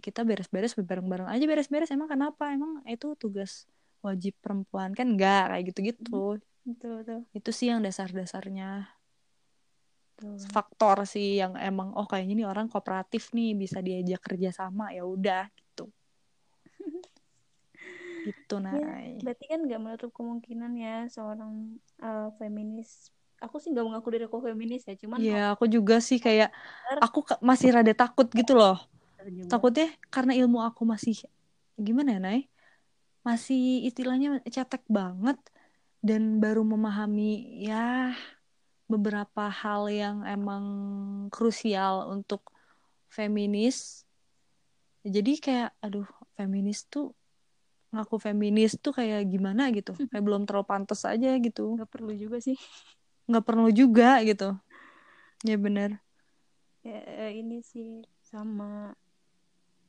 kita 0.01 0.25
beres-beres 0.25 0.73
bareng-bareng 0.73 1.29
aja 1.29 1.45
beres-beres. 1.45 1.93
Emang 1.93 2.09
kenapa? 2.09 2.49
Emang 2.49 2.81
itu 2.89 3.13
tugas 3.21 3.69
wajib 4.01 4.33
perempuan? 4.41 4.97
Kan 4.97 5.17
enggak 5.19 5.53
kayak 5.53 5.65
gitu-gitu. 5.73 6.41
Betul 6.65 7.03
betul. 7.03 7.21
itu 7.37 7.51
sih 7.53 7.69
yang 7.69 7.85
dasar-dasarnya. 7.85 8.89
Faktor 10.55 11.03
sih 11.03 11.43
yang 11.43 11.59
emang 11.59 11.91
oh 11.99 12.07
kayaknya 12.07 12.35
ini 12.39 12.45
orang 12.47 12.71
kooperatif 12.71 13.35
nih 13.35 13.59
bisa 13.59 13.83
diajak 13.83 14.23
kerja 14.23 14.55
sama 14.55 14.95
ya 14.95 15.03
udah 15.03 15.51
gitu. 15.53 15.91
Gitu 18.23 18.55
Ya, 18.55 18.63
nay. 18.63 19.19
berarti 19.19 19.51
kan 19.51 19.67
nggak 19.67 19.81
menutup 19.83 20.15
kemungkinan 20.15 20.79
ya 20.79 21.11
seorang 21.11 21.75
uh, 21.99 22.31
feminis. 22.39 23.11
Aku 23.43 23.59
sih 23.59 23.75
nggak 23.75 23.83
mengaku 23.83 24.15
diri 24.15 24.31
aku 24.31 24.39
feminis 24.39 24.87
ya, 24.87 24.95
cuman 24.95 25.19
ya 25.19 25.59
aku 25.59 25.67
juga 25.67 25.99
sih 25.99 26.23
kayak 26.23 26.55
aku 27.03 27.27
masih 27.43 27.75
rada 27.75 27.91
takut 27.91 28.31
gitu 28.31 28.55
loh 28.55 28.79
juga. 29.29 29.49
takutnya 29.53 29.89
karena 30.11 30.33
ilmu 30.35 30.59
aku 30.63 30.83
masih 30.89 31.23
gimana 31.79 32.17
ya 32.17 32.21
nay? 32.23 32.41
Masih 33.23 33.87
istilahnya 33.87 34.43
cetek 34.47 34.83
banget 34.91 35.39
dan 36.03 36.43
baru 36.43 36.67
memahami 36.67 37.63
ya 37.63 38.17
beberapa 38.91 39.47
hal 39.49 39.87
yang 39.89 40.27
emang 40.27 40.65
krusial 41.31 42.11
untuk 42.11 42.51
feminis. 43.09 44.03
Jadi 45.07 45.39
kayak 45.39 45.75
aduh 45.79 46.07
feminis 46.35 46.87
tuh 46.91 47.15
ngaku 47.93 48.17
feminis 48.19 48.75
tuh 48.81 48.93
kayak 48.97 49.29
gimana 49.31 49.71
gitu? 49.71 49.95
Kayak 50.11 50.25
belum 50.25 50.43
terlalu 50.49 50.67
pantas 50.67 51.07
aja 51.07 51.37
gitu. 51.39 51.79
Nggak 51.79 51.91
perlu 51.93 52.13
juga 52.13 52.39
sih. 52.43 52.59
nggak 53.23 53.45
perlu 53.47 53.71
juga 53.71 54.19
gitu. 54.27 54.59
Ya 55.47 55.57
bener. 55.59 56.03
Ya, 56.83 56.99
eh, 57.31 57.39
ini 57.39 57.63
sih 57.63 58.03
sama 58.27 58.91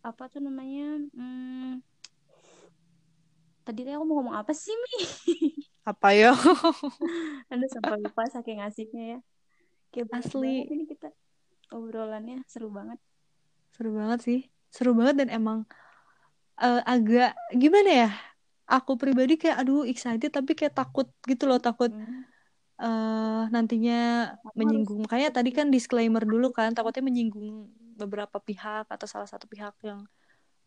apa 0.04 0.24
tuh 0.32 0.41
namanya? 0.43 0.84
Hmm, 1.16 1.80
tadi 3.64 3.80
aku 3.88 4.04
mau 4.08 4.16
ngomong 4.20 4.36
apa 4.36 4.51
sih 4.51 4.76
Mi? 4.84 4.93
apa 5.91 6.10
ya 6.16 6.32
Aduh 7.51 7.70
sampai 7.72 7.99
lupa 7.99 8.24
saking 8.32 8.60
asiknya 8.64 9.04
ya. 9.18 9.20
Kayak 9.93 10.08
Asli. 10.16 10.66
ini 10.74 10.84
kita 10.89 11.08
obrolannya 11.70 12.41
seru 12.49 12.70
banget. 12.74 12.99
seru 13.74 13.89
banget 13.97 14.20
sih 14.26 14.39
seru 14.70 14.91
banget 14.97 15.16
dan 15.26 15.30
emang 15.34 15.60
eh, 16.62 16.82
agak 16.86 17.34
gimana 17.62 17.89
ya 18.06 18.10
aku 18.70 18.91
pribadi 19.01 19.34
kayak 19.41 19.58
aduh 19.62 19.82
excited 19.86 20.30
tapi 20.34 20.54
kayak 20.58 20.74
takut 20.78 21.08
gitu 21.30 21.43
loh 21.49 21.60
takut 21.62 21.91
Hmm. 21.93 22.26
eh 22.84 23.41
nantinya 23.54 23.93
menyinggung 24.58 25.06
makanya 25.06 25.30
tadi 25.38 25.49
kan 25.54 25.70
disclaimer 25.70 26.26
dulu 26.26 26.49
kan 26.58 26.74
takutnya 26.74 27.06
menyinggung 27.06 27.70
beberapa 28.02 28.38
pihak 28.41 28.86
atau 28.89 29.08
salah 29.10 29.30
satu 29.30 29.46
pihak 29.50 29.74
yang 29.86 30.06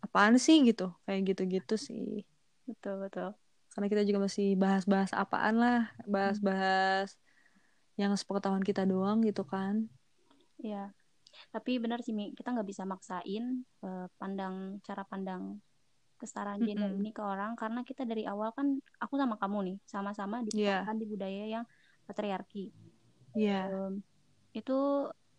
apaan 0.05 0.37
sih 0.39 0.57
gitu 0.69 0.93
kayak 1.05 1.23
gitu-gitu 1.35 1.75
sih 1.87 2.23
Betul 2.67 2.95
betul. 3.07 3.29
karena 3.75 3.87
kita 3.93 4.03
juga 4.09 4.21
masih 4.27 4.47
bahas-bahas 4.57 5.13
apaan 5.13 5.55
lah 5.63 5.81
bahas-bahas 6.09 7.09
yang 8.01 8.13
sepengetahuan 8.17 8.65
kita 8.65 8.83
doang 8.89 9.19
gitu 9.25 9.43
kan 9.45 9.89
Iya. 10.57 10.89
Tapi 11.53 11.77
benar 11.77 12.01
sih 12.01 12.17
Mi, 12.17 12.33
kita 12.33 12.49
nggak 12.57 12.69
bisa 12.73 12.85
maksain 12.89 13.45
eh, 13.85 14.07
pandang 14.21 14.81
cara 14.87 15.05
pandang 15.05 15.61
kesetaraan 16.17 16.65
gender 16.65 16.89
Mm-mm. 16.97 17.01
ini 17.05 17.11
ke 17.13 17.21
orang 17.21 17.53
karena 17.61 17.85
kita 17.85 18.09
dari 18.09 18.25
awal 18.25 18.49
kan 18.57 18.81
aku 19.05 19.15
sama 19.21 19.37
kamu 19.37 19.59
nih 19.69 19.77
sama-sama 19.85 20.41
Iya. 20.57 20.89
dibesarkan 20.89 20.97
di 20.97 21.07
budaya 21.13 21.45
yang 21.61 21.65
patriarki. 22.09 22.73
Iya 23.37 23.69
Em, 23.69 23.93
itu 24.57 24.73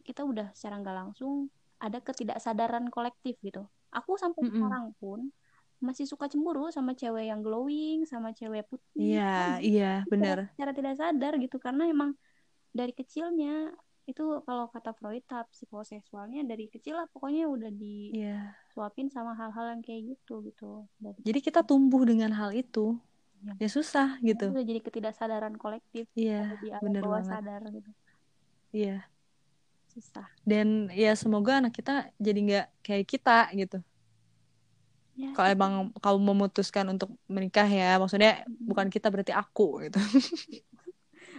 kita 0.06 0.22
udah 0.22 0.48
secara 0.54 0.76
nggak 0.82 0.98
langsung 1.02 1.50
ada 1.86 1.98
ketidaksadaran 2.08 2.86
kolektif 2.96 3.36
gitu. 3.48 3.62
Aku 3.98 4.12
sampai 4.24 4.42
Mm-mm. 4.42 4.48
sekarang 4.50 4.86
pun 5.00 5.20
masih 5.86 6.06
suka 6.12 6.26
cemburu 6.32 6.62
sama 6.78 6.92
cewek 7.00 7.26
yang 7.32 7.42
glowing, 7.46 7.98
sama 8.12 8.30
cewek 8.40 8.64
putih. 8.72 9.12
iya 9.12 9.24
Kan 9.34 9.50
iya 9.68 9.84
secara, 10.06 10.08
bener 10.12 10.38
secara 10.54 10.72
tidak 10.78 10.94
sadar 11.02 11.34
gitu 11.44 11.58
karena 11.66 11.84
emang 11.94 12.12
dari 12.80 12.94
kecilnya 13.00 13.48
itu 14.10 14.24
kalau 14.48 14.66
kata 14.74 14.92
Freud 14.98 15.24
tahap 15.30 15.48
psikoseksualnya 15.56 16.40
dari 16.52 16.66
kecil 16.74 16.94
lah 17.00 17.08
pokoknya 17.14 17.44
udah 17.56 17.72
iya 18.14 18.58
disuapin 18.72 19.08
sama 19.16 19.32
hal-hal 19.40 19.66
yang 19.74 19.82
kayak 19.88 20.02
gitu 20.16 20.34
gitu. 20.48 20.66
Dari 21.04 21.22
jadi 21.26 21.40
kita 21.46 21.62
tumbuh 21.70 22.02
dengan 22.10 22.32
hal 22.40 22.52
itu 22.62 22.98
Ya. 23.46 23.54
ya 23.62 23.70
susah 23.76 24.10
itu 24.30 24.30
gitu 24.30 24.48
udah 24.52 24.64
jadi 24.70 24.80
ketidaksadaran 24.88 25.56
kolektif 25.64 26.06
iya 26.20 26.36
bawah 27.04 27.24
banget 27.24 27.28
sadar 27.30 27.62
gitu. 27.76 27.90
iya 28.74 29.10
Susah. 29.98 30.30
dan 30.46 30.94
ya 30.94 31.18
semoga 31.18 31.58
anak 31.58 31.74
kita 31.74 32.14
jadi 32.22 32.40
nggak 32.46 32.68
kayak 32.86 33.06
kita 33.10 33.50
gitu. 33.58 33.82
Ya, 35.18 35.34
kalau 35.34 35.50
emang 35.50 35.72
kamu 35.98 36.20
memutuskan 36.22 36.86
untuk 36.94 37.10
menikah 37.26 37.66
ya 37.66 37.98
maksudnya 37.98 38.46
bukan 38.62 38.94
kita 38.94 39.10
berarti 39.10 39.34
aku 39.34 39.90
gitu. 39.90 39.98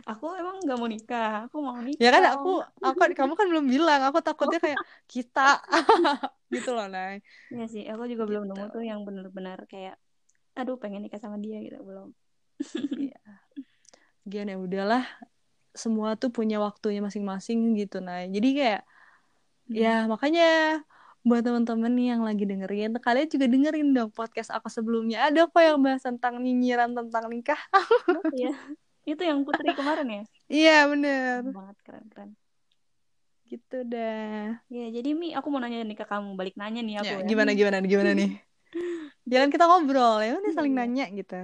Aku 0.07 0.31
emang 0.31 0.63
nggak 0.63 0.79
mau 0.79 0.89
nikah. 0.89 1.51
Aku 1.51 1.57
mau 1.59 1.79
nikah 1.83 1.99
ya 1.99 2.11
kan 2.15 2.25
aku 2.31 2.63
aku 2.63 2.99
kamu 3.19 3.35
kan 3.35 3.47
belum 3.51 3.67
bilang. 3.67 4.01
Aku 4.07 4.23
takutnya 4.23 4.63
kayak 4.63 4.79
kita. 5.13 5.59
Gitu 6.55 6.73
loh 6.73 6.89
Nay. 6.89 7.21
Iya 7.53 7.67
sih 7.69 7.85
aku 7.85 8.09
juga 8.09 8.25
gitu. 8.25 8.31
belum 8.33 8.45
nemu 8.49 8.65
tuh 8.73 8.81
yang 8.81 9.05
benar-benar 9.05 9.69
kayak 9.69 10.01
aduh 10.57 10.81
pengen 10.81 11.05
nikah 11.05 11.21
sama 11.21 11.37
dia 11.37 11.61
gitu. 11.61 11.77
Belum. 11.85 12.15
Iya. 12.97 13.21
Gian 14.25 14.49
ya 14.49 14.57
udahlah 14.57 15.05
semua 15.79 16.19
tuh 16.21 16.31
punya 16.35 16.59
waktunya 16.59 17.01
masing-masing 17.01 17.79
gitu 17.79 18.03
nah 18.03 18.23
jadi 18.27 18.49
kayak 18.59 18.81
hmm. 19.71 19.75
ya 19.75 19.95
makanya 20.11 20.83
buat 21.27 21.43
teman-teman 21.45 21.93
nih 21.93 22.07
yang 22.17 22.23
lagi 22.25 22.45
dengerin 22.47 22.97
kalian 23.03 23.29
juga 23.29 23.47
dengerin 23.51 23.89
dong 23.93 24.11
podcast 24.15 24.55
aku 24.55 24.73
sebelumnya. 24.73 25.29
Ada 25.29 25.51
kok 25.51 25.61
yang 25.61 25.79
bahas 25.83 26.01
tentang 26.01 26.41
nyinyiran 26.41 26.97
tentang 26.97 27.29
nikah. 27.29 27.59
Oh, 28.09 28.25
iya. 28.33 28.57
Itu 29.05 29.21
yang 29.25 29.45
putri 29.45 29.77
kemarin 29.77 30.09
ya? 30.09 30.23
Iya 30.49 30.79
bener. 30.89 31.41
Banget 31.53 31.77
keren 31.85 32.07
keren. 32.09 32.31
Gitu 33.45 33.79
dah. 33.85 34.57
Ya 34.73 34.87
jadi 34.89 35.13
mi 35.13 35.37
aku 35.37 35.53
mau 35.53 35.61
nanya 35.61 35.85
nih 35.85 35.97
ke 36.01 36.09
kamu 36.09 36.33
balik 36.39 36.57
nanya 36.57 36.81
nih 36.81 37.05
aku 37.05 37.13
ya, 37.13 37.21
ya. 37.21 37.29
gimana 37.29 37.51
gimana 37.53 37.77
gimana 37.85 38.11
nih? 38.17 38.31
Jangan 39.31 39.49
kita 39.53 39.65
ngobrol 39.69 40.25
ya 40.25 40.41
udah 40.41 40.53
saling 40.57 40.73
iya. 40.73 40.81
nanya 40.81 41.05
gitu 41.13 41.41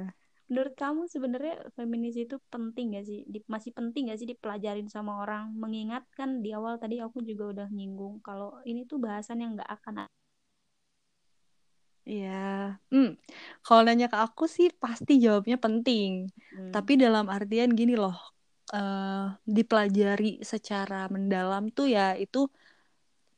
menurut 0.54 0.78
kamu 0.78 1.10
sebenarnya 1.10 1.66
feminis 1.74 2.14
itu 2.14 2.38
penting 2.46 2.94
gak 2.94 3.10
sih 3.10 3.26
di, 3.26 3.42
masih 3.50 3.74
penting 3.74 4.06
gak 4.14 4.22
sih 4.22 4.28
dipelajarin 4.30 4.86
sama 4.86 5.18
orang 5.18 5.50
mengingatkan 5.58 6.38
di 6.46 6.54
awal 6.54 6.78
tadi 6.78 7.02
aku 7.02 7.26
juga 7.26 7.50
udah 7.50 7.68
nyinggung 7.74 8.22
kalau 8.22 8.62
ini 8.62 8.86
tuh 8.86 9.02
bahasan 9.02 9.42
yang 9.42 9.58
nggak 9.58 9.66
akan 9.66 10.06
Iya, 12.04 12.76
hmm. 12.92 13.16
kalau 13.64 13.80
nanya 13.80 14.12
ke 14.12 14.18
aku 14.20 14.44
sih 14.44 14.68
pasti 14.76 15.16
jawabnya 15.24 15.56
penting. 15.56 16.28
Hmm. 16.52 16.68
Tapi 16.68 17.00
dalam 17.00 17.32
artian 17.32 17.72
gini 17.72 17.96
loh, 17.96 18.12
uh, 18.76 19.32
dipelajari 19.48 20.44
secara 20.44 21.08
mendalam 21.08 21.72
tuh 21.72 21.88
ya 21.88 22.12
itu 22.12 22.52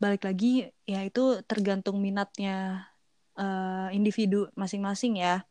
balik 0.02 0.26
lagi 0.26 0.66
ya 0.82 1.00
itu 1.06 1.46
tergantung 1.46 2.02
minatnya 2.02 2.90
uh, 3.38 3.86
individu 3.94 4.50
masing-masing 4.58 5.22
ya. 5.22 5.46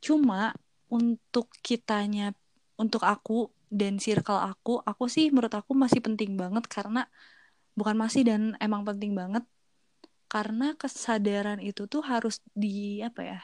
Cuma 0.00 0.56
untuk 0.94 1.50
kitanya, 1.66 2.30
untuk 2.78 3.02
aku 3.02 3.50
dan 3.66 3.98
circle 3.98 4.38
aku, 4.38 4.78
aku 4.86 5.10
sih 5.10 5.34
menurut 5.34 5.50
aku 5.58 5.74
masih 5.74 5.98
penting 5.98 6.38
banget 6.38 6.64
karena 6.70 7.10
bukan 7.74 7.98
masih 7.98 8.22
dan 8.22 8.54
emang 8.62 8.86
penting 8.86 9.18
banget 9.18 9.42
karena 10.30 10.78
kesadaran 10.78 11.58
itu 11.58 11.90
tuh 11.90 12.02
harus 12.06 12.38
di 12.54 13.02
apa 13.02 13.22
ya 13.22 13.40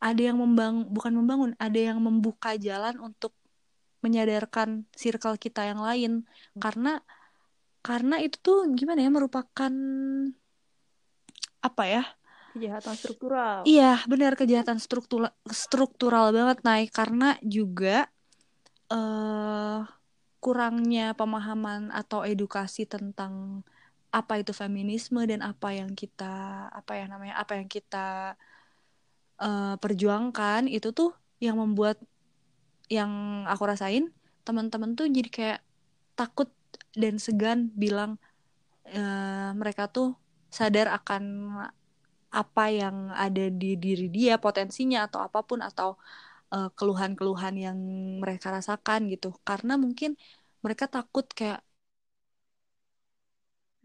ada 0.00 0.22
yang 0.32 0.38
membangun 0.40 0.88
bukan 0.88 1.12
membangun 1.12 1.52
ada 1.58 1.80
yang 1.80 1.98
membuka 2.00 2.54
jalan 2.56 2.96
untuk 3.02 3.34
menyadarkan 4.02 4.86
circle 4.94 5.34
kita 5.38 5.66
yang 5.66 5.82
lain. 5.82 6.12
Karena 6.58 7.02
karena 7.82 8.22
itu 8.22 8.38
tuh 8.38 8.58
gimana 8.74 9.02
ya 9.02 9.10
merupakan 9.10 9.72
apa 11.58 11.84
ya 11.90 12.02
kejahatan 12.58 12.94
struktural. 12.98 13.56
Iya 13.62 14.02
benar 14.10 14.34
kejahatan 14.34 14.82
struktural 14.82 15.30
struktural 15.48 16.34
banget 16.34 16.58
naik 16.66 16.90
karena 16.90 17.38
juga 17.46 18.10
uh, 18.90 19.86
kurangnya 20.38 21.14
pemahaman 21.14 21.94
atau 21.94 22.22
edukasi 22.26 22.86
tentang 22.86 23.62
apa 24.08 24.40
itu 24.40 24.56
feminisme 24.56 25.20
dan 25.28 25.44
apa 25.44 25.76
yang 25.76 25.92
kita 25.92 26.66
apa 26.72 26.92
ya 26.96 27.04
namanya 27.06 27.36
apa 27.36 27.60
yang 27.60 27.68
kita 27.68 28.34
uh, 29.38 29.76
perjuangkan 29.76 30.64
itu 30.64 30.90
tuh 30.96 31.12
yang 31.38 31.60
membuat 31.60 32.00
yang 32.88 33.44
aku 33.44 33.68
rasain 33.68 34.10
teman-teman 34.48 34.96
tuh 34.96 35.12
jadi 35.12 35.28
kayak 35.28 35.60
takut 36.16 36.48
dan 36.96 37.20
segan 37.20 37.68
bilang 37.76 38.16
uh, 38.96 39.52
mereka 39.52 39.92
tuh 39.92 40.16
sadar 40.48 40.88
akan 40.88 41.52
apa 42.28 42.62
yang 42.68 42.96
ada 43.16 43.48
di 43.48 43.76
diri 43.80 44.06
dia 44.12 44.36
potensinya 44.36 45.08
atau 45.08 45.20
apa 45.24 45.40
pun 45.48 45.60
atau 45.64 45.96
uh, 46.52 46.68
keluhan-keluhan 46.76 47.54
yang 47.56 47.78
mereka 48.22 48.52
rasakan 48.52 49.08
gitu 49.12 49.32
karena 49.48 49.74
mungkin 49.80 50.16
mereka 50.64 50.84
takut 50.90 51.26
kayak 51.32 51.60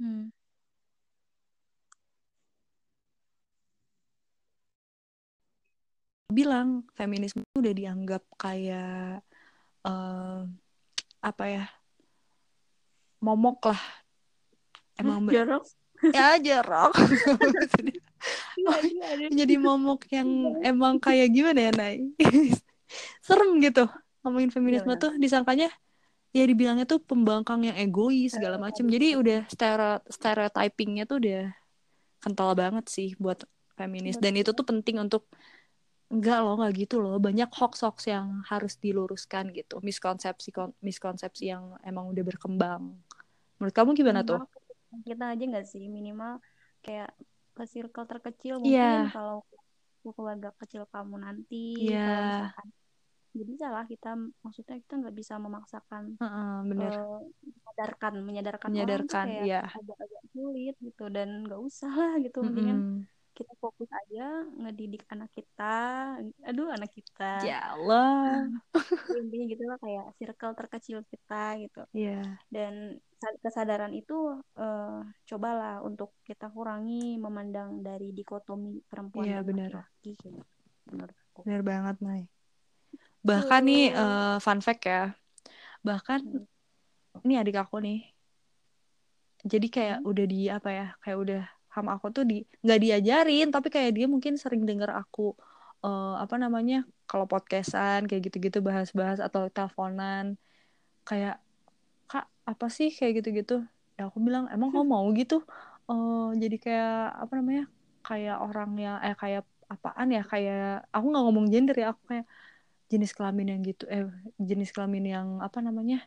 Hmm. 0.02 0.34
bilang 6.34 6.84
feminisme 6.98 7.46
udah 7.54 7.74
dianggap 7.78 8.26
kayak 8.41 9.22
uh, 9.86 10.50
apa 11.22 11.44
ya 11.46 11.66
momok 13.24 13.72
lah 13.72 13.82
emang 15.00 15.30
jorok 15.30 15.64
ya 16.12 16.36
iya. 16.41 16.91
jadi 19.32 19.55
momok 19.59 20.07
yang 20.11 20.30
emang 20.63 20.99
kayak 20.99 21.30
gimana 21.34 21.59
ya 21.69 21.71
Nay? 21.76 21.95
Serem 23.26 23.59
gitu 23.59 23.89
ngomongin 24.24 24.49
feminisme 24.49 24.93
tuh. 24.95 25.13
Disangkanya 25.19 25.69
ya 26.34 26.43
dibilangnya 26.49 26.89
tuh 26.89 27.03
pembangkang 27.03 27.67
yang 27.67 27.78
egois 27.78 28.34
segala 28.34 28.57
macem. 28.57 28.88
Jadi 28.88 29.19
udah 29.19 29.39
stereotypingnya 30.09 31.05
tuh 31.05 31.21
udah 31.21 31.51
kental 32.24 32.55
banget 32.55 32.86
sih 32.89 33.13
buat 33.19 33.43
feminis. 33.76 34.17
Dan 34.17 34.39
itu 34.39 34.55
tuh 34.55 34.65
penting 34.65 35.03
untuk 35.03 35.28
enggak 36.07 36.39
loh 36.41 36.55
nggak 36.57 36.74
gitu 36.88 37.03
loh. 37.03 37.19
Banyak 37.19 37.51
hoax 37.51 37.84
hoax 37.84 38.07
yang 38.09 38.41
harus 38.47 38.80
diluruskan 38.80 39.51
gitu. 39.51 39.84
Miskonsepsi 39.84 40.55
miskonsepsi 40.80 41.51
yang 41.51 41.76
emang 41.84 42.09
udah 42.09 42.24
berkembang. 42.24 42.95
Menurut 43.59 43.76
kamu 43.76 43.93
gimana 43.93 44.24
minimal 44.24 44.47
tuh 44.47 44.63
kita 45.03 45.26
aja 45.34 45.43
nggak 45.43 45.67
sih? 45.67 45.86
Minimal 45.89 46.38
kayak 46.86 47.09
ke 47.54 47.64
circle 47.70 48.10
terkecil 48.10 48.60
mungkin 48.60 48.76
yeah. 48.76 49.10
kalau 49.14 49.45
keluarga 50.04 50.51
kecil 50.60 50.84
kamu 50.91 51.22
nanti 51.22 51.80
yeah. 51.80 52.51
misalkan 52.51 52.68
jadi 53.34 53.54
salah 53.58 53.86
kita 53.89 54.14
maksudnya 54.45 54.78
kita 54.78 54.93
nggak 55.01 55.16
bisa 55.18 55.34
memaksakan 55.41 56.04
uh, 56.22 56.26
uh, 56.26 56.58
bener. 56.70 56.91
Uh, 56.93 57.22
menyadarkan 57.74 58.14
menyadarkan, 58.22 58.70
menyadarkan 58.70 59.26
orang 59.26 59.41
kayak 59.41 59.45
yeah. 59.49 59.66
agak-agak 59.74 60.24
sulit 60.30 60.76
gitu 60.78 61.06
dan 61.10 61.30
nggak 61.41 61.62
usah 61.62 61.89
lah 61.89 62.14
gitu 62.22 62.39
mm 62.45 62.54
-hmm. 62.54 62.89
Kita 63.34 63.54
fokus 63.58 63.90
aja 63.90 64.46
ngedidik 64.58 65.04
anak 65.10 65.30
kita. 65.34 65.76
Aduh 66.46 66.70
anak 66.70 66.94
kita. 66.94 67.42
Ya 67.42 67.74
Allah. 67.74 68.48
Intinya 69.22 69.46
gitu 69.50 69.64
lah 69.66 69.78
kayak 69.82 70.06
circle 70.22 70.54
terkecil 70.54 71.00
kita 71.10 71.58
gitu. 71.62 71.82
Yeah. 71.94 72.38
dan 72.52 73.02
kesadaran 73.40 73.96
itu 73.96 74.36
uh, 74.60 75.00
cobalah 75.24 75.80
untuk 75.80 76.12
kita 76.28 76.52
kurangi 76.52 77.16
memandang 77.16 77.80
dari 77.80 78.12
dikotomi 78.12 78.84
perempuan 78.84 79.24
yeah, 79.24 79.40
dan 79.40 79.64
laki-laki 79.64 80.12
gitu. 80.20 80.44
benar 80.84 81.16
benar 81.40 81.62
banget 81.64 81.96
Mai 82.04 82.28
bahkan 83.24 83.64
nih 83.64 83.96
uh, 83.96 84.38
fun 84.44 84.60
fact 84.60 84.84
ya. 84.84 85.16
Bahkan 85.82 86.20
hmm. 86.22 87.24
ini 87.24 87.34
adik 87.40 87.58
aku 87.58 87.80
nih. 87.80 88.04
Jadi 89.44 89.68
kayak 89.72 90.04
hmm. 90.04 90.12
udah 90.12 90.26
di 90.28 90.42
apa 90.52 90.70
ya 90.70 90.88
kayak 91.00 91.18
udah 91.18 91.44
sama 91.74 91.97
aku 91.97 92.07
tuh 92.15 92.24
di 92.30 92.36
nggak 92.63 92.80
diajarin 92.84 93.47
tapi 93.49 93.67
kayak 93.74 93.91
dia 93.97 94.05
mungkin 94.13 94.34
sering 94.38 94.63
dengar 94.69 94.93
aku 94.93 95.34
uh, 95.86 96.15
apa 96.24 96.36
namanya 96.39 96.88
kalau 97.09 97.26
podcastan 97.28 98.07
kayak 98.09 98.32
gitu-gitu 98.32 98.57
bahas-bahas 98.63 99.19
atau 99.19 99.51
teleponan. 99.51 100.39
Kayak 101.03 101.43
kak 102.09 102.26
apa 102.47 102.67
sih? 102.71 102.89
kayak 102.97 103.21
gitu-gitu. 103.21 103.53
Ya 103.99 104.09
aku 104.09 104.17
bilang 104.24 104.47
emang 104.49 104.71
kamu 104.74 104.86
mau 104.88 105.05
gitu? 105.13 105.43
Uh, 105.89 106.32
jadi 106.41 106.55
kayak 106.63 106.93
apa 107.28 107.34
namanya 107.39 107.63
kayak 108.07 108.38
orang 108.39 108.69
yang 108.80 108.97
eh 109.03 109.15
kayak 109.21 109.43
apaan 109.67 110.07
ya 110.15 110.21
kayak 110.24 110.88
aku 110.95 111.05
nggak 111.11 111.24
ngomong 111.28 111.47
gender 111.53 111.76
ya 111.76 111.88
aku 111.95 112.01
kayak 112.09 112.26
jenis 112.91 113.11
kelamin 113.17 113.47
yang 113.57 113.61
gitu 113.65 113.84
eh 113.89 114.05
jenis 114.38 114.69
kelamin 114.76 115.05
yang 115.15 115.28
apa 115.41 115.59
namanya 115.65 115.97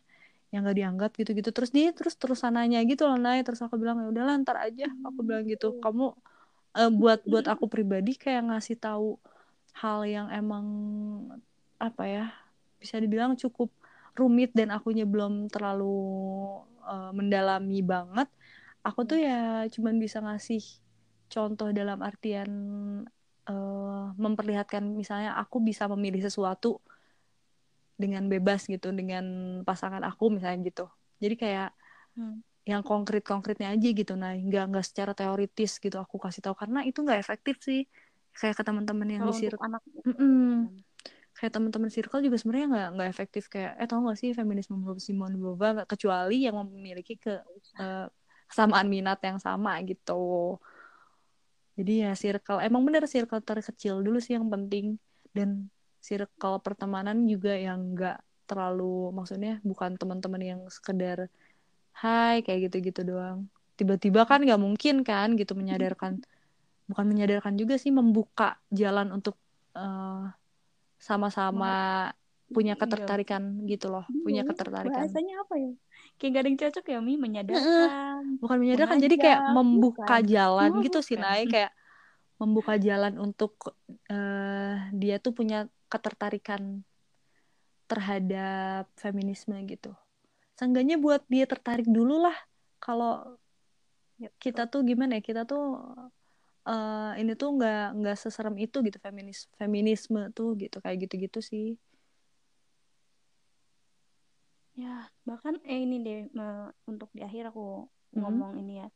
yang 0.57 0.65
gak 0.65 0.77
dianggap 0.81 1.11
gitu-gitu. 1.13 1.49
Terus 1.53 1.69
dia 1.69 1.93
terus 1.93 2.17
terus 2.17 2.41
sananya 2.41 2.81
gitu 2.89 3.05
loh 3.05 3.21
naik 3.21 3.45
terus 3.45 3.61
aku 3.61 3.77
bilang 3.77 4.01
ya 4.01 4.07
udah 4.09 4.23
lantar 4.25 4.57
aja. 4.57 4.89
Aku 5.05 5.21
bilang 5.21 5.45
gitu 5.45 5.77
kamu 5.77 6.17
uh, 6.77 6.91
buat 6.93 7.21
buat 7.29 7.45
aku 7.45 7.69
pribadi 7.69 8.17
kayak 8.17 8.49
ngasih 8.49 8.77
tahu 8.81 9.21
hal 9.77 10.05
yang 10.09 10.27
emang 10.33 10.65
apa 11.77 12.03
ya 12.09 12.25
bisa 12.81 12.97
dibilang 12.97 13.37
cukup 13.37 13.69
rumit 14.17 14.49
dan 14.57 14.73
akunya 14.73 15.05
belum 15.05 15.49
terlalu 15.53 15.93
uh, 16.81 17.13
mendalami 17.13 17.85
banget 17.85 18.25
aku 18.81 19.05
tuh 19.05 19.21
ya 19.21 19.69
cuman 19.69 20.01
bisa 20.01 20.17
ngasih 20.21 20.61
contoh 21.29 21.69
dalam 21.69 22.01
artian 22.01 22.49
uh, 23.45 24.05
memperlihatkan 24.17 24.81
misalnya 24.81 25.37
aku 25.37 25.61
bisa 25.61 25.85
memilih 25.85 26.25
sesuatu 26.25 26.81
dengan 27.97 28.29
bebas 28.29 28.69
gitu 28.69 28.93
dengan 28.93 29.25
pasangan 29.65 30.05
aku 30.05 30.29
misalnya 30.29 30.69
gitu. 30.69 30.85
Jadi 31.17 31.35
kayak 31.35 31.69
hmm. 32.13 32.45
yang 32.69 32.85
konkret 32.85 33.25
konkretnya 33.25 33.73
aja 33.73 33.89
gitu. 33.89 34.13
Nah 34.13 34.37
nggak 34.37 34.63
nggak 34.69 34.85
secara 34.85 35.17
teoritis 35.17 35.81
gitu 35.81 35.97
aku 35.97 36.21
kasih 36.21 36.45
tahu. 36.45 36.55
Karena 36.55 36.85
itu 36.85 37.01
nggak 37.01 37.17
efektif 37.17 37.57
sih. 37.65 37.89
Kayak 38.37 38.61
ke 38.61 38.63
teman-teman 38.63 39.07
yang 39.09 39.25
di 39.33 39.49
anak 39.49 39.81
mm 40.05 40.13
-mm. 40.13 40.49
kayak 41.33 41.53
teman-teman 41.57 41.89
circle 41.89 42.21
juga 42.21 42.37
sebenarnya 42.37 42.67
nggak 42.69 42.89
nggak 42.93 43.09
efektif. 43.09 43.43
Kayak 43.49 43.81
eh 43.81 43.87
tau 43.89 44.05
gak 44.05 44.17
sih 44.21 44.29
feminisme 44.37 44.77
menurut 44.77 45.01
Simone 45.01 45.33
de 45.33 45.41
Beauvoir? 45.41 45.75
Kecuali 45.89 46.45
yang 46.45 46.61
memiliki 46.61 47.17
ke 47.17 47.33
uh, 47.81 48.05
kesamaan 48.45 48.85
minat 48.85 49.17
yang 49.25 49.41
sama 49.41 49.81
gitu. 49.81 50.61
Jadi 51.77 52.05
ya 52.05 52.13
circle 52.13 52.61
emang 52.61 52.85
bener 52.85 53.09
circle 53.09 53.41
terkecil 53.41 54.05
dulu 54.05 54.21
sih 54.21 54.37
yang 54.37 54.45
penting. 54.53 55.01
Dan 55.33 55.69
circle 56.07 56.63
pertemanan 56.63 57.27
juga 57.27 57.51
yang 57.51 57.91
nggak 57.91 58.23
terlalu 58.47 59.11
maksudnya 59.11 59.59
bukan 59.67 59.99
teman-teman 59.99 60.39
yang 60.39 60.61
sekedar 60.71 61.27
hai 61.99 62.39
kayak 62.47 62.71
gitu-gitu 62.71 63.03
doang. 63.03 63.51
Tiba-tiba 63.75 64.23
kan 64.23 64.39
nggak 64.39 64.61
mungkin 64.61 65.03
kan 65.03 65.35
gitu 65.35 65.51
menyadarkan. 65.53 66.23
Bukan 66.87 67.05
menyadarkan 67.11 67.59
juga 67.59 67.75
sih 67.75 67.91
membuka 67.91 68.55
jalan 68.71 69.11
untuk 69.11 69.35
uh, 69.75 70.31
sama-sama 70.95 72.07
punya 72.47 72.79
iya. 72.79 72.81
ketertarikan 72.81 73.43
iya. 73.67 73.75
gitu 73.75 73.91
loh 73.91 74.07
iya, 74.07 74.23
punya 74.23 74.41
ketertarikan. 74.47 75.03
bahasanya 75.03 75.35
apa 75.43 75.55
ya? 75.59 75.71
Kayak 76.15 76.31
gak 76.31 76.39
ada 76.41 76.47
yang 76.47 76.59
cocok 76.63 76.85
ya 76.87 76.99
mi? 77.03 77.13
Menyadarkan. 77.19 78.23
Bukan 78.39 78.57
menyadarkan 78.57 78.97
jadi 79.03 79.15
kayak 79.19 79.41
membuka 79.51 80.07
bukan. 80.07 80.23
jalan 80.23 80.69
oh, 80.71 80.81
gitu 80.81 80.99
sih 81.03 81.19
naik 81.19 81.51
kayak 81.51 81.71
membuka 82.37 82.77
jalan 82.77 83.17
untuk 83.17 83.75
uh, 84.09 84.75
dia 84.93 85.17
tuh 85.17 85.33
punya 85.33 85.67
ketertarikan 85.87 86.83
terhadap 87.87 88.91
feminisme 88.99 89.55
gitu. 89.63 89.95
Seenggaknya 90.59 90.99
buat 90.99 91.23
dia 91.31 91.47
tertarik 91.47 91.87
dulu 91.87 92.19
lah 92.19 92.35
kalau 92.83 93.39
ya, 94.19 94.29
kita 94.37 94.67
tuh 94.67 94.83
gimana 94.83 95.17
ya 95.17 95.23
kita 95.23 95.47
tuh 95.47 95.81
uh, 96.67 97.11
ini 97.15 97.33
tuh 97.39 97.55
nggak 97.55 97.85
nggak 98.03 98.17
seserem 98.19 98.59
itu 98.59 98.83
gitu 98.83 98.99
feminis 98.99 99.47
feminisme 99.55 100.29
tuh 100.35 100.53
gitu 100.59 100.77
kayak 100.83 101.07
gitu-gitu 101.07 101.39
sih. 101.39 101.79
Ya 104.77 105.09
bahkan 105.25 105.57
eh 105.65 105.81
ini 105.81 105.97
deh 106.03 106.19
untuk 106.85 107.09
di 107.15 107.25
akhir 107.25 107.49
aku 107.49 107.87
hmm. 107.87 108.19
ngomong 108.19 108.59
ini 108.61 108.83
ya. 108.85 108.87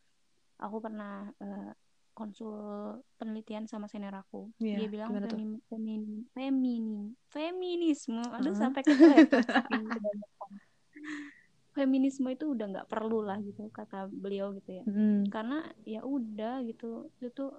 Aku 0.61 0.77
pernah 0.77 1.25
uh, 1.41 1.73
konsul 2.11 2.99
penelitian 3.15 3.65
sama 3.65 3.87
senior 3.87 4.13
aku. 4.13 4.51
Yeah, 4.59 4.83
dia 4.83 4.89
bilang 4.91 5.15
femi, 5.15 5.59
femin, 5.67 6.03
feminim 6.35 7.15
feminisme. 7.31 8.19
Aduh 8.19 8.51
uh 8.51 8.53
-huh. 8.53 8.59
sampai 8.59 8.81
ke 8.83 8.91
feminisme 11.77 12.27
itu 12.27 12.51
udah 12.51 12.67
nggak 12.67 12.89
perlu 12.91 13.23
lah 13.23 13.39
gitu 13.39 13.71
kata 13.71 14.11
beliau 14.11 14.51
gitu 14.59 14.81
ya. 14.81 14.83
Hmm. 14.83 15.23
karena 15.31 15.63
ya 15.87 16.03
udah 16.03 16.59
gitu 16.67 17.07
itu 17.15 17.31
tuh 17.31 17.51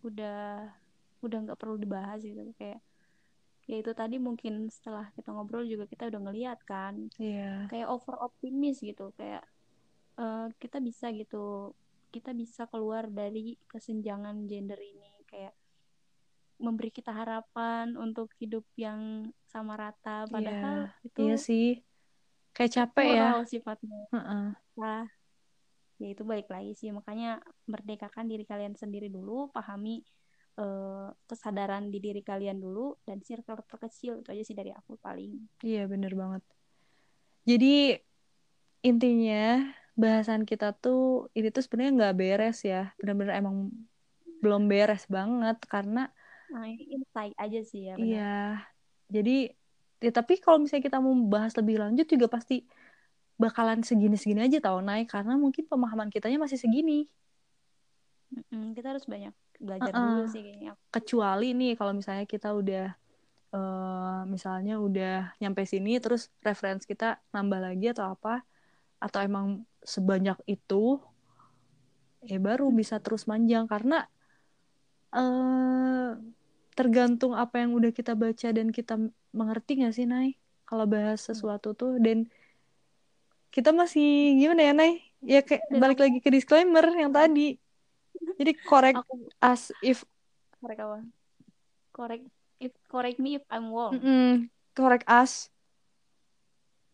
udah 0.00 0.72
udah 1.20 1.38
nggak 1.44 1.60
perlu 1.60 1.76
dibahas 1.76 2.24
gitu. 2.24 2.40
Kayak 2.56 2.80
ya 3.68 3.76
itu 3.78 3.92
tadi 3.92 4.16
mungkin 4.18 4.66
setelah 4.72 5.12
kita 5.14 5.30
ngobrol 5.30 5.68
juga 5.68 5.84
kita 5.84 6.08
udah 6.08 6.20
ngeliat 6.26 6.58
kan. 6.64 7.12
Yeah. 7.20 7.68
kayak 7.68 7.92
over 7.92 8.16
optimis 8.18 8.80
gitu 8.80 9.12
kayak 9.20 9.44
uh, 10.16 10.48
kita 10.56 10.80
bisa 10.80 11.12
gitu 11.12 11.76
kita 12.10 12.34
bisa 12.34 12.66
keluar 12.66 13.06
dari 13.06 13.54
kesenjangan 13.70 14.44
gender 14.50 14.78
ini 14.82 15.24
kayak 15.30 15.54
memberi 16.60 16.92
kita 16.92 17.10
harapan 17.10 17.96
untuk 17.96 18.28
hidup 18.36 18.62
yang 18.76 19.32
sama 19.48 19.74
rata. 19.80 20.28
Padahal 20.28 20.92
yeah. 20.92 21.06
itu 21.08 21.20
iya 21.24 21.36
sih. 21.40 21.68
Kayak 22.52 22.72
capek 22.76 23.06
ya. 23.16 23.28
sifatnya. 23.48 24.00
Uh-uh. 24.12 24.46
nah 24.76 25.08
ya 25.96 26.08
itu 26.12 26.22
balik 26.22 26.52
lagi 26.52 26.76
sih. 26.76 26.92
Makanya 26.92 27.40
merdekakan 27.64 28.28
diri 28.28 28.44
kalian 28.44 28.76
sendiri 28.76 29.08
dulu 29.08 29.48
pahami 29.48 30.04
uh, 30.60 31.08
kesadaran 31.24 31.88
di 31.88 31.98
diri 31.98 32.20
kalian 32.20 32.60
dulu 32.60 33.00
dan 33.08 33.24
circle 33.24 33.64
terkecil. 33.64 34.20
Itu 34.20 34.28
aja 34.36 34.44
sih 34.44 34.54
dari 34.54 34.70
aku 34.76 35.00
paling. 35.00 35.64
Iya 35.64 35.88
bener 35.88 36.12
banget. 36.12 36.44
Jadi 37.48 37.96
intinya 38.84 39.64
bahasan 40.00 40.48
kita 40.48 40.72
tuh 40.72 41.28
ini 41.36 41.52
tuh 41.52 41.60
sebenarnya 41.60 41.92
nggak 41.96 42.16
beres 42.16 42.58
ya. 42.64 42.96
Benar-benar 42.96 43.36
emang 43.38 43.68
belum 44.40 44.66
beres 44.66 45.04
banget 45.06 45.60
karena 45.68 46.08
nah 46.50 46.66
ini 46.66 46.98
insight 46.98 47.36
aja 47.38 47.60
sih 47.62 47.86
ya 47.86 47.94
iya. 47.94 48.42
jadi 49.06 49.54
ya 50.02 50.10
tapi 50.10 50.40
kalau 50.42 50.64
misalnya 50.64 50.82
kita 50.82 50.98
mau 50.98 51.14
bahas 51.28 51.54
lebih 51.54 51.78
lanjut 51.78 52.08
juga 52.10 52.26
pasti 52.26 52.66
bakalan 53.40 53.80
segini-segini 53.80 54.44
aja 54.44 54.58
tau 54.60 54.84
naik 54.84 55.08
karena 55.08 55.36
mungkin 55.40 55.64
pemahaman 55.64 56.12
kitanya 56.12 56.36
masih 56.36 56.60
segini. 56.60 57.08
Mm 58.52 58.76
kita 58.76 58.92
harus 58.92 59.08
banyak 59.08 59.32
belajar 59.56 59.92
uh 59.92 59.96
-uh. 59.96 60.08
dulu 60.20 60.24
sih 60.28 60.44
kayaknya. 60.44 60.76
Kecuali 60.92 61.56
nih 61.56 61.72
kalau 61.72 61.96
misalnya 61.96 62.28
kita 62.28 62.52
udah 62.52 62.92
uh, 63.56 64.28
misalnya 64.28 64.76
udah 64.76 65.32
nyampe 65.40 65.64
sini 65.64 65.96
terus 66.04 66.28
referensi 66.44 66.84
kita 66.84 67.16
nambah 67.32 67.60
lagi 67.64 67.96
atau 67.96 68.12
apa 68.12 68.44
atau 69.00 69.20
emang 69.24 69.46
sebanyak 69.80 70.36
itu 70.44 71.00
ya 72.22 72.36
baru 72.36 72.68
bisa 72.70 73.00
terus 73.00 73.24
manjang. 73.24 73.64
Karena 73.64 74.04
uh, 75.16 76.14
tergantung 76.76 77.32
apa 77.34 77.64
yang 77.64 77.72
udah 77.74 77.90
kita 77.90 78.12
baca 78.12 78.48
dan 78.52 78.70
kita 78.70 79.00
mengerti 79.32 79.82
gak 79.82 79.96
sih 79.96 80.06
Nay? 80.06 80.36
Kalau 80.68 80.86
bahas 80.86 81.24
sesuatu 81.24 81.74
tuh 81.74 81.98
dan 81.98 82.30
kita 83.50 83.74
masih 83.74 84.38
gimana 84.38 84.62
ya 84.70 84.72
Nay? 84.76 84.92
Ya 85.20 85.40
kayak 85.42 85.66
balik 85.72 85.98
lagi 85.98 86.18
ke 86.22 86.30
disclaimer 86.30 86.84
yang 86.94 87.10
tadi. 87.10 87.58
Jadi 88.38 88.52
correct 88.68 89.00
Aku... 89.00 89.26
as 89.40 89.72
if 89.82 90.04
correct 90.60 90.80
apa? 90.84 90.98
Correct 91.90 92.24
if 92.60 92.72
correct 92.86 93.18
me 93.18 93.40
if 93.40 93.44
I'm 93.48 93.72
wrong. 93.72 93.96
Mm 93.96 94.04
-mm. 94.04 94.32
correct 94.76 95.08
us 95.08 95.48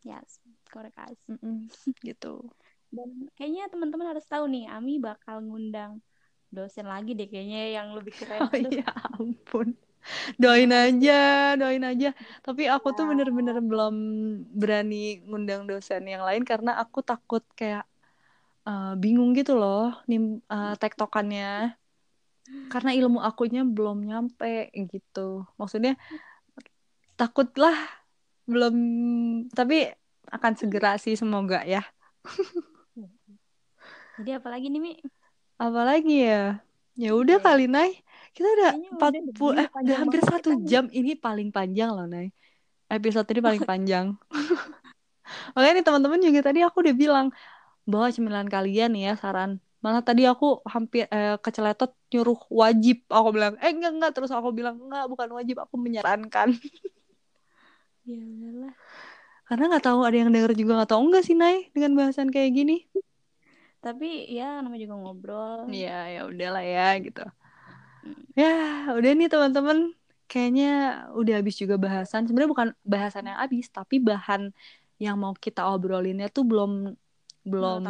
yes 0.06 0.38
correct 0.76 1.00
us 1.00 1.20
mm 1.32 1.38
-mm. 1.40 1.58
gitu. 2.08 2.44
Dan 2.92 3.32
kayaknya 3.34 3.72
teman-teman 3.72 4.12
harus 4.12 4.28
tahu 4.28 4.44
nih 4.52 4.68
Ami 4.68 5.00
bakal 5.00 5.40
ngundang 5.40 6.04
dosen 6.52 6.86
lagi 6.86 7.16
deh 7.16 7.26
kayaknya 7.26 7.80
yang 7.80 7.96
lebih 7.96 8.12
keren. 8.12 8.44
Oh 8.44 8.52
ya 8.52 8.86
ampun. 9.16 9.74
Doain 10.38 10.70
aja 10.70 11.54
doain 11.58 11.82
aja. 11.82 12.14
Tapi 12.44 12.70
aku 12.70 12.94
tuh 12.94 13.10
bener-bener 13.10 13.58
belum 13.58 13.96
berani 14.54 15.24
ngundang 15.26 15.66
dosen 15.66 16.06
yang 16.06 16.22
lain 16.22 16.46
karena 16.46 16.78
aku 16.78 17.02
takut 17.02 17.42
kayak 17.58 17.82
uh, 18.62 18.94
bingung 18.94 19.34
gitu 19.34 19.58
loh 19.58 19.96
nih 20.06 20.38
uh, 20.46 20.78
tektokannya. 20.78 21.74
Karena 22.70 22.94
ilmu 22.94 23.18
akunya 23.18 23.66
belum 23.66 24.06
nyampe 24.06 24.70
gitu. 24.70 25.42
Maksudnya 25.58 25.98
takutlah 27.18 27.74
belum 28.46 28.76
tapi 29.50 29.90
akan 30.30 30.52
segera 30.58 30.98
sih 30.98 31.14
semoga 31.14 31.62
ya. 31.62 31.84
Jadi 34.16 34.30
apalagi 34.32 34.66
nih 34.72 34.80
mi? 34.80 34.92
Apalagi 35.60 36.16
ya? 36.24 36.60
Ya 36.96 37.12
udah 37.12 37.36
okay. 37.36 37.46
kali 37.46 37.66
Nay. 37.68 38.00
Kita 38.32 38.48
udah 38.48 38.70
empat 38.96 39.12
puluh 39.36 39.56
eh 39.60 39.68
udah 39.68 39.96
hampir 40.00 40.20
satu 40.24 40.60
jam 40.64 40.88
ini 40.92 41.16
paling 41.16 41.52
panjang 41.52 41.92
loh 41.92 42.08
Nay. 42.08 42.32
Episode 42.88 43.28
ini 43.32 43.40
paling 43.44 43.62
panjang. 43.70 44.16
Oke 45.52 45.68
nih 45.72 45.84
teman-teman 45.84 46.20
juga 46.22 46.40
tadi 46.52 46.64
aku 46.64 46.80
udah 46.80 46.96
bilang 46.96 47.26
bahwa 47.84 48.08
cemilan 48.08 48.48
kalian 48.48 48.96
nih 48.96 49.12
ya 49.12 49.14
saran. 49.20 49.60
Malah 49.84 50.00
tadi 50.00 50.24
aku 50.24 50.64
hampir 50.64 51.04
eh, 51.12 51.36
keceletot 51.40 51.92
nyuruh 52.12 52.40
wajib. 52.48 53.04
Aku 53.12 53.28
bilang 53.36 53.60
eh 53.60 53.72
enggak 53.72 53.92
enggak. 53.92 54.12
Terus 54.16 54.32
aku 54.32 54.48
bilang 54.56 54.80
enggak 54.80 55.04
bukan 55.12 55.28
wajib 55.36 55.60
aku 55.60 55.76
menyarankan. 55.76 56.56
Ya 58.06 58.22
lah 58.64 58.74
karena 59.46 59.64
nggak 59.70 59.84
tahu 59.86 60.00
ada 60.02 60.16
yang 60.18 60.30
denger 60.34 60.52
juga 60.58 60.82
nggak 60.82 60.90
tahu. 60.90 61.00
Enggak 61.06 61.22
sih 61.22 61.38
Nay 61.38 61.70
dengan 61.70 61.94
bahasan 61.94 62.34
kayak 62.34 62.50
gini. 62.50 62.82
Tapi 63.78 64.26
ya 64.26 64.58
namanya 64.58 64.82
juga 64.90 64.96
ngobrol. 64.98 65.70
Iya 65.70 65.98
ya 66.10 66.20
udahlah 66.26 66.64
ya 66.66 66.88
gitu. 66.98 67.24
Hmm. 68.02 68.22
ya 68.34 68.54
udah 68.90 69.10
nih 69.14 69.30
teman-teman. 69.30 69.78
Kayaknya 70.26 70.70
udah 71.14 71.34
habis 71.38 71.54
juga 71.54 71.78
bahasan. 71.78 72.26
Sebenarnya 72.26 72.50
bukan 72.50 72.68
bahasan 72.82 73.30
yang 73.30 73.38
habis 73.38 73.70
tapi 73.70 74.02
bahan 74.02 74.50
yang 74.98 75.14
mau 75.14 75.30
kita 75.38 75.62
obrolinnya 75.70 76.26
tuh 76.26 76.42
belum 76.42 76.98
belum 77.46 77.80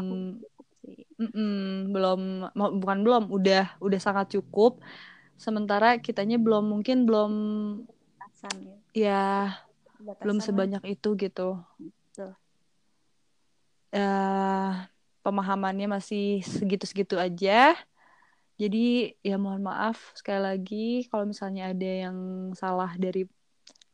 mm 1.17 1.29
-mm, 1.33 1.69
belum 1.97 2.21
bukan 2.53 2.99
belum 3.01 3.33
udah 3.33 3.81
udah 3.81 4.01
sangat 4.01 4.37
cukup. 4.37 4.85
Sementara 5.41 5.97
kitanya 5.97 6.37
belum 6.37 6.69
mungkin 6.69 7.09
belum 7.09 7.33
Batasan, 8.21 8.57
ya, 8.61 8.77
ya 8.93 9.25
belum 10.23 10.39
sebanyak 10.39 10.83
itu 10.87 11.19
gitu 11.19 11.59
Betul. 12.17 12.33
Uh, 13.93 14.73
pemahamannya 15.21 15.91
masih 15.91 16.41
segitu-segitu 16.47 17.21
aja. 17.21 17.77
Jadi 18.57 19.13
ya 19.21 19.37
mohon 19.37 19.61
maaf 19.61 20.17
sekali 20.17 20.41
lagi 20.41 20.89
kalau 21.13 21.29
misalnya 21.29 21.77
ada 21.77 21.91
yang 22.09 22.19
salah 22.57 22.97
dari 22.97 23.29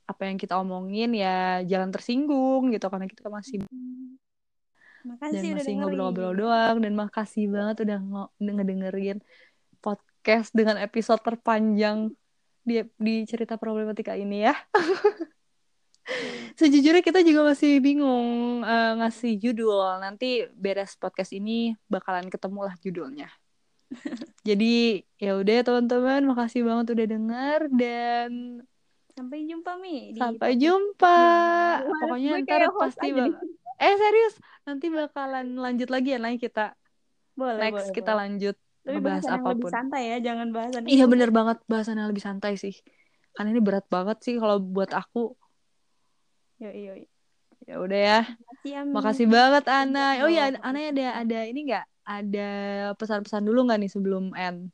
apa 0.06 0.28
yang 0.30 0.38
kita 0.38 0.54
omongin 0.60 1.10
ya 1.18 1.66
jangan 1.66 1.90
tersinggung 1.90 2.70
gitu 2.70 2.86
karena 2.86 3.10
kita 3.10 3.26
masih 3.26 3.64
makasih 5.02 5.50
dan 5.50 5.58
masih 5.58 5.74
ngobrol-ngobrol 5.82 6.34
doang 6.36 6.76
dan 6.78 6.92
makasih 6.94 7.50
banget 7.50 7.76
udah 7.82 7.98
ngedengerin 8.38 9.18
podcast 9.82 10.54
dengan 10.54 10.78
episode 10.78 11.18
terpanjang 11.26 12.14
di 12.62 12.86
di 12.94 13.26
cerita 13.26 13.58
problematika 13.58 14.14
ini 14.14 14.46
ya. 14.46 14.54
Sejujurnya 16.58 17.00
kita 17.00 17.22
juga 17.22 17.54
masih 17.54 17.78
bingung 17.78 18.60
uh, 18.66 18.92
ngasih 18.98 19.38
judul. 19.38 20.02
Nanti 20.02 20.46
beres 20.52 20.98
podcast 20.98 21.30
ini 21.30 21.78
bakalan 21.86 22.26
ketemu 22.28 22.60
lah 22.66 22.74
judulnya. 22.82 23.28
Jadi 24.48 25.04
ya 25.20 25.38
udah 25.38 25.56
teman-teman, 25.62 26.20
makasih 26.26 26.66
banget 26.66 26.86
udah 26.96 27.06
denger 27.06 27.60
dan 27.76 28.30
sampai 29.12 29.44
jumpa 29.46 29.72
mi. 29.78 30.16
Sampai 30.16 30.58
jumpa. 30.58 31.18
Pokoknya 32.02 32.42
ntar 32.42 32.66
pasti 32.76 33.08
bak 33.14 33.30
Eh 33.82 33.94
serius, 33.98 34.38
nanti 34.62 34.86
bakalan 34.94 35.58
lanjut 35.58 35.90
lagi 35.90 36.14
ya 36.14 36.18
naik 36.22 36.38
kita. 36.38 36.78
Boleh, 37.34 37.66
Next 37.66 37.90
boleh, 37.90 37.96
kita 37.98 38.12
boleh. 38.14 38.20
lanjut 38.22 38.56
Tapi 38.86 38.98
bahas 39.02 39.24
apa 39.26 39.42
pun. 39.42 39.50
lebih 39.58 39.74
santai 39.74 40.02
ya, 40.06 40.16
jangan 40.22 40.48
bahasan 40.54 40.80
Iya 40.86 41.04
bener 41.10 41.30
banget 41.34 41.58
bahasan 41.66 41.98
yang 41.98 42.06
lebih 42.06 42.22
santai 42.22 42.54
sih. 42.54 42.78
Karena 43.34 43.50
ini 43.50 43.62
berat 43.64 43.86
banget 43.90 44.22
sih 44.22 44.38
kalau 44.38 44.62
buat 44.62 44.94
aku. 44.94 45.34
Yo, 46.62 46.70
yo. 46.70 46.94
Ya 47.66 47.74
udah 47.82 47.98
ya. 47.98 48.18
Makasih, 48.38 48.72
Ami. 48.78 48.92
Makasih 48.94 49.26
banget 49.26 49.64
Ana. 49.66 50.22
Oh 50.22 50.30
iya. 50.30 50.54
Ana 50.62 50.78
ada 50.94 51.06
ada 51.26 51.38
ini 51.50 51.58
nggak? 51.66 51.84
Ada 52.06 52.48
pesan-pesan 52.94 53.42
dulu 53.42 53.66
nggak 53.66 53.78
nih 53.82 53.90
sebelum 53.90 54.30
end? 54.38 54.70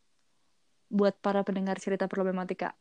Buat 0.93 1.16
para 1.24 1.41
pendengar 1.49 1.80
cerita 1.80 2.05
problematika. 2.05 2.76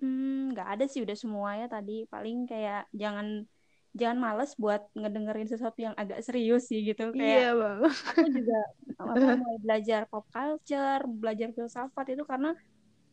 Hmm, 0.00 0.56
nggak 0.56 0.68
ada 0.72 0.84
sih 0.88 1.04
udah 1.04 1.16
semua 1.16 1.50
ya 1.60 1.68
tadi. 1.68 2.08
Paling 2.08 2.48
kayak 2.48 2.88
jangan 2.96 3.44
jangan 3.92 4.18
males 4.24 4.50
buat 4.56 4.80
ngedengerin 4.96 5.48
sesuatu 5.52 5.78
yang 5.84 5.92
agak 6.00 6.24
serius 6.24 6.72
sih 6.72 6.80
gitu. 6.80 7.12
Kayak 7.12 7.44
Iya 7.44 7.48
bang. 7.60 7.78
aku 8.08 8.26
juga 8.32 8.56
apa 8.96 9.28
mulai 9.36 9.58
belajar 9.60 10.00
pop 10.08 10.24
culture, 10.32 11.02
belajar 11.20 11.48
filsafat 11.52 12.06
itu 12.16 12.24
karena 12.24 12.56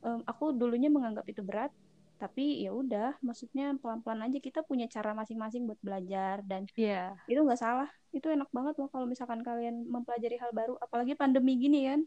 em, 0.07 0.19
aku 0.31 0.55
dulunya 0.55 0.87
menganggap 0.87 1.27
itu 1.27 1.43
berat. 1.43 1.71
Tapi 2.23 2.43
ya 2.65 2.71
udah, 2.81 3.07
maksudnya 3.27 3.63
pelan-pelan 3.81 4.21
aja 4.25 4.37
kita 4.47 4.59
punya 4.69 4.85
cara 4.95 5.11
masing-masing 5.19 5.61
buat 5.67 5.79
belajar 5.87 6.35
dan 6.51 6.61
Iya. 6.75 7.15
itu 7.29 7.39
nggak 7.45 7.59
salah. 7.65 7.89
Itu 8.17 8.27
enak 8.35 8.49
banget 8.57 8.73
loh 8.79 8.87
kalau 8.93 9.05
misalkan 9.13 9.41
kalian 9.47 9.75
mempelajari 9.93 10.35
hal 10.43 10.51
baru, 10.59 10.73
apalagi 10.85 11.13
pandemi 11.21 11.51
gini 11.63 11.79
kan. 11.89 12.01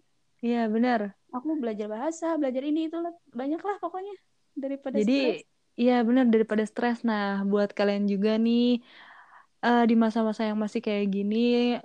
Iya 0.45 0.69
benar. 0.75 1.01
Aku 1.37 1.49
belajar 1.63 1.87
bahasa, 1.95 2.27
belajar 2.41 2.63
ini 2.71 2.81
itu 2.89 2.97
banyak 3.41 3.61
lah 3.61 3.77
pokoknya 3.83 4.15
daripada 4.57 4.97
Jadi 4.99 5.13
iya 5.81 5.93
benar 6.09 6.25
daripada 6.35 6.65
stres. 6.71 6.97
Nah 7.09 7.23
buat 7.51 7.69
kalian 7.79 8.05
juga 8.13 8.31
nih 8.45 8.61
eh, 9.65 9.81
di 9.91 9.95
masa-masa 10.05 10.43
yang 10.49 10.59
masih 10.65 10.81
kayak 10.87 11.07
gini 11.15 11.37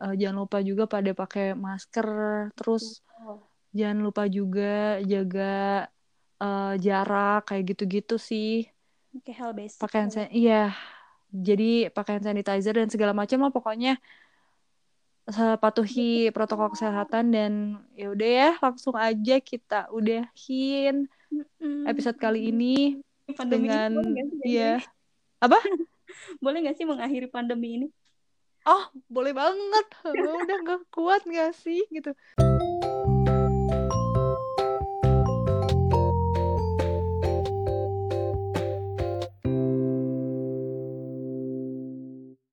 eh, 0.04 0.14
jangan 0.22 0.38
lupa 0.44 0.58
juga 0.70 0.84
pada 0.94 1.10
pakai 1.22 1.44
masker. 1.66 2.08
Terus 2.58 2.84
Oh, 3.22 3.40
jangan 3.78 4.00
lupa 4.08 4.24
juga 4.38 4.62
jaga 5.12 5.42
eh, 6.42 6.74
jarak 6.82 7.48
kayak 7.48 7.64
gitu-gitu 7.76 8.18
sih. 8.18 8.66
kayak 9.22 9.38
hal 9.38 9.52
basic. 9.54 9.78
Pakaian 9.78 10.10
san 10.10 10.28
iya. 10.34 10.74
Jadi 11.32 11.88
pakaian 11.94 12.20
sanitizer 12.20 12.76
dan 12.76 12.92
segala 12.92 13.16
macam 13.16 13.40
lah 13.40 13.54
pokoknya 13.56 13.96
patuhi 15.32 16.28
protokol 16.36 16.74
kesehatan 16.76 17.32
dan 17.32 17.52
ya 17.96 18.12
udah 18.12 18.30
ya 18.30 18.50
langsung 18.60 18.98
aja 18.98 19.40
kita 19.40 19.88
udahin 19.94 21.08
episode 21.88 22.18
kali 22.20 22.52
ini 22.52 23.00
Pandemi 23.32 23.70
ini 23.70 23.72
dengan 23.72 23.92
iya 24.44 24.72
akhiri? 24.84 24.92
apa 25.40 25.58
Boleh 26.44 26.58
nggak 26.68 26.76
sih 26.76 26.84
mengakhiri 26.84 27.32
pandemi 27.32 27.80
ini? 27.80 27.88
oh 28.68 28.84
boleh 29.10 29.34
banget 29.34 29.88
udah 30.06 30.58
nggak 30.62 30.82
kuat 30.94 31.26
nggak 31.26 31.56
sih 31.56 31.82
gitu 31.90 32.12